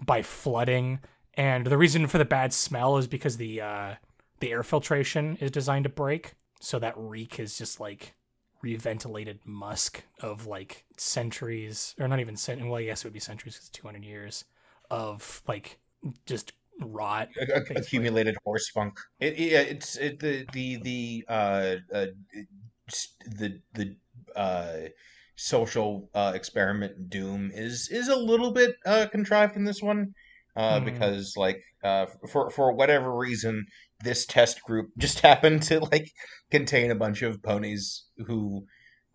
by 0.00 0.22
flooding. 0.22 1.00
And 1.34 1.66
the 1.66 1.76
reason 1.76 2.06
for 2.06 2.18
the 2.18 2.24
bad 2.24 2.54
smell 2.54 2.96
is 2.96 3.06
because 3.06 3.36
the 3.36 3.60
uh, 3.60 3.94
the 4.40 4.52
air 4.52 4.62
filtration 4.62 5.36
is 5.36 5.50
designed 5.50 5.84
to 5.84 5.90
break 5.90 6.34
so 6.60 6.78
that 6.78 6.94
reek 6.96 7.38
is 7.38 7.58
just 7.58 7.80
like 7.80 8.14
reventilated 8.62 9.38
musk 9.44 10.02
of 10.20 10.46
like 10.46 10.84
centuries 10.96 11.94
or 12.00 12.08
not 12.08 12.20
even 12.20 12.36
cent 12.36 12.66
well 12.66 12.80
yes 12.80 13.00
it 13.00 13.04
would 13.04 13.12
be 13.12 13.20
centuries 13.20 13.54
because 13.54 13.68
200 13.68 14.02
years 14.02 14.44
of 14.90 15.42
like 15.46 15.78
just 16.24 16.52
rot 16.80 17.28
basically. 17.34 17.76
accumulated 17.76 18.36
horse 18.44 18.68
funk. 18.68 18.98
It, 19.20 19.38
yeah, 19.38 19.60
it's 19.60 19.96
it, 19.96 20.20
the 20.20 20.46
the 20.52 20.76
the 20.76 21.24
uh, 21.28 21.76
uh 21.92 22.06
the 23.26 23.60
the 23.74 23.96
uh 24.34 24.88
social 25.34 26.08
uh 26.14 26.32
experiment 26.34 27.10
doom 27.10 27.50
is 27.52 27.88
is 27.90 28.08
a 28.08 28.16
little 28.16 28.52
bit 28.52 28.76
uh 28.86 29.06
contrived 29.10 29.56
in 29.56 29.64
this 29.64 29.82
one 29.82 30.14
uh, 30.56 30.80
mm. 30.80 30.84
because 30.86 31.34
like 31.36 31.62
uh, 31.84 32.06
for 32.28 32.50
for 32.50 32.72
whatever 32.72 33.14
reason 33.14 33.66
this 34.02 34.26
test 34.26 34.62
group 34.62 34.90
just 34.98 35.20
happened 35.20 35.62
to 35.62 35.80
like 35.80 36.10
contain 36.50 36.90
a 36.90 36.96
bunch 36.96 37.22
of 37.22 37.42
ponies 37.42 38.06
who 38.26 38.64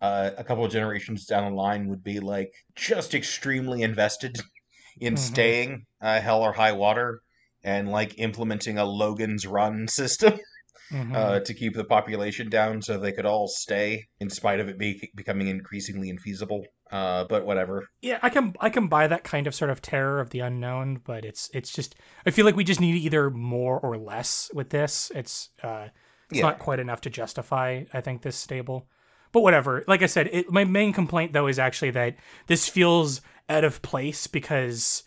uh, 0.00 0.30
a 0.36 0.44
couple 0.44 0.64
of 0.64 0.72
generations 0.72 1.26
down 1.26 1.50
the 1.50 1.56
line 1.56 1.88
would 1.88 2.02
be 2.02 2.20
like 2.20 2.52
just 2.74 3.14
extremely 3.14 3.82
invested 3.82 4.40
in 5.00 5.14
mm-hmm. 5.14 5.22
staying 5.22 5.86
uh, 6.00 6.20
hell 6.20 6.42
or 6.42 6.52
high 6.52 6.72
water 6.72 7.20
and 7.64 7.88
like 7.88 8.18
implementing 8.18 8.78
a 8.78 8.84
Logan's 8.84 9.46
Run 9.46 9.86
system. 9.86 10.38
Mm-hmm. 10.90 11.14
Uh, 11.14 11.40
to 11.40 11.54
keep 11.54 11.74
the 11.74 11.84
population 11.84 12.50
down 12.50 12.82
so 12.82 12.98
they 12.98 13.12
could 13.12 13.24
all 13.24 13.48
stay 13.48 14.06
in 14.20 14.28
spite 14.28 14.60
of 14.60 14.68
it 14.68 14.78
be- 14.78 15.10
becoming 15.14 15.48
increasingly 15.48 16.12
infeasible. 16.12 16.64
Uh, 16.90 17.24
but 17.24 17.46
whatever. 17.46 17.88
Yeah, 18.02 18.18
I 18.20 18.28
can 18.28 18.54
I 18.60 18.68
can 18.68 18.88
buy 18.88 19.06
that 19.06 19.24
kind 19.24 19.46
of 19.46 19.54
sort 19.54 19.70
of 19.70 19.80
terror 19.80 20.20
of 20.20 20.28
the 20.28 20.40
unknown, 20.40 21.00
but 21.02 21.24
it's 21.24 21.48
it's 21.54 21.72
just 21.72 21.94
I 22.26 22.30
feel 22.30 22.44
like 22.44 22.56
we 22.56 22.64
just 22.64 22.80
need 22.80 22.96
either 22.96 23.30
more 23.30 23.80
or 23.80 23.96
less 23.96 24.50
with 24.52 24.68
this. 24.68 25.10
It's 25.14 25.48
uh, 25.62 25.88
it's 26.30 26.40
yeah. 26.40 26.42
not 26.42 26.58
quite 26.58 26.80
enough 26.80 27.00
to 27.02 27.10
justify 27.10 27.84
I 27.94 28.02
think 28.02 28.20
this 28.20 28.36
stable. 28.36 28.88
But 29.32 29.40
whatever. 29.40 29.82
Like 29.88 30.02
I 30.02 30.06
said, 30.06 30.28
it, 30.30 30.52
my 30.52 30.64
main 30.64 30.92
complaint 30.92 31.32
though 31.32 31.46
is 31.46 31.58
actually 31.58 31.92
that 31.92 32.16
this 32.46 32.68
feels 32.68 33.22
out 33.48 33.64
of 33.64 33.80
place 33.80 34.26
because 34.26 35.04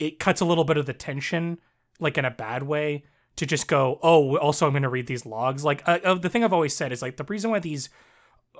it 0.00 0.18
cuts 0.18 0.40
a 0.40 0.44
little 0.44 0.64
bit 0.64 0.76
of 0.76 0.86
the 0.86 0.92
tension, 0.92 1.58
like 2.00 2.18
in 2.18 2.24
a 2.24 2.30
bad 2.32 2.64
way, 2.64 3.04
to 3.38 3.46
just 3.46 3.68
go, 3.68 3.98
oh, 4.02 4.36
also 4.36 4.66
I'm 4.66 4.72
going 4.72 4.82
to 4.82 4.88
read 4.88 5.06
these 5.06 5.24
logs. 5.24 5.64
Like 5.64 5.86
uh, 5.88 5.98
uh, 6.04 6.14
the 6.14 6.28
thing 6.28 6.44
I've 6.44 6.52
always 6.52 6.76
said 6.76 6.92
is 6.92 7.02
like 7.02 7.16
the 7.16 7.24
reason 7.24 7.50
why 7.50 7.60
these 7.60 7.88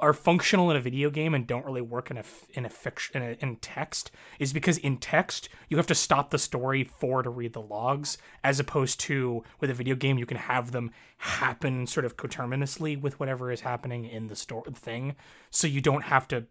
are 0.01 0.13
functional 0.13 0.71
in 0.71 0.77
a 0.77 0.81
video 0.81 1.11
game 1.11 1.35
and 1.35 1.49
don't 1.49 1.65
really 1.65 1.81
work 1.81 2.13
in 2.13 2.17
a 2.17 2.23
in 2.53 2.65
a 2.65 2.71
fiction 2.71 3.21
in, 3.21 3.37
in 3.41 3.57
text 3.57 4.13
is 4.39 4.53
because 4.53 4.79
in 4.79 4.97
text 4.97 5.49
you 5.69 5.77
have 5.77 5.89
to 5.89 5.95
stop 5.95 6.31
the 6.31 6.39
story 6.39 6.85
for 6.85 7.21
to 7.25 7.31
read 7.31 7.53
the 7.53 7.61
logs 7.61 8.17
as 8.45 8.61
opposed 8.61 9.01
to 9.01 9.43
with 9.59 9.71
a 9.71 9.75
video 9.75 9.97
game 9.97 10.17
you 10.17 10.27
can 10.27 10.37
have 10.37 10.71
them 10.71 10.93
happen 11.17 11.85
sort 11.85 12.07
of 12.07 12.17
coterminously 12.17 12.95
with 12.95 13.19
whatever 13.19 13.51
is 13.51 13.63
happening 13.63 14.05
in 14.05 14.29
the 14.29 14.37
story 14.37 14.71
thing. 14.73 15.17
So 15.51 15.67
you 15.67 15.81
don't 15.81 16.05
have 16.05 16.29
to 16.29 16.47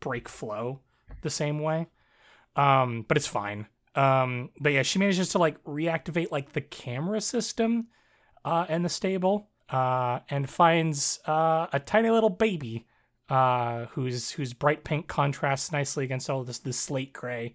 break 0.00 0.28
flow 0.28 0.80
the 1.22 1.30
same 1.30 1.60
way. 1.60 1.86
Um 2.56 3.04
but 3.06 3.16
it's 3.16 3.28
fine 3.28 3.68
um 3.94 4.50
but 4.60 4.72
yeah 4.72 4.82
she 4.82 4.98
manages 4.98 5.30
to 5.30 5.38
like 5.38 5.62
reactivate 5.64 6.30
like 6.30 6.52
the 6.52 6.60
camera 6.60 7.20
system 7.20 7.86
uh 8.44 8.66
in 8.68 8.82
the 8.82 8.88
stable 8.88 9.48
uh, 9.70 10.20
and 10.30 10.48
finds 10.48 11.20
uh, 11.26 11.66
a 11.72 11.80
tiny 11.80 12.10
little 12.10 12.30
baby 12.30 12.86
uh, 13.28 13.86
whose 13.86 14.30
whose 14.30 14.54
bright 14.54 14.84
pink 14.84 15.06
contrasts 15.06 15.72
nicely 15.72 16.04
against 16.04 16.30
all 16.30 16.42
this 16.44 16.58
this 16.58 16.78
slate 16.78 17.12
gray. 17.12 17.54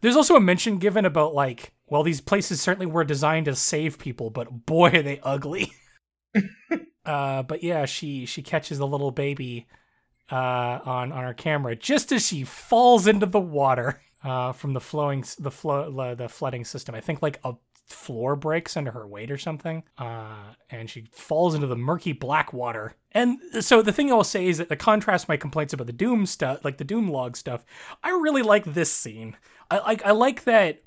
There's 0.00 0.16
also 0.16 0.36
a 0.36 0.40
mention 0.40 0.78
given 0.78 1.06
about 1.06 1.34
like, 1.34 1.72
well, 1.86 2.02
these 2.02 2.20
places 2.20 2.60
certainly 2.60 2.86
were 2.86 3.04
designed 3.04 3.46
to 3.46 3.54
save 3.54 3.98
people, 3.98 4.28
but 4.28 4.66
boy, 4.66 4.90
are 4.90 5.02
they 5.02 5.20
ugly. 5.22 5.72
uh, 7.06 7.42
but 7.42 7.62
yeah, 7.62 7.86
she 7.86 8.26
she 8.26 8.42
catches 8.42 8.78
the 8.78 8.86
little 8.86 9.10
baby 9.10 9.66
uh, 10.30 10.80
on 10.84 11.12
on 11.12 11.24
her 11.24 11.34
camera 11.34 11.74
just 11.74 12.12
as 12.12 12.26
she 12.26 12.44
falls 12.44 13.06
into 13.06 13.26
the 13.26 13.40
water 13.40 14.02
uh, 14.24 14.52
from 14.52 14.72
the 14.72 14.80
flowing 14.80 15.24
the 15.38 15.50
flow 15.50 16.14
the 16.14 16.28
flooding 16.28 16.64
system. 16.64 16.94
I 16.94 17.00
think 17.00 17.22
like 17.22 17.38
a 17.44 17.54
floor 17.86 18.34
breaks 18.34 18.76
under 18.76 18.90
her 18.90 19.06
weight 19.06 19.30
or 19.30 19.36
something, 19.36 19.84
uh, 19.98 20.54
and 20.70 20.88
she 20.88 21.06
falls 21.12 21.54
into 21.54 21.66
the 21.66 21.76
murky 21.76 22.12
black 22.12 22.52
water. 22.52 22.94
And 23.12 23.38
so 23.60 23.82
the 23.82 23.92
thing 23.92 24.10
I 24.10 24.14
will 24.14 24.24
say 24.24 24.46
is 24.46 24.58
that 24.58 24.70
the 24.70 24.76
contrast 24.76 25.28
my 25.28 25.36
complaints 25.36 25.74
about 25.74 25.86
the 25.86 25.92
Doom 25.92 26.24
stuff, 26.24 26.64
like 26.64 26.78
the 26.78 26.84
Doom 26.84 27.08
log 27.08 27.36
stuff, 27.36 27.64
I 28.02 28.10
really 28.10 28.42
like 28.42 28.64
this 28.64 28.90
scene. 28.90 29.36
I 29.70 29.78
like 29.78 30.04
I 30.04 30.12
like 30.12 30.44
that. 30.44 30.82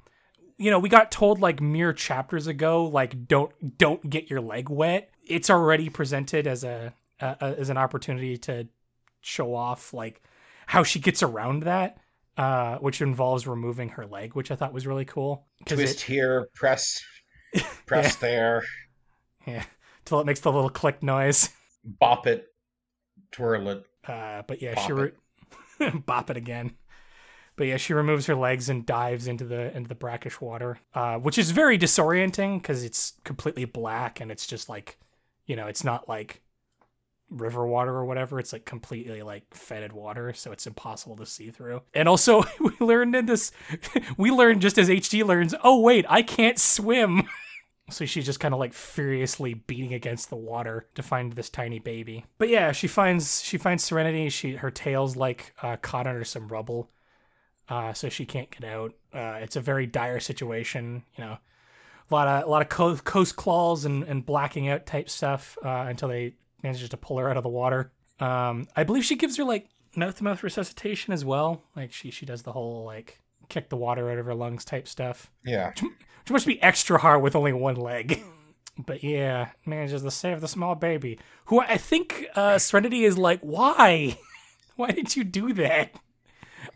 You 0.58 0.72
know, 0.72 0.80
we 0.80 0.90
got 0.90 1.12
told 1.12 1.40
like 1.40 1.62
mere 1.62 1.94
chapters 1.94 2.48
ago, 2.48 2.86
like 2.86 3.28
don't 3.28 3.78
don't 3.78 4.10
get 4.10 4.32
your 4.32 4.42
leg 4.42 4.70
wet. 4.70 5.12
It's 5.24 5.52
already 5.52 5.90
presented 5.90 6.48
as 6.48 6.64
a, 6.64 6.94
a 7.22 7.56
as 7.60 7.70
an 7.70 7.78
opportunity 7.78 8.38
to 8.40 8.68
show 9.22 9.54
off 9.54 9.94
like 9.94 10.24
how 10.66 10.82
she 10.82 11.00
gets 11.00 11.22
around 11.22 11.64
that 11.64 11.98
uh, 12.38 12.78
which 12.78 13.02
involves 13.02 13.48
removing 13.48 13.90
her 13.90 14.06
leg, 14.06 14.36
which 14.36 14.52
I 14.52 14.56
thought 14.56 14.74
was 14.74 14.86
really 14.88 15.06
cool. 15.06 15.48
Twist 15.66 16.00
it, 16.00 16.02
here, 16.02 16.48
press, 16.54 17.04
press 17.86 18.16
yeah. 18.16 18.20
there. 18.22 18.64
Yeah, 19.46 19.64
till 20.06 20.20
it 20.20 20.26
makes 20.26 20.40
the 20.40 20.52
little 20.52 20.70
click 20.70 21.02
noise. 21.02 21.50
Bop 21.84 22.28
it, 22.28 22.48
twirl 23.32 23.70
it. 23.70 23.86
Uh, 24.08 24.44
but 24.48 24.62
yeah, 24.62 24.76
bop 24.76 24.86
she 24.86 24.94
re- 24.94 25.12
it. 25.80 26.06
bop 26.06 26.30
it 26.30 26.38
again. 26.38 26.74
But 27.56 27.66
yeah, 27.66 27.78
she 27.78 27.94
removes 27.94 28.28
her 28.28 28.36
legs 28.36 28.70
and 28.70 28.86
dives 28.86 29.28
into 29.28 29.44
the 29.44 29.76
into 29.76 29.90
the 29.90 29.96
brackish 29.96 30.40
water, 30.40 30.78
uh, 30.94 31.18
which 31.18 31.40
is 31.40 31.50
very 31.50 31.78
disorienting 31.78 32.62
because 32.62 32.84
it's 32.84 33.14
completely 33.24 33.66
black 33.66 34.22
and 34.22 34.32
it's 34.32 34.46
just 34.46 34.70
like, 34.70 35.00
you 35.48 35.56
know, 35.56 35.66
it's 35.66 35.84
not 35.84 36.08
like 36.08 36.44
river 37.30 37.66
water 37.68 37.94
or 37.94 38.06
whatever. 38.06 38.40
It's 38.40 38.54
like 38.54 38.66
completely 38.66 39.22
like 39.22 39.54
fetid 39.54 39.94
water, 39.94 40.34
so 40.34 40.52
it's 40.52 40.68
impossible 40.68 41.16
to 41.18 41.26
see 41.26 41.52
through. 41.52 41.82
And 41.94 42.08
also, 42.08 42.44
we 42.60 42.72
learned 42.80 43.16
in 43.16 43.26
this, 43.26 43.52
we 44.18 44.32
learned 44.32 44.62
just 44.62 44.78
as 44.78 44.90
HG 44.90 45.26
learns, 45.26 45.54
oh 45.64 45.80
wait, 45.80 46.06
I 46.10 46.22
can't 46.22 46.60
swim. 46.60 47.28
So 47.90 48.06
she's 48.06 48.26
just 48.26 48.42
kind 48.42 48.54
of 48.54 48.60
like 48.60 48.74
furiously 48.74 49.54
beating 49.54 49.94
against 49.94 50.30
the 50.30 50.36
water 50.36 50.88
to 50.96 51.02
find 51.02 51.32
this 51.32 51.50
tiny 51.50 51.80
baby. 51.80 52.26
But 52.38 52.50
yeah, 52.50 52.74
she 52.74 52.86
finds 52.86 53.42
she 53.42 53.58
finds 53.58 53.82
Serenity. 53.82 54.28
She 54.28 54.56
her 54.56 54.70
tail's 54.70 55.16
like 55.16 55.54
uh, 55.64 55.78
caught 55.78 56.06
under 56.06 56.26
some 56.26 56.50
rubble, 56.50 56.92
uh, 57.70 57.94
so 57.94 58.10
she 58.10 58.26
can't 58.26 58.52
get 58.52 58.70
out. 58.70 58.94
Uh, 59.14 59.40
it's 59.42 59.56
a 59.56 59.62
very 59.62 59.88
dire 59.88 60.20
situation. 60.20 61.04
You 61.18 61.24
know, 61.24 61.38
a 62.12 62.14
lot 62.14 62.28
of 62.28 62.46
a 62.46 62.50
lot 62.50 62.62
of 62.62 63.06
coast, 63.06 63.38
claws 63.38 63.86
and, 63.86 64.04
and 64.04 64.26
blacking 64.26 64.68
out 64.68 64.86
type 64.86 65.10
stuff 65.10 65.58
uh, 65.64 65.86
until 65.88 66.10
they 66.10 66.34
manages 66.64 66.90
to 66.90 66.98
pull 66.98 67.18
her 67.18 67.30
out 67.30 67.38
of 67.38 67.44
the 67.44 67.50
water. 67.50 67.92
Um, 68.20 68.68
I 68.76 68.84
believe 68.84 69.06
she 69.06 69.16
gives 69.16 69.38
her 69.38 69.44
like 69.44 69.68
mouth 69.96 70.18
to 70.18 70.24
mouth 70.24 70.44
resuscitation 70.44 71.14
as 71.14 71.24
well. 71.24 71.64
Like 71.76 71.94
she 71.94 72.12
she 72.12 72.26
does 72.26 72.44
the 72.44 72.52
whole 72.52 72.86
like 72.86 73.20
kick 73.50 73.70
the 73.70 73.78
water 73.78 74.10
out 74.12 74.18
of 74.18 74.26
her 74.26 74.36
lungs 74.36 74.66
type 74.66 74.88
stuff. 74.88 75.30
Yeah, 75.46 75.70
which, 75.70 75.82
which 75.82 76.32
must 76.32 76.48
be 76.48 76.62
extra 76.62 77.00
hard 77.00 77.22
with 77.22 77.36
only 77.36 77.54
one 77.54 77.76
leg. 77.76 78.22
but 78.78 79.04
yeah, 79.04 79.50
manages 79.66 80.04
to 80.04 80.12
save 80.12 80.42
the 80.42 80.48
small 80.48 80.76
baby, 80.76 81.20
who 81.46 81.62
I 81.62 81.78
think 81.78 82.28
uh, 82.36 82.58
Serenity 82.60 83.04
is 83.04 83.18
like, 83.18 83.40
why, 83.42 84.18
why 84.76 84.92
did 84.92 85.16
you 85.16 85.24
do 85.24 85.54
that? 85.54 85.92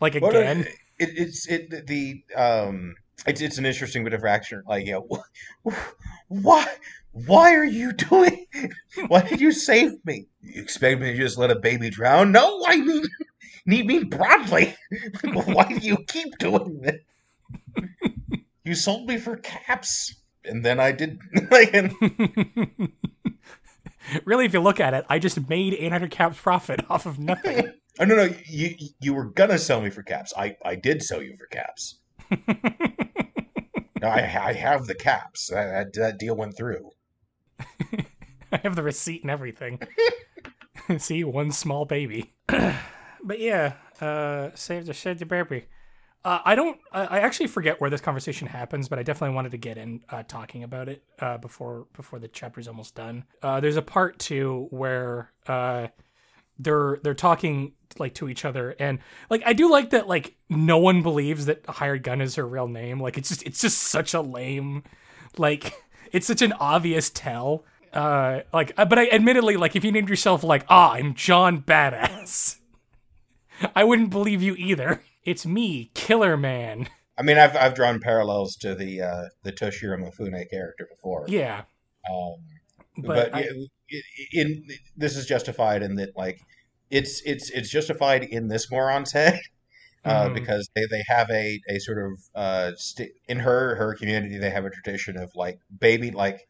Like 0.00 0.14
again, 0.14 0.66
it, 0.98 1.10
it's 1.16 1.46
it 1.46 1.86
the 1.86 2.22
um 2.36 2.96
it's 3.26 3.40
it's 3.40 3.58
an 3.58 3.66
interesting 3.66 4.04
bit 4.04 4.14
of 4.14 4.24
action. 4.24 4.62
Like, 4.66 4.86
you 4.86 4.92
know, 4.92 5.72
why 6.28 6.66
why 7.12 7.54
are 7.54 7.64
you 7.64 7.92
doing? 7.92 8.46
Why 9.08 9.22
did 9.22 9.40
you 9.40 9.52
save 9.52 10.04
me? 10.04 10.26
You 10.42 10.62
expect 10.62 11.00
me 11.00 11.12
to 11.12 11.16
just 11.16 11.38
let 11.38 11.50
a 11.50 11.58
baby 11.58 11.90
drown? 11.90 12.32
No, 12.32 12.62
I 12.66 12.76
mean, 12.76 13.04
need 13.66 13.86
me 13.86 14.04
broadly. 14.04 14.74
why 15.22 15.64
do 15.64 15.86
you 15.86 15.98
keep 16.08 16.36
doing 16.38 16.80
this? 16.80 17.00
you 18.64 18.74
sold 18.74 19.06
me 19.06 19.18
for 19.18 19.36
caps, 19.36 20.14
and 20.44 20.64
then 20.64 20.80
I 20.80 20.92
did 20.92 21.18
like. 21.50 21.74
And, 21.74 21.94
really, 24.24 24.46
if 24.46 24.52
you 24.52 24.60
look 24.60 24.80
at 24.80 24.94
it, 24.94 25.04
I 25.08 25.18
just 25.18 25.48
made 25.48 25.74
800 25.74 26.10
caps 26.10 26.40
profit 26.40 26.80
off 26.90 27.06
of 27.06 27.18
nothing. 27.18 27.72
oh 28.00 28.04
no, 28.04 28.14
no, 28.16 28.34
you 28.46 28.74
you 29.00 29.14
were 29.14 29.26
gonna 29.26 29.58
sell 29.58 29.80
me 29.80 29.90
for 29.90 30.02
caps. 30.02 30.32
I 30.36 30.56
I 30.64 30.76
did 30.76 31.02
sell 31.02 31.22
you 31.22 31.36
for 31.36 31.46
caps. 31.46 31.98
I 34.04 34.48
I 34.48 34.52
have 34.52 34.86
the 34.86 34.94
caps. 34.94 35.48
That, 35.48 35.92
that 35.94 36.18
deal 36.18 36.36
went 36.36 36.56
through. 36.56 36.90
I 38.52 38.58
have 38.62 38.76
the 38.76 38.82
receipt 38.82 39.22
and 39.22 39.30
everything. 39.30 39.80
See, 40.98 41.24
one 41.24 41.52
small 41.52 41.84
baby. 41.84 42.34
but 42.46 43.38
yeah, 43.38 43.74
uh, 44.00 44.50
save 44.54 44.86
the 44.86 45.14
the 45.14 45.26
baby. 45.26 45.66
Uh, 46.24 46.38
I 46.44 46.54
don't. 46.54 46.78
I, 46.92 47.04
I 47.04 47.18
actually 47.20 47.48
forget 47.48 47.80
where 47.80 47.90
this 47.90 48.00
conversation 48.00 48.46
happens, 48.46 48.88
but 48.88 48.98
I 48.98 49.02
definitely 49.02 49.34
wanted 49.34 49.52
to 49.52 49.58
get 49.58 49.76
in 49.76 50.02
uh, 50.08 50.22
talking 50.22 50.62
about 50.62 50.88
it 50.88 51.02
uh, 51.18 51.38
before 51.38 51.86
before 51.94 52.18
the 52.18 52.28
chapter's 52.28 52.68
almost 52.68 52.94
done. 52.94 53.24
Uh, 53.42 53.60
there's 53.60 53.76
a 53.76 53.82
part 53.82 54.18
two 54.18 54.68
where 54.70 55.32
uh, 55.48 55.88
they're 56.58 56.98
they're 57.02 57.14
talking 57.14 57.72
like 58.00 58.14
to 58.14 58.28
each 58.28 58.44
other, 58.44 58.74
and 58.78 58.98
like 59.30 59.42
I 59.44 59.52
do 59.52 59.70
like 59.70 59.90
that. 59.90 60.08
Like 60.08 60.34
no 60.48 60.78
one 60.78 61.02
believes 61.02 61.46
that 61.46 61.64
hired 61.66 62.02
gun 62.02 62.20
is 62.20 62.34
her 62.36 62.46
real 62.46 62.68
name. 62.68 63.00
Like 63.00 63.18
it's 63.18 63.28
just 63.28 63.42
it's 63.44 63.60
just 63.60 63.78
such 63.78 64.14
a 64.14 64.20
lame, 64.20 64.82
like 65.38 65.74
it's 66.12 66.26
such 66.26 66.42
an 66.42 66.52
obvious 66.54 67.10
tell. 67.10 67.64
Uh, 67.92 68.40
like, 68.54 68.74
but 68.76 68.98
I 68.98 69.08
admittedly 69.08 69.56
like 69.56 69.76
if 69.76 69.84
you 69.84 69.92
named 69.92 70.08
yourself 70.08 70.42
like 70.42 70.64
ah 70.68 70.92
I'm 70.92 71.14
John 71.14 71.62
Badass, 71.62 72.58
I 73.76 73.84
wouldn't 73.84 74.10
believe 74.10 74.42
you 74.42 74.54
either. 74.56 75.02
It's 75.24 75.46
me, 75.46 75.92
Killer 75.94 76.36
Man. 76.36 76.88
I 77.16 77.22
mean, 77.22 77.38
I've 77.38 77.54
I've 77.54 77.74
drawn 77.76 78.00
parallels 78.00 78.56
to 78.56 78.74
the 78.74 79.02
uh, 79.02 79.24
the 79.44 79.52
Toshiro 79.52 79.96
Mifune 79.96 80.50
character 80.50 80.88
before. 80.90 81.26
Yeah. 81.28 81.62
Um, 82.12 82.34
but, 82.96 83.30
but 83.30 83.34
I, 83.34 83.42
in, 83.42 83.68
in 84.32 84.64
this 84.96 85.16
is 85.16 85.26
justified 85.26 85.82
in 85.82 85.94
that 85.96 86.16
like 86.16 86.40
it's 86.92 87.22
it's 87.22 87.50
it's 87.50 87.70
justified 87.70 88.24
in 88.24 88.48
this 88.48 88.70
moron's 88.70 89.12
head 89.12 89.40
uh, 90.04 90.26
mm-hmm. 90.26 90.34
because 90.34 90.68
they, 90.76 90.86
they 90.90 91.02
have 91.08 91.28
a, 91.30 91.60
a 91.68 91.78
sort 91.80 91.98
of 91.98 92.12
uh, 92.34 92.72
st- 92.76 93.12
in 93.28 93.40
her 93.40 93.74
her 93.76 93.94
community 93.94 94.38
they 94.38 94.50
have 94.50 94.64
a 94.64 94.70
tradition 94.70 95.16
of 95.16 95.30
like 95.34 95.58
baby 95.80 96.10
like 96.10 96.46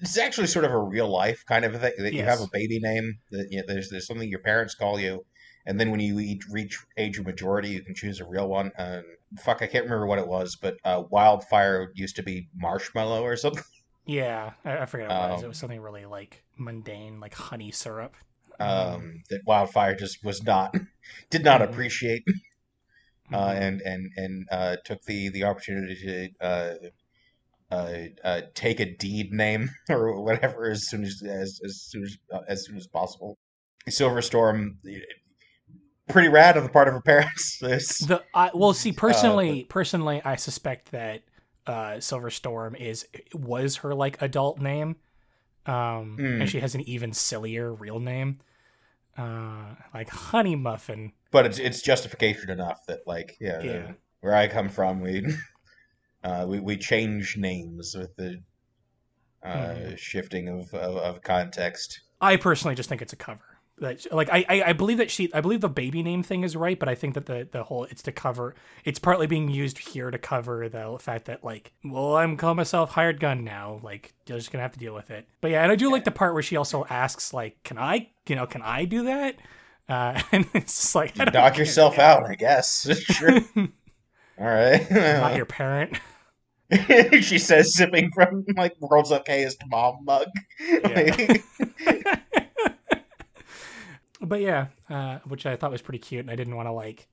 it's 0.00 0.16
actually 0.16 0.46
sort 0.46 0.64
of 0.64 0.70
a 0.70 0.78
real 0.78 1.08
life 1.08 1.44
kind 1.48 1.64
of 1.64 1.74
a 1.74 1.78
thing 1.78 1.92
that 1.98 2.12
yes. 2.12 2.20
you 2.20 2.24
have 2.24 2.40
a 2.40 2.48
baby 2.52 2.78
name 2.80 3.18
that 3.32 3.48
you 3.50 3.58
know, 3.58 3.64
there's 3.66 3.90
there's 3.90 4.06
something 4.06 4.28
your 4.28 4.38
parents 4.38 4.74
call 4.74 4.98
you 5.00 5.24
and 5.66 5.78
then 5.78 5.90
when 5.90 6.00
you 6.00 6.38
reach 6.50 6.78
age 6.96 7.18
of 7.18 7.26
majority, 7.26 7.68
you 7.70 7.82
can 7.82 7.94
choose 7.94 8.20
a 8.20 8.24
real 8.24 8.48
one. 8.48 8.72
And 8.78 9.04
fuck, 9.38 9.62
I 9.62 9.66
can't 9.66 9.84
remember 9.84 10.06
what 10.06 10.18
it 10.18 10.26
was, 10.26 10.56
but 10.56 10.78
uh, 10.84 11.02
wildfire 11.10 11.92
used 11.94 12.16
to 12.16 12.22
be 12.22 12.48
marshmallow 12.56 13.22
or 13.22 13.36
something. 13.36 13.62
Yeah, 14.06 14.52
I, 14.64 14.78
I 14.78 14.86
forget 14.86 15.08
what 15.08 15.16
it 15.16 15.32
was. 15.32 15.38
Um, 15.40 15.44
it 15.44 15.48
was 15.48 15.58
something 15.58 15.80
really 15.80 16.06
like 16.06 16.42
mundane, 16.56 17.20
like 17.20 17.34
honey 17.34 17.70
syrup. 17.70 18.16
Um, 18.60 19.22
that 19.30 19.40
wildfire 19.46 19.94
just 19.94 20.22
was 20.22 20.42
not, 20.42 20.74
did 21.30 21.44
not 21.44 21.60
mm-hmm. 21.60 21.72
appreciate, 21.72 22.22
uh, 23.32 23.48
mm-hmm. 23.48 23.62
and 23.62 23.80
and 23.82 24.10
and 24.16 24.48
uh, 24.50 24.76
took 24.84 25.02
the 25.04 25.28
the 25.30 25.44
opportunity 25.44 25.96
to. 26.40 26.46
Uh, 26.46 26.74
uh, 27.72 28.06
uh, 28.24 28.40
take 28.54 28.80
a 28.80 28.96
deed 28.96 29.32
name 29.32 29.70
or 29.88 30.20
whatever 30.20 30.68
as 30.68 30.88
soon 30.88 31.04
as 31.04 31.22
as, 31.24 31.60
as 31.64 31.80
soon 31.80 32.02
as 32.02 32.18
uh, 32.34 32.40
as 32.48 32.66
soon 32.66 32.76
as 32.76 32.88
possible. 32.88 33.38
Silverstorm 33.88 34.76
pretty 36.10 36.28
rad 36.28 36.56
on 36.56 36.64
the 36.64 36.68
part 36.68 36.88
of 36.88 36.94
her 36.94 37.00
parents. 37.00 37.58
the 37.60 38.22
I, 38.34 38.50
well, 38.54 38.72
see, 38.72 38.92
personally, 38.92 39.62
uh, 39.62 39.66
personally, 39.68 40.20
I 40.24 40.36
suspect 40.36 40.90
that 40.92 41.22
uh, 41.66 42.00
Silverstorm 42.00 42.74
is 42.74 43.06
was 43.32 43.76
her 43.76 43.94
like 43.94 44.20
adult 44.20 44.58
name, 44.60 44.96
um, 45.66 46.16
mm. 46.18 46.40
and 46.40 46.48
she 46.48 46.60
has 46.60 46.74
an 46.74 46.82
even 46.82 47.12
sillier 47.12 47.72
real 47.72 48.00
name, 48.00 48.40
uh, 49.20 49.74
like 49.92 50.08
Honey 50.08 50.56
Muffin. 50.56 51.12
But 51.30 51.46
it's 51.46 51.58
it's 51.58 51.82
justification 51.82 52.50
enough 52.50 52.86
that 52.86 53.00
like 53.06 53.36
yeah, 53.40 53.62
yeah. 53.62 53.92
where 54.20 54.34
I 54.34 54.48
come 54.48 54.68
from, 54.68 55.00
we 55.00 55.26
uh, 56.24 56.46
we 56.48 56.60
we 56.60 56.76
change 56.76 57.36
names 57.36 57.94
with 57.96 58.14
the 58.16 58.42
uh, 59.42 59.48
mm. 59.48 59.98
shifting 59.98 60.48
of, 60.48 60.72
of, 60.74 60.96
of 60.96 61.22
context. 61.22 62.00
I 62.20 62.36
personally 62.36 62.74
just 62.74 62.88
think 62.88 63.02
it's 63.02 63.12
a 63.12 63.16
cover 63.16 63.49
that 63.80 64.12
like 64.12 64.28
I, 64.30 64.44
I, 64.48 64.62
I 64.66 64.72
believe 64.72 64.98
that 64.98 65.10
she 65.10 65.32
I 65.34 65.40
believe 65.40 65.60
the 65.60 65.68
baby 65.68 66.02
name 66.02 66.22
thing 66.22 66.44
is 66.44 66.54
right, 66.56 66.78
but 66.78 66.88
I 66.88 66.94
think 66.94 67.14
that 67.14 67.26
the 67.26 67.48
the 67.50 67.62
whole 67.62 67.84
it's 67.84 68.02
to 68.02 68.12
cover 68.12 68.54
it's 68.84 68.98
partly 68.98 69.26
being 69.26 69.48
used 69.48 69.78
here 69.78 70.10
to 70.10 70.18
cover 70.18 70.68
the 70.68 70.96
fact 71.00 71.26
that 71.26 71.42
like 71.42 71.72
well 71.84 72.16
I'm 72.16 72.36
calling 72.36 72.56
myself 72.56 72.90
hired 72.90 73.20
gun 73.20 73.44
now 73.44 73.80
like 73.82 74.12
you're 74.26 74.38
just 74.38 74.52
gonna 74.52 74.62
have 74.62 74.72
to 74.72 74.78
deal 74.78 74.94
with 74.94 75.10
it. 75.10 75.26
But 75.40 75.50
yeah, 75.50 75.62
and 75.62 75.72
I 75.72 75.76
do 75.76 75.90
like 75.90 76.04
the 76.04 76.10
part 76.10 76.34
where 76.34 76.42
she 76.42 76.56
also 76.56 76.84
asks 76.88 77.32
like 77.32 77.62
can 77.64 77.78
I 77.78 78.08
you 78.28 78.36
know 78.36 78.46
can 78.46 78.62
I 78.62 78.84
do 78.84 79.04
that? 79.04 79.36
Uh, 79.88 80.20
and 80.32 80.46
it's 80.54 80.80
just 80.80 80.94
like 80.94 81.18
you 81.18 81.24
knock 81.26 81.58
yourself 81.58 81.98
out, 81.98 82.24
I 82.28 82.34
guess. 82.34 82.88
sure. 83.02 83.40
All 84.38 84.46
right, 84.46 84.90
not 84.90 85.36
your 85.36 85.44
parent. 85.44 85.98
she 87.20 87.38
says, 87.38 87.74
sipping 87.74 88.10
from 88.12 88.46
like 88.56 88.74
world's 88.80 89.10
okayest 89.10 89.56
mom 89.68 90.04
mug. 90.04 90.28
Yeah 90.60 91.36
but 94.20 94.40
yeah, 94.40 94.66
uh, 94.88 95.18
which 95.26 95.46
I 95.46 95.56
thought 95.56 95.70
was 95.70 95.82
pretty 95.82 95.98
cute, 95.98 96.20
and 96.20 96.30
I 96.30 96.36
didn't 96.36 96.56
want 96.56 96.68
to 96.68 96.72
like, 96.72 97.08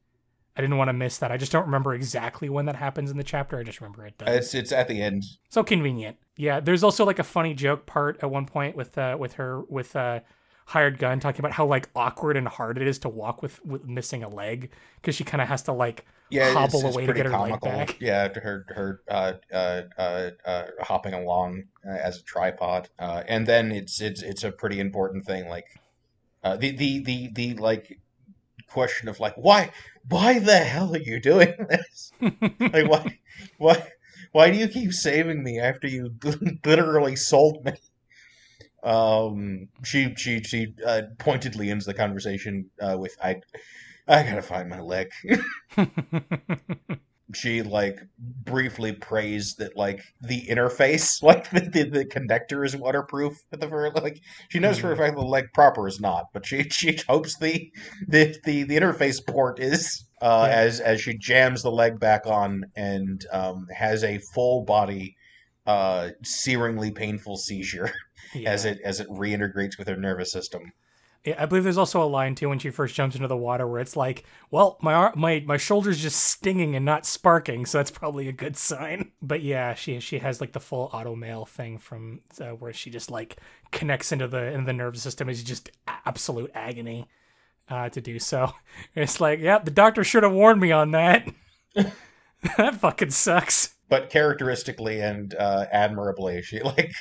I 0.55 0.61
didn't 0.61 0.77
want 0.77 0.89
to 0.89 0.93
miss 0.93 1.17
that. 1.19 1.31
I 1.31 1.37
just 1.37 1.51
don't 1.51 1.65
remember 1.65 1.93
exactly 1.93 2.49
when 2.49 2.65
that 2.65 2.75
happens 2.75 3.11
in 3.11 3.17
the 3.17 3.23
chapter. 3.23 3.57
I 3.57 3.63
just 3.63 3.79
remember 3.79 4.05
it 4.05 4.17
does. 4.17 4.35
It's 4.35 4.55
it's 4.55 4.71
at 4.71 4.87
the 4.87 5.01
end. 5.01 5.23
So 5.49 5.63
convenient. 5.63 6.17
Yeah, 6.35 6.59
there's 6.59 6.83
also 6.83 7.05
like 7.05 7.19
a 7.19 7.23
funny 7.23 7.53
joke 7.53 7.85
part 7.85 8.19
at 8.21 8.31
one 8.31 8.45
point 8.45 8.75
with 8.75 8.97
uh 8.97 9.17
with 9.19 9.33
her 9.33 9.61
with 9.69 9.95
uh 9.95 10.21
hired 10.65 10.99
gun 10.99 11.19
talking 11.19 11.39
about 11.39 11.53
how 11.53 11.65
like 11.65 11.89
awkward 11.95 12.35
and 12.35 12.47
hard 12.47 12.77
it 12.77 12.87
is 12.87 12.99
to 12.99 13.07
walk 13.07 13.41
with, 13.41 13.63
with 13.65 13.85
missing 13.85 14.21
a 14.21 14.27
leg 14.27 14.69
because 14.97 15.15
she 15.15 15.23
kind 15.23 15.41
of 15.41 15.47
has 15.47 15.63
to 15.63 15.71
like 15.71 16.05
yeah, 16.29 16.51
hobble 16.51 16.79
it's, 16.79 16.87
it's 16.87 16.95
away 16.95 17.05
to 17.05 17.13
get 17.13 17.25
her 17.25 17.31
comical. 17.31 17.69
leg 17.69 17.87
back. 17.87 18.01
Yeah, 18.01 18.27
her 18.39 18.65
her 18.69 19.01
uh, 19.07 19.33
uh, 19.53 19.81
uh, 19.97 20.29
uh, 20.45 20.65
hopping 20.81 21.13
along 21.13 21.63
uh, 21.87 21.91
as 21.91 22.19
a 22.19 22.23
tripod, 22.23 22.89
uh, 22.99 23.23
and 23.27 23.47
then 23.47 23.71
it's 23.71 24.01
it's 24.01 24.21
it's 24.21 24.43
a 24.43 24.51
pretty 24.51 24.79
important 24.79 25.25
thing. 25.25 25.47
Like 25.47 25.79
uh, 26.43 26.55
the 26.57 26.71
the 26.71 27.03
the 27.03 27.29
the 27.33 27.53
like 27.55 27.99
question 28.69 29.07
of 29.09 29.19
like 29.19 29.35
why 29.35 29.71
why 30.09 30.39
the 30.39 30.57
hell 30.57 30.93
are 30.93 30.99
you 30.99 31.19
doing 31.19 31.53
this? 31.69 32.11
like 32.21 32.87
why 32.87 33.19
why 33.57 33.87
why 34.31 34.51
do 34.51 34.57
you 34.57 34.67
keep 34.67 34.93
saving 34.93 35.43
me 35.43 35.59
after 35.59 35.87
you 35.87 36.13
literally 36.65 37.15
sold 37.15 37.63
me? 37.65 37.73
Um, 38.83 39.69
she 39.83 40.13
she 40.15 40.41
she 40.43 40.73
uh, 40.85 41.03
pointedly 41.17 41.69
ends 41.69 41.85
the 41.85 41.93
conversation 41.93 42.69
uh, 42.81 42.97
with 42.97 43.15
I 43.21 43.41
I 44.07 44.23
gotta 44.23 44.41
find 44.41 44.69
my 44.69 44.79
leg. 44.79 45.09
she 47.33 47.61
like 47.61 47.99
briefly 48.45 48.93
praised 48.93 49.57
that 49.59 49.75
like 49.75 50.01
the 50.21 50.45
interface, 50.47 51.21
like 51.23 51.49
the, 51.51 51.61
the, 51.61 51.83
the 51.83 52.05
connector 52.05 52.65
is 52.65 52.75
waterproof 52.75 53.37
at 53.51 53.59
the 53.59 53.67
very 53.67 53.89
like 53.91 54.21
she 54.49 54.59
knows 54.59 54.79
for 54.79 54.91
a 54.91 54.93
mm-hmm. 54.93 55.03
fact 55.03 55.15
the 55.15 55.21
leg 55.21 55.45
proper 55.53 55.87
is 55.87 55.99
not, 55.99 56.25
but 56.33 56.45
she 56.45 56.63
she 56.69 56.97
hopes 57.07 57.37
the 57.37 57.71
the 58.07 58.35
the, 58.43 58.63
the 58.63 58.77
interface 58.77 59.25
port 59.25 59.59
is 59.59 60.05
uh, 60.21 60.47
yeah. 60.49 60.55
as 60.55 60.79
as 60.79 61.01
she 61.01 61.17
jams 61.17 61.63
the 61.63 61.71
leg 61.71 61.99
back 61.99 62.25
on 62.25 62.63
and 62.75 63.25
um, 63.31 63.67
has 63.75 64.03
a 64.03 64.19
full 64.33 64.63
body 64.63 65.15
uh, 65.65 66.09
searingly 66.23 66.95
painful 66.95 67.37
seizure 67.37 67.91
yeah. 68.33 68.49
as 68.49 68.65
it 68.65 68.79
as 68.83 68.99
it 68.99 69.09
reintegrates 69.09 69.77
with 69.77 69.87
her 69.87 69.97
nervous 69.97 70.31
system. 70.31 70.71
I 71.37 71.45
believe 71.45 71.63
there's 71.63 71.77
also 71.77 72.01
a 72.01 72.05
line 72.05 72.35
too 72.35 72.49
when 72.49 72.59
she 72.59 72.69
first 72.69 72.95
jumps 72.95 73.15
into 73.15 73.27
the 73.27 73.37
water 73.37 73.67
where 73.67 73.81
it's 73.81 73.95
like, 73.95 74.25
"Well, 74.51 74.77
my 74.81 75.11
my 75.15 75.43
my 75.45 75.57
shoulder's 75.57 75.99
just 76.01 76.19
stinging 76.23 76.75
and 76.75 76.85
not 76.85 77.05
sparking, 77.05 77.65
so 77.65 77.77
that's 77.77 77.91
probably 77.91 78.27
a 78.27 78.33
good 78.33 78.55
sign." 78.57 79.11
But 79.21 79.41
yeah, 79.41 79.73
she 79.73 79.99
she 79.99 80.19
has 80.19 80.39
like 80.39 80.53
the 80.53 80.59
full 80.59 80.89
automail 80.89 81.47
thing 81.47 81.77
from 81.77 82.21
uh, 82.39 82.51
where 82.51 82.73
she 82.73 82.89
just 82.89 83.11
like 83.11 83.37
connects 83.71 84.11
into 84.11 84.27
the 84.27 84.51
into 84.53 84.65
the 84.65 84.73
nervous 84.73 85.01
system 85.01 85.29
is 85.29 85.43
just 85.43 85.69
absolute 86.05 86.51
agony 86.53 87.07
uh, 87.69 87.89
to 87.89 88.01
do 88.01 88.19
so. 88.19 88.53
It's 88.95 89.19
like, 89.21 89.39
yeah, 89.39 89.59
the 89.59 89.71
doctor 89.71 90.03
should 90.03 90.23
have 90.23 90.33
warned 90.33 90.61
me 90.61 90.71
on 90.71 90.91
that. 90.91 91.27
that 92.57 92.75
fucking 92.75 93.11
sucks. 93.11 93.75
But 93.89 94.09
characteristically 94.09 95.01
and 95.01 95.33
uh, 95.35 95.65
admirably, 95.71 96.41
she 96.41 96.59
like 96.61 96.93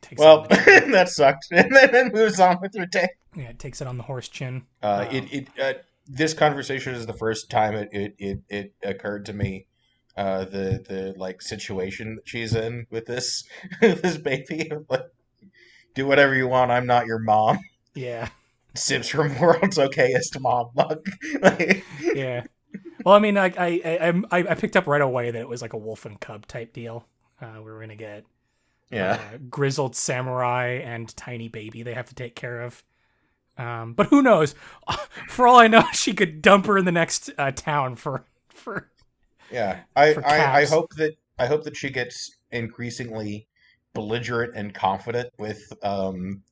Takes 0.00 0.20
well, 0.20 0.46
that 0.48 1.08
sucked, 1.08 1.46
and 1.50 1.74
then 1.74 2.10
moves 2.12 2.40
on 2.40 2.58
with 2.60 2.74
her 2.76 2.86
day. 2.86 3.08
Yeah, 3.36 3.50
it 3.50 3.58
takes 3.58 3.80
it 3.80 3.86
on 3.86 3.96
the 3.96 4.02
horse 4.02 4.28
chin. 4.28 4.66
Uh, 4.82 5.06
um, 5.08 5.14
it 5.14 5.32
it 5.32 5.48
uh, 5.60 5.72
this 6.06 6.34
conversation 6.34 6.94
is 6.94 7.06
the 7.06 7.12
first 7.12 7.50
time 7.50 7.74
it 7.74 7.88
it 7.92 8.14
it, 8.18 8.40
it 8.48 8.74
occurred 8.82 9.26
to 9.26 9.32
me 9.32 9.66
uh, 10.16 10.44
the 10.44 10.84
the 10.88 11.14
like 11.16 11.42
situation 11.42 12.16
that 12.16 12.28
she's 12.28 12.54
in 12.54 12.86
with 12.90 13.06
this 13.06 13.44
this 13.80 14.16
baby. 14.18 14.70
Like, 14.88 15.04
do 15.94 16.06
whatever 16.06 16.34
you 16.34 16.48
want. 16.48 16.70
I'm 16.70 16.86
not 16.86 17.06
your 17.06 17.18
mom. 17.18 17.58
Yeah. 17.94 18.28
Sips 18.74 19.08
from 19.08 19.38
world's 19.40 19.78
okayest 19.78 20.40
mom 20.40 20.70
mug. 20.76 21.04
like, 21.42 21.84
Yeah. 22.14 22.44
Well, 23.04 23.14
I 23.14 23.18
mean, 23.18 23.36
I 23.36 23.46
I, 23.46 23.80
I 23.84 24.08
I 24.30 24.38
I 24.50 24.54
picked 24.54 24.76
up 24.76 24.86
right 24.86 25.00
away 25.00 25.30
that 25.30 25.40
it 25.40 25.48
was 25.48 25.62
like 25.62 25.72
a 25.72 25.78
wolf 25.78 26.04
and 26.06 26.20
cub 26.20 26.46
type 26.46 26.72
deal. 26.72 27.06
Uh, 27.40 27.54
we 27.56 27.62
were 27.70 27.80
gonna 27.80 27.96
get 27.96 28.24
yeah. 28.90 29.12
uh, 29.12 29.38
grizzled 29.48 29.96
samurai 29.96 30.80
and 30.84 31.14
tiny 31.16 31.48
baby 31.48 31.82
they 31.82 31.94
have 31.94 32.08
to 32.08 32.14
take 32.14 32.34
care 32.34 32.62
of. 32.62 32.82
Um, 33.58 33.92
but 33.92 34.06
who 34.06 34.22
knows? 34.22 34.54
For 35.28 35.46
all 35.46 35.58
I 35.58 35.68
know, 35.68 35.84
she 35.92 36.12
could 36.14 36.42
dump 36.42 36.66
her 36.66 36.78
in 36.78 36.84
the 36.84 36.92
next 36.92 37.30
uh, 37.36 37.52
town 37.52 37.96
for 37.96 38.24
for. 38.48 38.90
Yeah, 39.50 39.80
I, 39.96 40.14
for 40.14 40.26
I, 40.26 40.60
I 40.60 40.64
hope 40.66 40.94
that 40.94 41.16
I 41.38 41.46
hope 41.46 41.64
that 41.64 41.76
she 41.76 41.90
gets 41.90 42.36
increasingly 42.52 43.46
belligerent 43.94 44.54
and 44.54 44.72
confident 44.72 45.30
with 45.38 45.72
um 45.82 46.42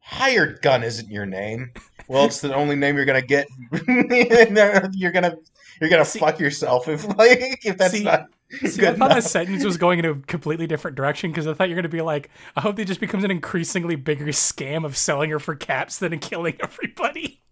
hired 0.00 0.60
gun 0.62 0.82
isn't 0.82 1.10
your 1.10 1.26
name. 1.26 1.72
Well, 2.08 2.24
it's 2.24 2.40
the 2.40 2.54
only 2.54 2.76
name 2.76 2.96
you're 2.96 3.04
gonna 3.04 3.22
get. 3.22 3.46
you're 3.88 5.12
gonna 5.12 5.36
you're 5.80 5.90
gonna 5.90 6.04
See- 6.04 6.18
fuck 6.18 6.38
yourself 6.38 6.88
if 6.88 7.06
like 7.16 7.64
if 7.64 7.76
that's 7.78 7.92
See- 7.92 8.04
not 8.04 8.26
See, 8.50 8.80
good 8.80 8.84
I 8.84 8.94
thought 8.94 9.10
enough. 9.10 9.24
that 9.24 9.28
sentence 9.28 9.64
was 9.64 9.76
going 9.76 9.98
in 9.98 10.04
a 10.04 10.14
completely 10.14 10.66
different 10.66 10.96
direction 10.96 11.30
because 11.30 11.46
I 11.46 11.54
thought 11.54 11.68
you're 11.68 11.76
going 11.76 11.82
to 11.82 11.88
be 11.88 12.02
like, 12.02 12.30
I 12.54 12.60
hope 12.60 12.78
it 12.78 12.84
just 12.84 13.00
becomes 13.00 13.24
an 13.24 13.30
increasingly 13.30 13.96
bigger 13.96 14.26
scam 14.26 14.84
of 14.84 14.96
selling 14.96 15.30
her 15.30 15.38
for 15.40 15.54
caps 15.56 15.98
than 15.98 16.16
killing 16.20 16.56
everybody. 16.62 17.42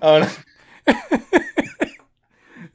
Oh, 0.00 0.32
no. 0.86 0.94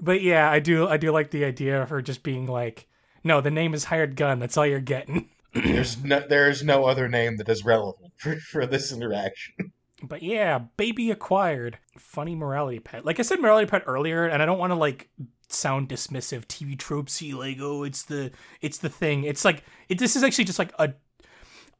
But 0.04 0.22
yeah, 0.24 0.50
I 0.50 0.60
do, 0.60 0.88
I 0.88 0.98
do 0.98 1.12
like 1.12 1.30
the 1.30 1.46
idea 1.46 1.82
of 1.82 1.90
her 1.90 2.02
just 2.02 2.24
being 2.24 2.48
like, 2.48 2.88
no, 3.24 3.40
the 3.40 3.52
name 3.52 3.76
is 3.76 3.84
hired 3.86 4.16
gun. 4.16 4.40
That's 4.40 4.58
all 4.58 4.66
you're 4.66 4.80
getting. 4.80 5.30
there's 5.54 6.04
no 6.04 6.26
there's 6.28 6.64
no 6.64 6.86
other 6.86 7.08
name 7.08 7.38
that 7.38 7.50
is 7.50 7.64
relevant 7.64 8.14
for, 8.18 8.38
for 8.38 8.66
this 8.66 8.92
interaction. 8.92 9.74
But 10.02 10.24
yeah, 10.24 10.60
baby 10.78 11.12
acquired. 11.12 11.78
Funny 11.98 12.36
morality 12.36 12.80
pet. 12.80 13.06
Like 13.06 13.20
I 13.20 13.24
said, 13.24 13.40
morality 13.40 13.70
pet 13.70 13.84
earlier, 13.86 14.26
and 14.26 14.42
I 14.42 14.46
don't 14.46 14.60
want 14.60 14.72
to 14.72 14.76
like 14.76 15.10
sound 15.50 15.90
dismissive. 15.90 16.46
TV 16.46 16.78
tropesy, 16.78 17.34
like 17.34 17.58
oh, 17.60 17.84
it's 17.84 18.04
the 18.04 18.32
it's 18.62 18.80
the 18.80 18.90
thing. 18.90 19.24
It's 19.24 19.46
like 19.46 19.64
it. 19.90 20.00
This 20.00 20.16
is 20.16 20.24
actually 20.24 20.46
just 20.46 20.60
like 20.60 20.74
a 20.80 20.94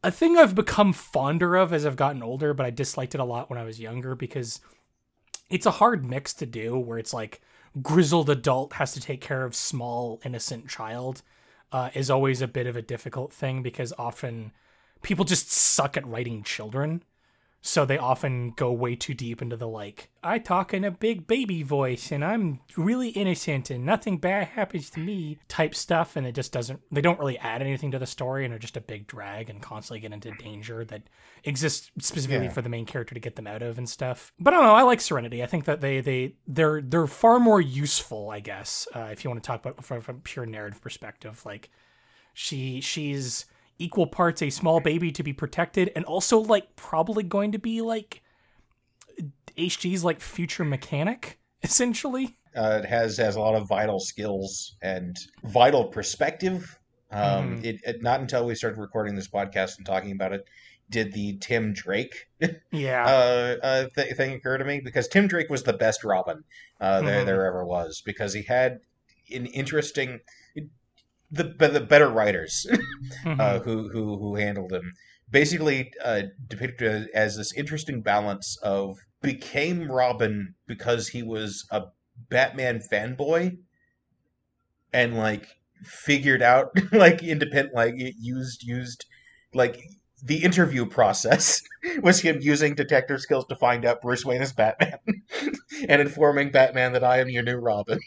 a 0.04 0.12
thing 0.12 0.38
I've 0.38 0.56
become 0.56 0.94
fonder 0.94 1.56
of 1.56 1.74
as 1.74 1.86
I've 1.86 1.96
gotten 1.96 2.24
older, 2.24 2.54
but 2.54 2.66
I 2.66 2.70
disliked 2.70 3.16
it 3.16 3.22
a 3.22 3.26
lot 3.26 3.50
when 3.50 3.60
I 3.60 3.64
was 3.64 3.80
younger 3.80 4.16
because 4.16 4.60
it's 5.50 5.66
a 5.66 5.72
hard 5.72 6.06
mix 6.06 6.34
to 6.36 6.46
do. 6.46 6.78
Where 6.78 6.98
it's 6.98 7.14
like 7.14 7.42
grizzled 7.82 8.30
adult 8.30 8.74
has 8.74 8.94
to 8.94 9.00
take 9.00 9.22
care 9.22 9.46
of 9.46 9.56
small 9.56 10.20
innocent 10.26 10.68
child 10.68 11.22
uh, 11.72 11.90
is 11.94 12.10
always 12.10 12.42
a 12.42 12.48
bit 12.48 12.68
of 12.68 12.76
a 12.76 12.82
difficult 12.82 13.34
thing 13.34 13.64
because 13.64 13.94
often 13.98 14.52
people 15.02 15.26
just 15.26 15.52
suck 15.52 15.98
at 15.98 16.08
writing 16.08 16.44
children. 16.44 17.04
So 17.64 17.86
they 17.86 18.00
often 18.00 18.54
go 18.56 18.72
way 18.72 18.96
too 18.96 19.14
deep 19.14 19.40
into 19.40 19.56
the 19.56 19.68
like, 19.68 20.10
I 20.24 20.40
talk 20.40 20.74
in 20.74 20.84
a 20.84 20.90
big 20.90 21.28
baby 21.28 21.62
voice 21.62 22.12
and 22.12 22.26
I'm 22.26 22.60
really 22.76 23.10
innocent 23.10 23.70
and 23.70 23.86
nothing 23.86 24.18
bad 24.18 24.48
happens 24.48 24.90
to 24.92 25.00
me 25.00 25.38
type 25.48 25.76
stuff. 25.76 26.16
And 26.16 26.26
it 26.26 26.34
just 26.34 26.52
doesn't, 26.52 26.80
they 26.92 27.02
don't 27.02 27.20
really 27.20 27.38
add 27.38 27.62
anything 27.62 27.92
to 27.92 28.00
the 28.00 28.08
story 28.08 28.46
and 28.46 28.54
are 28.54 28.58
just 28.58 28.78
a 28.78 28.82
big 28.82 29.06
drag 29.06 29.48
and 29.48 29.62
constantly 29.62 30.00
get 30.00 30.12
into 30.12 30.32
danger 30.32 30.84
that 30.86 31.04
exists 31.44 31.92
specifically 32.00 32.46
Yeah. 32.46 32.52
for 32.52 32.64
the 32.64 32.70
main 32.70 32.88
character 32.88 33.14
to 33.14 33.22
get 33.22 33.36
them 33.36 33.46
out 33.46 33.62
of 33.62 33.78
and 33.78 33.88
stuff. 33.88 34.34
But 34.40 34.56
I 34.56 34.58
don't 34.58 34.66
know, 34.66 34.74
I 34.74 34.82
like 34.82 35.00
Serenity. 35.00 35.44
I 35.44 35.46
think 35.46 35.66
that 35.66 35.82
they, 35.82 36.02
they, 36.02 36.38
they're, 36.48 36.82
they're 36.82 37.06
far 37.06 37.40
more 37.40 37.62
useful, 37.62 38.32
I 38.32 38.40
guess, 38.40 38.88
uh, 38.96 39.10
if 39.12 39.24
you 39.24 39.30
want 39.30 39.44
to 39.44 39.48
talk 39.48 39.64
about 39.64 39.86
from, 39.86 40.02
from 40.02 40.22
pure 40.22 40.48
narrative 40.48 40.82
perspective. 40.82 41.46
Like, 41.46 41.70
she, 42.34 42.82
she's, 42.82 43.46
equal 43.82 44.08
parts 44.08 44.42
a 44.42 44.50
small 44.50 44.80
baby 44.80 45.12
to 45.12 45.24
be 45.24 45.34
protected 45.34 45.92
and 45.96 46.06
also 46.06 46.38
like 46.40 46.76
probably 46.76 47.24
going 47.24 47.52
to 47.52 47.58
be 47.60 47.82
like 47.82 48.22
HG's 49.58 50.04
like 50.04 50.22
future 50.22 50.64
mechanic 50.64 51.40
essentially. 51.64 52.38
Uh, 52.56 52.82
it 52.84 52.88
has 52.88 53.18
has 53.18 53.36
a 53.36 53.40
lot 53.40 53.56
of 53.56 53.68
vital 53.68 54.00
skills 54.00 54.76
and 54.82 55.18
vital 55.44 55.86
perspective. 55.86 56.78
Um, 57.12 57.58
Mhm. 57.60 57.66
it, 57.66 57.82
it 57.86 58.02
not 58.02 58.22
until 58.22 58.46
we 58.46 58.56
started 58.56 58.78
recording 58.80 59.16
this 59.16 59.28
podcast 59.30 59.78
and 59.78 59.86
talking 59.86 60.12
about 60.12 60.32
it 60.34 60.46
did 60.90 61.14
the 61.14 61.38
Tim 61.38 61.74
Drake 61.74 62.28
Yeah. 62.72 63.06
uh, 63.06 63.58
uh, 63.66 63.86
th- 63.96 64.16
thing 64.16 64.34
occur 64.34 64.58
to 64.58 64.66
me 64.66 64.82
because 64.82 65.08
Tim 65.08 65.28
Drake 65.28 65.50
was 65.50 65.64
the 65.64 65.74
best 65.74 66.04
Robin 66.04 66.44
uh, 66.80 67.02
there 67.02 67.24
Mhm. 67.24 67.26
there 67.26 67.46
ever 67.48 67.66
was 67.66 68.02
because 68.06 68.34
he 68.34 68.44
had 68.44 68.80
an 69.34 69.46
interesting 69.48 70.20
the 71.32 71.44
the 71.44 71.80
better 71.80 72.10
writers 72.10 72.66
Mhm. 73.26 73.40
uh, 73.40 73.60
who 73.60 73.90
who 73.90 74.18
who 74.18 74.36
handled 74.36 74.72
him 74.74 74.94
basically 75.30 75.92
uh, 76.04 76.24
depicted 76.48 77.08
as 77.14 77.38
this 77.38 77.54
interesting 77.54 78.02
balance 78.02 78.58
of 78.64 78.98
became 79.22 79.90
Robin 79.90 80.56
because 80.68 81.10
he 81.10 81.24
was 81.24 81.66
a 81.72 81.84
Batman 82.30 82.82
fanboy 82.92 83.58
and 84.94 85.18
like 85.18 85.48
figured 85.84 86.42
out 86.42 86.70
like 86.92 87.24
independent 87.24 87.74
like 87.74 87.94
used 87.98 88.64
used 88.64 89.06
like 89.54 89.80
the 90.24 90.44
interview 90.44 90.86
process 90.86 91.62
was 92.04 92.22
him 92.22 92.38
using 92.42 92.76
detective 92.76 93.20
skills 93.20 93.46
to 93.46 93.56
find 93.56 93.86
out 93.86 94.02
Bruce 94.02 94.24
Wayne 94.26 94.42
is 94.42 94.54
Batman 94.54 95.00
and 95.88 96.02
informing 96.02 96.52
Batman 96.52 96.94
that 96.94 97.04
I 97.04 97.20
am 97.20 97.30
your 97.30 97.42
new 97.44 97.58
Robin. 97.58 98.00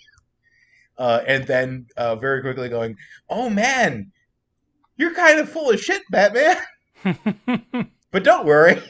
Uh, 0.97 1.23
and 1.27 1.47
then 1.47 1.87
uh, 1.97 2.17
very 2.17 2.41
quickly 2.41 2.69
going, 2.69 2.97
"Oh 3.29 3.51
man, 3.51 4.13
you're 4.97 5.15
kind 5.15 5.41
of 5.41 5.49
full 5.49 5.71
of 5.71 5.81
shit, 5.81 6.03
Batman. 6.11 6.57
But 8.11 8.23
don't 8.23 8.47
worry, 8.47 8.81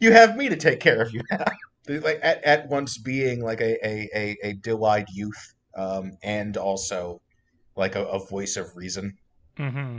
you 0.00 0.10
have 0.10 0.38
me 0.38 0.48
to 0.48 0.56
take 0.56 0.80
care 0.80 1.02
of 1.02 1.12
you 1.12 1.20
now." 1.30 1.44
like 1.88 2.20
at, 2.22 2.42
at 2.44 2.68
once 2.68 2.98
being 2.98 3.42
like 3.42 3.60
a 3.60 3.76
a, 3.86 4.08
a, 4.14 4.36
a 4.42 4.52
dill-eyed 4.54 5.06
youth, 5.12 5.54
um, 5.76 6.12
and 6.22 6.56
also 6.56 7.20
like 7.76 7.94
a, 7.94 8.04
a 8.06 8.24
voice 8.26 8.56
of 8.56 8.76
reason. 8.76 9.16
hmm 9.56 9.98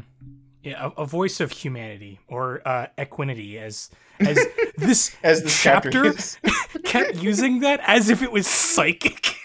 Yeah, 0.64 0.88
a, 0.97 1.01
a 1.01 1.05
voice 1.05 1.39
of 1.39 1.51
humanity 1.51 2.20
or 2.28 2.62
uh, 2.66 2.88
equinity, 2.97 3.57
as 3.57 3.89
as 4.20 4.39
this 4.78 5.16
As 5.24 5.43
this 5.43 5.62
chapter, 5.62 6.14
chapter 6.14 6.80
kept 6.84 7.16
using 7.16 7.59
that 7.59 7.82
as 7.86 8.09
if 8.09 8.22
it 8.22 8.32
was 8.32 8.47
psychic. 8.47 9.36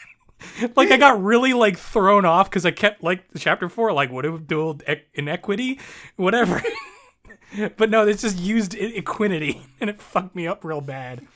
Like 0.76 0.90
I 0.90 0.96
got 0.96 1.22
really 1.22 1.52
like 1.52 1.78
thrown 1.78 2.24
off 2.24 2.48
because 2.50 2.66
I 2.66 2.70
kept 2.70 3.02
like 3.02 3.24
chapter 3.36 3.68
four, 3.68 3.92
like 3.92 4.10
what 4.10 4.22
do 4.22 4.38
do 4.38 4.78
inequity, 5.14 5.80
whatever. 6.16 6.62
but 7.76 7.90
no, 7.90 8.06
it's 8.06 8.22
just 8.22 8.38
used 8.38 8.72
equinity, 8.72 9.60
and 9.80 9.90
it 9.90 10.00
fucked 10.00 10.34
me 10.34 10.46
up 10.46 10.64
real 10.64 10.80
bad. 10.80 11.26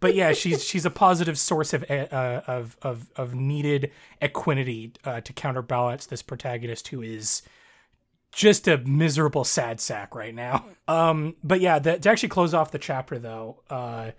But 0.00 0.14
yeah, 0.14 0.32
she's 0.32 0.64
she's 0.68 0.84
a 0.84 0.90
positive 0.90 1.38
source 1.38 1.72
of 1.72 1.84
uh, 1.90 2.42
of 2.46 2.76
of 2.82 3.10
of 3.16 3.34
needed 3.34 3.90
equinity 4.20 4.92
uh, 5.04 5.20
to 5.22 5.32
counterbalance 5.32 6.06
this 6.06 6.22
protagonist 6.22 6.88
who 6.88 7.02
is 7.02 7.42
just 8.32 8.66
a 8.66 8.78
miserable 8.78 9.44
sad 9.44 9.80
sack 9.80 10.14
right 10.14 10.34
now. 10.34 10.64
Um, 10.88 11.36
but 11.44 11.60
yeah, 11.60 11.78
the, 11.78 11.98
to 11.98 12.10
actually 12.10 12.30
close 12.30 12.52
off 12.52 12.72
the 12.72 12.78
chapter 12.78 13.18
though, 13.18 13.62
uh, 13.70 14.10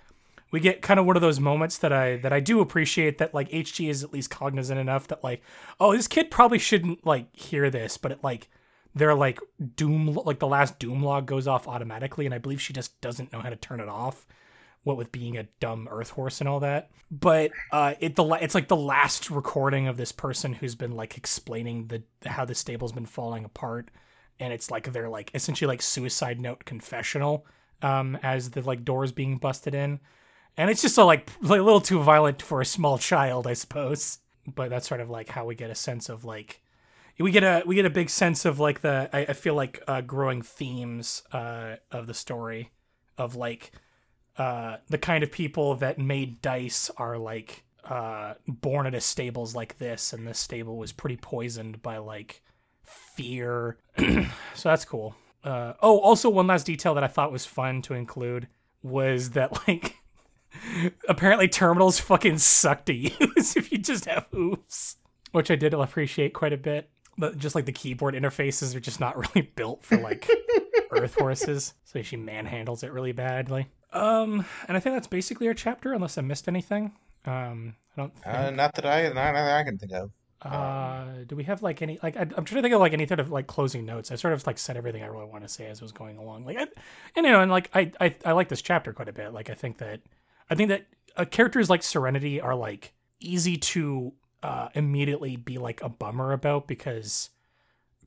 we 0.56 0.62
get 0.62 0.82
kind 0.82 1.02
of 1.02 1.06
one 1.06 1.18
of 1.18 1.22
those 1.22 1.38
moments 1.38 1.80
that 1.80 1.92
I 1.92 2.16
that 2.16 2.32
I 2.32 2.40
do 2.40 2.62
appreciate 2.62 3.18
that 3.18 3.34
like 3.34 3.50
HG 3.50 3.90
is 3.90 4.06
at 4.06 4.14
least 4.14 4.30
cognizant 4.30 4.80
enough 4.80 5.06
that 5.10 5.22
like, 5.22 5.42
oh, 5.82 5.94
this 5.94 6.08
kid 6.08 6.32
probably 6.32 6.60
shouldn't 6.60 7.06
like 7.06 7.36
hear 7.36 7.70
this, 7.70 7.98
but 7.98 8.14
it 8.14 8.24
like 8.24 8.50
they're 8.96 9.16
like 9.16 9.42
doom 9.76 10.18
like 10.24 10.40
the 10.40 10.48
last 10.48 10.80
doom 10.80 11.04
log 11.04 11.26
goes 11.26 11.46
off 11.46 11.68
automatically, 11.68 12.26
and 12.26 12.34
I 12.34 12.38
believe 12.38 12.62
she 12.62 12.72
just 12.72 13.02
doesn't 13.02 13.34
know 13.34 13.42
how 13.42 13.50
to 13.50 13.58
turn 13.58 13.82
it 13.82 13.90
off. 13.90 14.26
What 14.84 14.96
with 14.96 15.12
being 15.12 15.36
a 15.36 15.44
dumb 15.60 15.90
earth 15.92 16.12
horse 16.12 16.40
and 16.40 16.48
all 16.48 16.62
that, 16.62 16.90
but 17.12 17.52
uh, 17.74 17.96
it 18.00 18.16
the 18.16 18.24
it's 18.40 18.56
like 18.56 18.70
the 18.70 18.78
last 18.78 19.30
recording 19.30 19.90
of 19.90 19.98
this 19.98 20.14
person 20.14 20.54
who's 20.54 20.76
been 20.76 20.96
like 20.96 21.18
explaining 21.18 21.88
the 21.88 22.04
how 22.26 22.46
the 22.46 22.56
stable's 22.56 22.94
been 22.94 23.06
falling 23.06 23.44
apart, 23.44 23.92
and 24.40 24.54
it's 24.54 24.72
like 24.72 24.94
they're 24.94 25.10
like 25.10 25.32
essentially 25.34 25.68
like 25.68 25.82
suicide 25.82 26.40
note 26.40 26.64
confessional 26.64 27.46
um, 27.82 28.18
as 28.24 28.52
the 28.52 28.62
like 28.62 28.86
doors 28.86 29.12
being 29.12 29.36
busted 29.38 29.76
in, 29.76 30.00
and 30.58 30.70
it's 30.70 30.82
just 30.82 30.98
a, 30.98 31.04
like 31.04 31.30
a 31.42 31.48
little 31.48 31.82
too 31.82 32.02
violent 32.02 32.42
for 32.42 32.62
a 32.62 32.66
small 32.66 32.98
child, 32.98 33.48
I 33.48 33.54
suppose. 33.54 34.20
But 34.48 34.70
that's 34.70 34.88
sort 34.88 35.02
of 35.02 35.10
like 35.10 35.30
how 35.30 35.46
we 35.46 35.56
get 35.56 35.72
a 35.72 35.76
sense 35.76 36.08
of 36.10 36.24
like 36.24 36.62
we 37.20 37.32
get 37.32 37.44
a 37.44 37.64
we 37.66 37.76
get 37.76 37.86
a 37.86 37.90
big 37.90 38.10
sense 38.10 38.46
of 38.46 38.60
like 38.60 38.82
the 38.82 39.10
I, 39.12 39.20
I 39.20 39.34
feel 39.34 39.56
like 39.56 39.82
uh, 39.88 40.02
growing 40.02 40.42
themes 40.42 41.24
uh, 41.32 41.78
of 41.92 42.08
the 42.08 42.14
story 42.14 42.72
of 43.18 43.36
like 43.36 43.72
uh, 44.38 44.78
the 44.90 44.98
kind 44.98 45.24
of 45.24 45.32
people 45.32 45.76
that 45.76 45.98
made 45.98 46.42
dice 46.42 46.92
are 46.98 47.18
like 47.18 47.64
uh, 47.86 48.34
born 48.48 48.86
at 48.86 48.94
a 48.94 49.02
stables 49.02 49.56
like 49.56 49.78
this, 49.78 50.14
and 50.14 50.28
this 50.28 50.40
stable 50.40 50.78
was 50.78 50.92
pretty 50.92 51.18
poisoned 51.18 51.82
by 51.82 51.98
like 51.98 52.42
fear. 52.84 53.78
so 53.98 54.70
that's 54.70 54.86
cool. 54.86 55.16
Uh, 55.44 55.74
oh, 55.82 56.00
also 56.00 56.30
one 56.30 56.48
last 56.48 56.66
detail 56.66 56.96
that 56.96 57.04
I 57.04 57.08
thought 57.08 57.32
was 57.32 57.46
fun 57.46 57.82
to 57.84 57.94
include 57.94 58.48
was 58.82 59.32
that 59.32 59.68
like 59.68 59.96
apparently 61.08 61.48
terminals 61.48 62.00
fucking 62.00 62.38
suck 62.40 62.86
to 62.86 62.94
use 62.96 63.56
if 63.56 63.72
you 63.72 63.78
just 63.78 64.06
have 64.06 64.28
hooves. 64.32 64.98
which 65.32 65.52
I 65.52 65.56
did 65.56 65.74
appreciate 65.74 66.34
quite 66.34 66.54
a 66.54 66.58
bit. 66.58 66.90
But 67.18 67.38
just 67.38 67.56
like 67.56 67.66
the 67.66 67.72
keyboard 67.72 68.14
interfaces 68.14 68.76
are 68.76 68.80
just 68.82 69.00
not 69.00 69.18
really 69.36 69.50
built 69.56 69.86
for 69.86 69.98
like 69.98 70.30
Earth 70.92 71.16
horses, 71.16 71.74
so 71.86 72.02
she 72.02 72.18
manhandles 72.18 72.84
it 72.84 72.92
really 72.92 73.14
badly. 73.14 73.68
Um, 73.94 74.46
and 74.68 74.76
I 74.76 74.82
think 74.82 74.96
that's 74.96 75.08
basically 75.08 75.48
our 75.48 75.54
chapter, 75.54 75.94
unless 75.94 76.18
I 76.18 76.22
missed 76.22 76.50
anything. 76.50 76.92
Um, 77.26 77.76
I 77.96 78.02
don't. 78.02 78.14
Think, 78.14 78.28
Uh, 78.28 78.50
not 78.52 78.76
that 78.76 78.86
I, 78.86 79.04
not 79.08 79.14
that 79.34 79.60
I 79.60 79.64
can 79.64 79.78
think 79.78 79.94
of. 79.94 80.12
uh, 80.42 81.06
do 81.26 81.36
we 81.38 81.46
have 81.46 81.64
like 81.64 81.82
any 81.82 81.98
like 82.04 82.18
I, 82.18 82.22
I'm 82.22 82.44
trying 82.44 82.58
to 82.58 82.62
think 82.62 82.74
of 82.74 82.82
like 82.82 82.92
any 82.94 83.08
sort 83.08 83.22
of 83.22 83.32
like 83.32 83.48
closing 83.48 83.86
notes. 83.86 84.12
I 84.12 84.16
sort 84.16 84.34
of 84.34 84.46
like 84.46 84.58
said 84.58 84.76
everything 84.76 85.02
I 85.02 85.08
really 85.08 85.26
want 85.26 85.44
to 85.44 85.50
say 85.50 85.68
as 85.68 85.78
it 85.80 85.84
was 85.84 85.94
going 85.94 86.18
along. 86.18 86.44
Like, 86.46 86.58
I, 86.58 86.68
and 87.16 87.26
you 87.26 87.32
know, 87.32 87.40
and 87.42 87.50
like 87.50 87.70
I, 87.74 87.92
I 88.02 88.14
I 88.26 88.34
like 88.34 88.50
this 88.50 88.62
chapter 88.62 88.92
quite 88.92 89.08
a 89.08 89.14
bit. 89.14 89.34
Like, 89.34 89.50
I 89.50 89.54
think 89.54 89.78
that 89.78 90.02
I 90.50 90.56
think 90.56 90.70
that 90.70 90.86
uh, 91.16 91.26
characters 91.26 91.70
like 91.70 91.84
Serenity 91.84 92.40
are 92.40 92.56
like 92.56 92.94
easy 93.20 93.58
to 93.58 94.14
uh, 94.44 94.70
immediately 94.74 95.36
be 95.36 95.58
like 95.58 95.82
a 95.82 95.90
bummer 95.90 96.32
about 96.32 96.68
because 96.68 97.30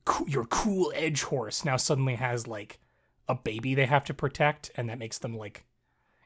co- 0.05 0.25
your 0.27 0.45
cool 0.45 0.91
edge 0.95 1.23
horse 1.23 1.65
now 1.65 1.77
suddenly 1.77 2.15
has 2.15 2.47
like 2.47 2.79
a 3.27 3.35
baby 3.35 3.75
they 3.75 3.85
have 3.85 4.05
to 4.05 4.13
protect, 4.13 4.71
and 4.75 4.89
that 4.89 4.99
makes 4.99 5.19
them 5.19 5.37
like 5.37 5.65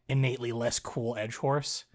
innately 0.08 0.52
less 0.52 0.80
cool 0.80 1.16
edge 1.18 1.36
horse. 1.38 1.86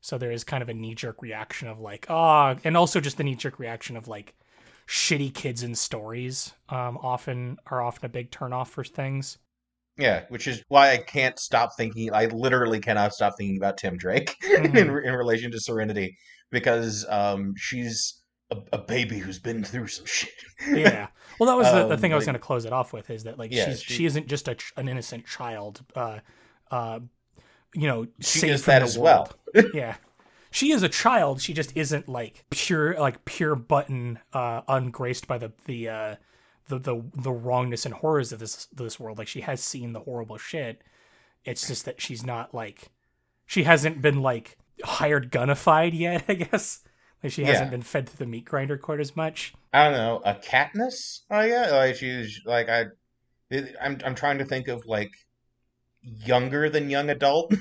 So 0.00 0.16
there 0.16 0.32
is 0.32 0.44
kind 0.44 0.62
of 0.62 0.68
a 0.68 0.74
knee 0.74 0.94
jerk 0.94 1.22
reaction 1.22 1.68
of 1.68 1.80
like, 1.80 2.06
ah, 2.08 2.56
and 2.64 2.76
also 2.76 3.00
just 3.00 3.16
the 3.16 3.24
knee 3.24 3.34
jerk 3.34 3.58
reaction 3.58 3.96
of 3.96 4.08
like 4.08 4.34
shitty 4.86 5.34
kids 5.34 5.62
in 5.62 5.74
stories 5.74 6.54
um, 6.70 6.98
often 7.02 7.58
are 7.66 7.82
often 7.82 8.06
a 8.06 8.08
big 8.08 8.30
turnoff 8.30 8.68
for 8.68 8.84
things. 8.84 9.38
Yeah, 9.98 10.24
which 10.28 10.46
is 10.46 10.62
why 10.68 10.92
I 10.92 10.98
can't 10.98 11.38
stop 11.38 11.70
thinking. 11.76 12.10
I 12.12 12.26
literally 12.26 12.78
cannot 12.80 13.12
stop 13.14 13.34
thinking 13.36 13.56
about 13.56 13.76
Tim 13.78 13.96
Drake 13.96 14.36
in 14.44 14.64
Mhm. 14.72 15.04
in 15.04 15.12
relation 15.14 15.50
to 15.50 15.60
Serenity 15.60 16.16
because 16.50 17.04
um, 17.08 17.54
she's 17.56 18.22
a, 18.50 18.56
a 18.72 18.78
baby 18.78 19.18
who's 19.18 19.38
been 19.38 19.62
through 19.64 19.88
some 19.88 20.06
shit. 20.06 20.30
Yeah. 20.66 21.08
Well, 21.38 21.48
that 21.48 21.56
was 21.56 21.70
the, 21.72 21.86
the 21.88 21.94
Um, 21.94 22.00
thing 22.00 22.12
I 22.12 22.16
was 22.16 22.22
like- 22.22 22.26
going 22.32 22.40
to 22.40 22.46
close 22.46 22.64
it 22.64 22.72
off 22.72 22.92
with 22.92 23.10
is 23.10 23.24
that 23.24 23.38
like 23.38 23.52
Yeah, 23.52 23.66
she's 23.66 23.82
she- 23.82 23.94
she 23.94 24.06
isn't 24.06 24.28
just 24.28 24.48
a, 24.48 24.56
an 24.76 24.88
innocent 24.88 25.26
child. 25.26 25.82
Uh, 25.94 26.20
uh, 26.70 27.00
you 27.74 27.86
know, 27.86 28.06
She 28.20 28.48
is 28.48 28.64
that 28.66 28.82
as 28.82 28.96
well. 28.98 29.30
yeah. 29.74 29.96
She 30.50 30.72
is 30.72 30.82
a 30.82 30.88
child. 30.88 31.42
She 31.42 31.52
just 31.52 31.76
isn't 31.76 32.08
like 32.08 32.44
pure, 32.50 32.98
like 32.98 33.24
pure 33.26 33.54
button, 33.54 34.18
uh, 34.32 34.62
ungraced 34.66 35.26
by 35.26 35.36
the 35.36 35.52
the 35.66 35.88
uh, 35.90 36.14
the 36.68 36.78
the 36.78 37.02
the 37.14 37.32
wrongness 37.32 37.84
and 37.84 37.94
horrors 37.94 38.32
of 38.32 38.38
this 38.38 38.66
this 38.72 38.98
world. 39.00 39.18
Like 39.18 39.28
she 39.28 39.40
has 39.42 39.62
seen 39.62 39.92
the 39.92 40.00
horrible 40.00 40.38
shit. 40.38 40.82
It's 41.44 41.66
just 41.66 41.84
that 41.84 42.00
she's 42.00 42.24
not 42.24 42.54
like 42.54 42.88
she 43.46 43.64
hasn't 43.64 44.00
been 44.02 44.22
like 44.22 44.56
hired 44.84 45.30
gunnified 45.30 45.94
yet. 45.94 46.24
I 46.28 46.34
guess 46.34 46.82
like 47.22 47.32
she 47.32 47.44
hasn't 47.44 47.66
Yeah. 47.66 47.70
been 47.70 47.82
fed 47.82 48.08
through 48.08 48.24
the 48.24 48.30
meat 48.30 48.44
grinder 48.44 48.76
quite 48.78 49.00
as 49.00 49.16
much. 49.16 49.54
I 49.72 49.84
don't 49.84 49.92
know 49.94 50.22
a 50.24 50.34
Katniss. 50.34 51.20
Oh 51.30 51.40
yeah, 51.40 51.70
like 51.72 51.96
she's 51.96 52.40
like 52.44 52.68
I. 52.68 52.84
I'm 53.80 53.98
I'm 54.04 54.14
trying 54.14 54.38
to 54.38 54.44
think 54.44 54.68
of 54.68 54.84
like 54.86 55.10
younger 56.02 56.68
than 56.68 56.90
young 56.90 57.10
adult 57.10 57.54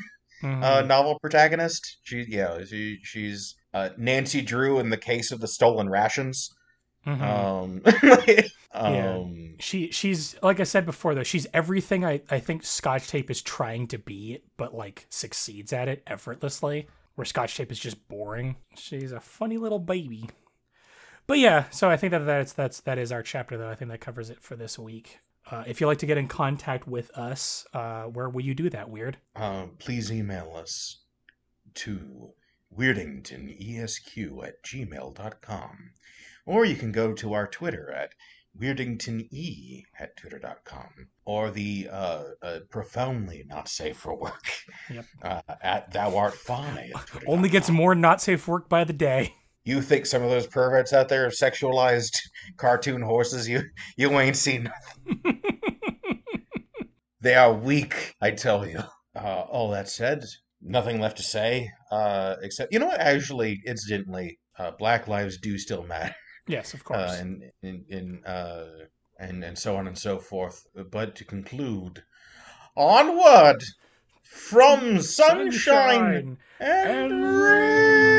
Mhm. 0.44 0.64
uh, 0.64 0.82
novel 0.84 1.18
protagonist. 1.20 1.98
She 2.04 2.26
yeah 2.28 2.64
she 2.66 3.00
she's 3.04 3.56
uh, 3.74 3.90
Nancy 3.98 4.42
Drew 4.42 4.80
in 4.80 4.90
the 4.90 4.98
case 4.98 5.32
of 5.32 5.40
the 5.40 5.48
stolen 5.48 5.90
rations. 5.90 6.54
Mhm. 7.08 7.22
Um, 7.22 7.82
Yeah. 8.76 9.16
um, 9.16 9.56
she 9.60 9.90
she's 9.92 10.36
like 10.44 10.60
I 10.60 10.64
said 10.64 10.86
before 10.86 11.16
though 11.16 11.24
she's 11.24 11.48
everything 11.54 12.06
I 12.06 12.22
I 12.30 12.40
think 12.40 12.64
Scotch 12.64 13.08
Tape 13.08 13.32
is 13.32 13.42
trying 13.42 13.88
to 13.88 13.98
be 13.98 14.40
but 14.58 14.76
like 14.76 15.08
succeeds 15.10 15.74
at 15.74 15.88
it 15.88 16.04
effortlessly 16.06 16.88
where 17.16 17.26
Scotch 17.26 17.56
Tape 17.58 17.72
is 17.72 17.80
just 17.80 18.08
boring. 18.08 18.58
She's 18.76 19.12
a 19.12 19.20
funny 19.20 19.58
little 19.58 19.80
baby. 19.80 20.30
But 21.26 21.40
yeah, 21.40 21.70
so 21.72 21.90
I 21.90 21.98
think 21.98 22.12
that 22.12 22.20
that's 22.26 22.54
that's 22.54 22.82
that 22.82 22.98
is 23.00 23.12
our 23.12 23.24
chapter 23.24 23.58
though. 23.58 23.70
I 23.70 23.76
think 23.76 23.90
that 23.90 24.00
covers 24.02 24.30
it 24.30 24.42
for 24.44 24.56
this 24.56 24.78
week. 24.78 25.18
Uh, 25.50 25.64
if 25.66 25.80
you'd 25.82 25.88
like 25.88 25.98
to 26.00 26.06
get 26.06 26.18
in 26.18 26.28
contact 26.28 26.88
with 26.88 27.10
us, 27.18 27.66
uh, 27.74 28.04
where 28.04 28.30
will 28.30 28.42
you 28.42 28.54
do 28.54 28.70
that? 28.70 28.90
Weird. 28.90 29.18
uh, 29.36 29.66
please 29.80 30.12
email 30.12 30.54
us 30.56 30.98
to 31.76 32.32
weirdingtonesq 32.78 34.44
at 34.48 34.64
gmail.com. 34.64 35.92
Or 36.48 36.66
you 36.66 36.76
can 36.76 36.92
go 36.92 37.14
to 37.14 37.34
our 37.34 37.46
Twitter 37.48 37.92
at 37.92 38.10
weirdingtone 38.60 39.84
at 40.00 40.18
twitter.com. 40.18 41.08
Or 41.26 41.52
the 41.52 41.90
uh, 41.92 42.24
uh, 42.42 42.60
profoundly 42.72 43.44
not 43.48 43.68
safe 43.70 43.98
for 43.98 44.18
work 44.18 44.46
Yep. 44.90 45.06
uh, 45.22 45.42
at 45.62 45.92
thou 45.92 46.18
art 46.18 46.34
fi 46.34 46.92
at 46.96 47.06
twitter. 47.06 47.26
Only 47.30 47.50
gets 47.50 47.70
more 47.70 47.94
not 47.94 48.22
safe 48.22 48.48
work 48.48 48.68
by 48.70 48.84
the 48.84 48.94
day. 48.94 49.34
You 49.64 49.82
think 49.82 50.06
some 50.06 50.24
of 50.24 50.30
those 50.30 50.48
perverts 50.48 50.94
out 50.94 51.10
there 51.10 51.26
have 51.26 51.34
sexualized 51.34 52.18
cartoon 52.56 53.02
horses? 53.02 53.48
You 53.50 53.64
you 53.98 54.18
ain't 54.20 54.38
seen 54.38 54.64
nothing. 54.64 55.42
They 57.20 57.34
are 57.34 57.52
weak, 57.52 58.14
I 58.22 58.32
tell 58.32 58.66
you. 58.66 58.80
Uh, 59.16 59.42
all 59.50 59.72
that 59.72 59.90
said, 59.90 60.24
nothing 60.62 61.02
left 61.02 61.18
to 61.18 61.24
say. 61.24 61.72
Uh, 61.92 62.36
except, 62.44 62.72
you 62.72 62.80
know 62.80 62.86
what? 62.86 63.00
Actually, 63.02 63.60
incidentally, 63.66 64.40
uh, 64.58 64.72
Black 64.78 65.08
lives 65.08 65.38
do 65.40 65.58
still 65.58 65.84
matter, 65.84 66.16
yes, 66.48 66.74
of 66.74 66.84
course. 66.84 67.12
uh, 67.12 67.18
and 67.20 67.52
in, 67.62 67.86
in 67.90 68.26
uh, 68.26 68.66
and 69.20 69.44
and 69.44 69.58
so 69.58 69.76
on 69.76 69.88
and 69.88 69.98
so 69.98 70.20
forth. 70.20 70.68
But 70.92 71.16
to 71.16 71.26
conclude, 71.26 72.04
onward 72.76 73.64
from 74.24 75.02
sunshine, 75.02 76.38
and, 76.60 77.12
and 77.12 77.42
rain. 77.42 78.17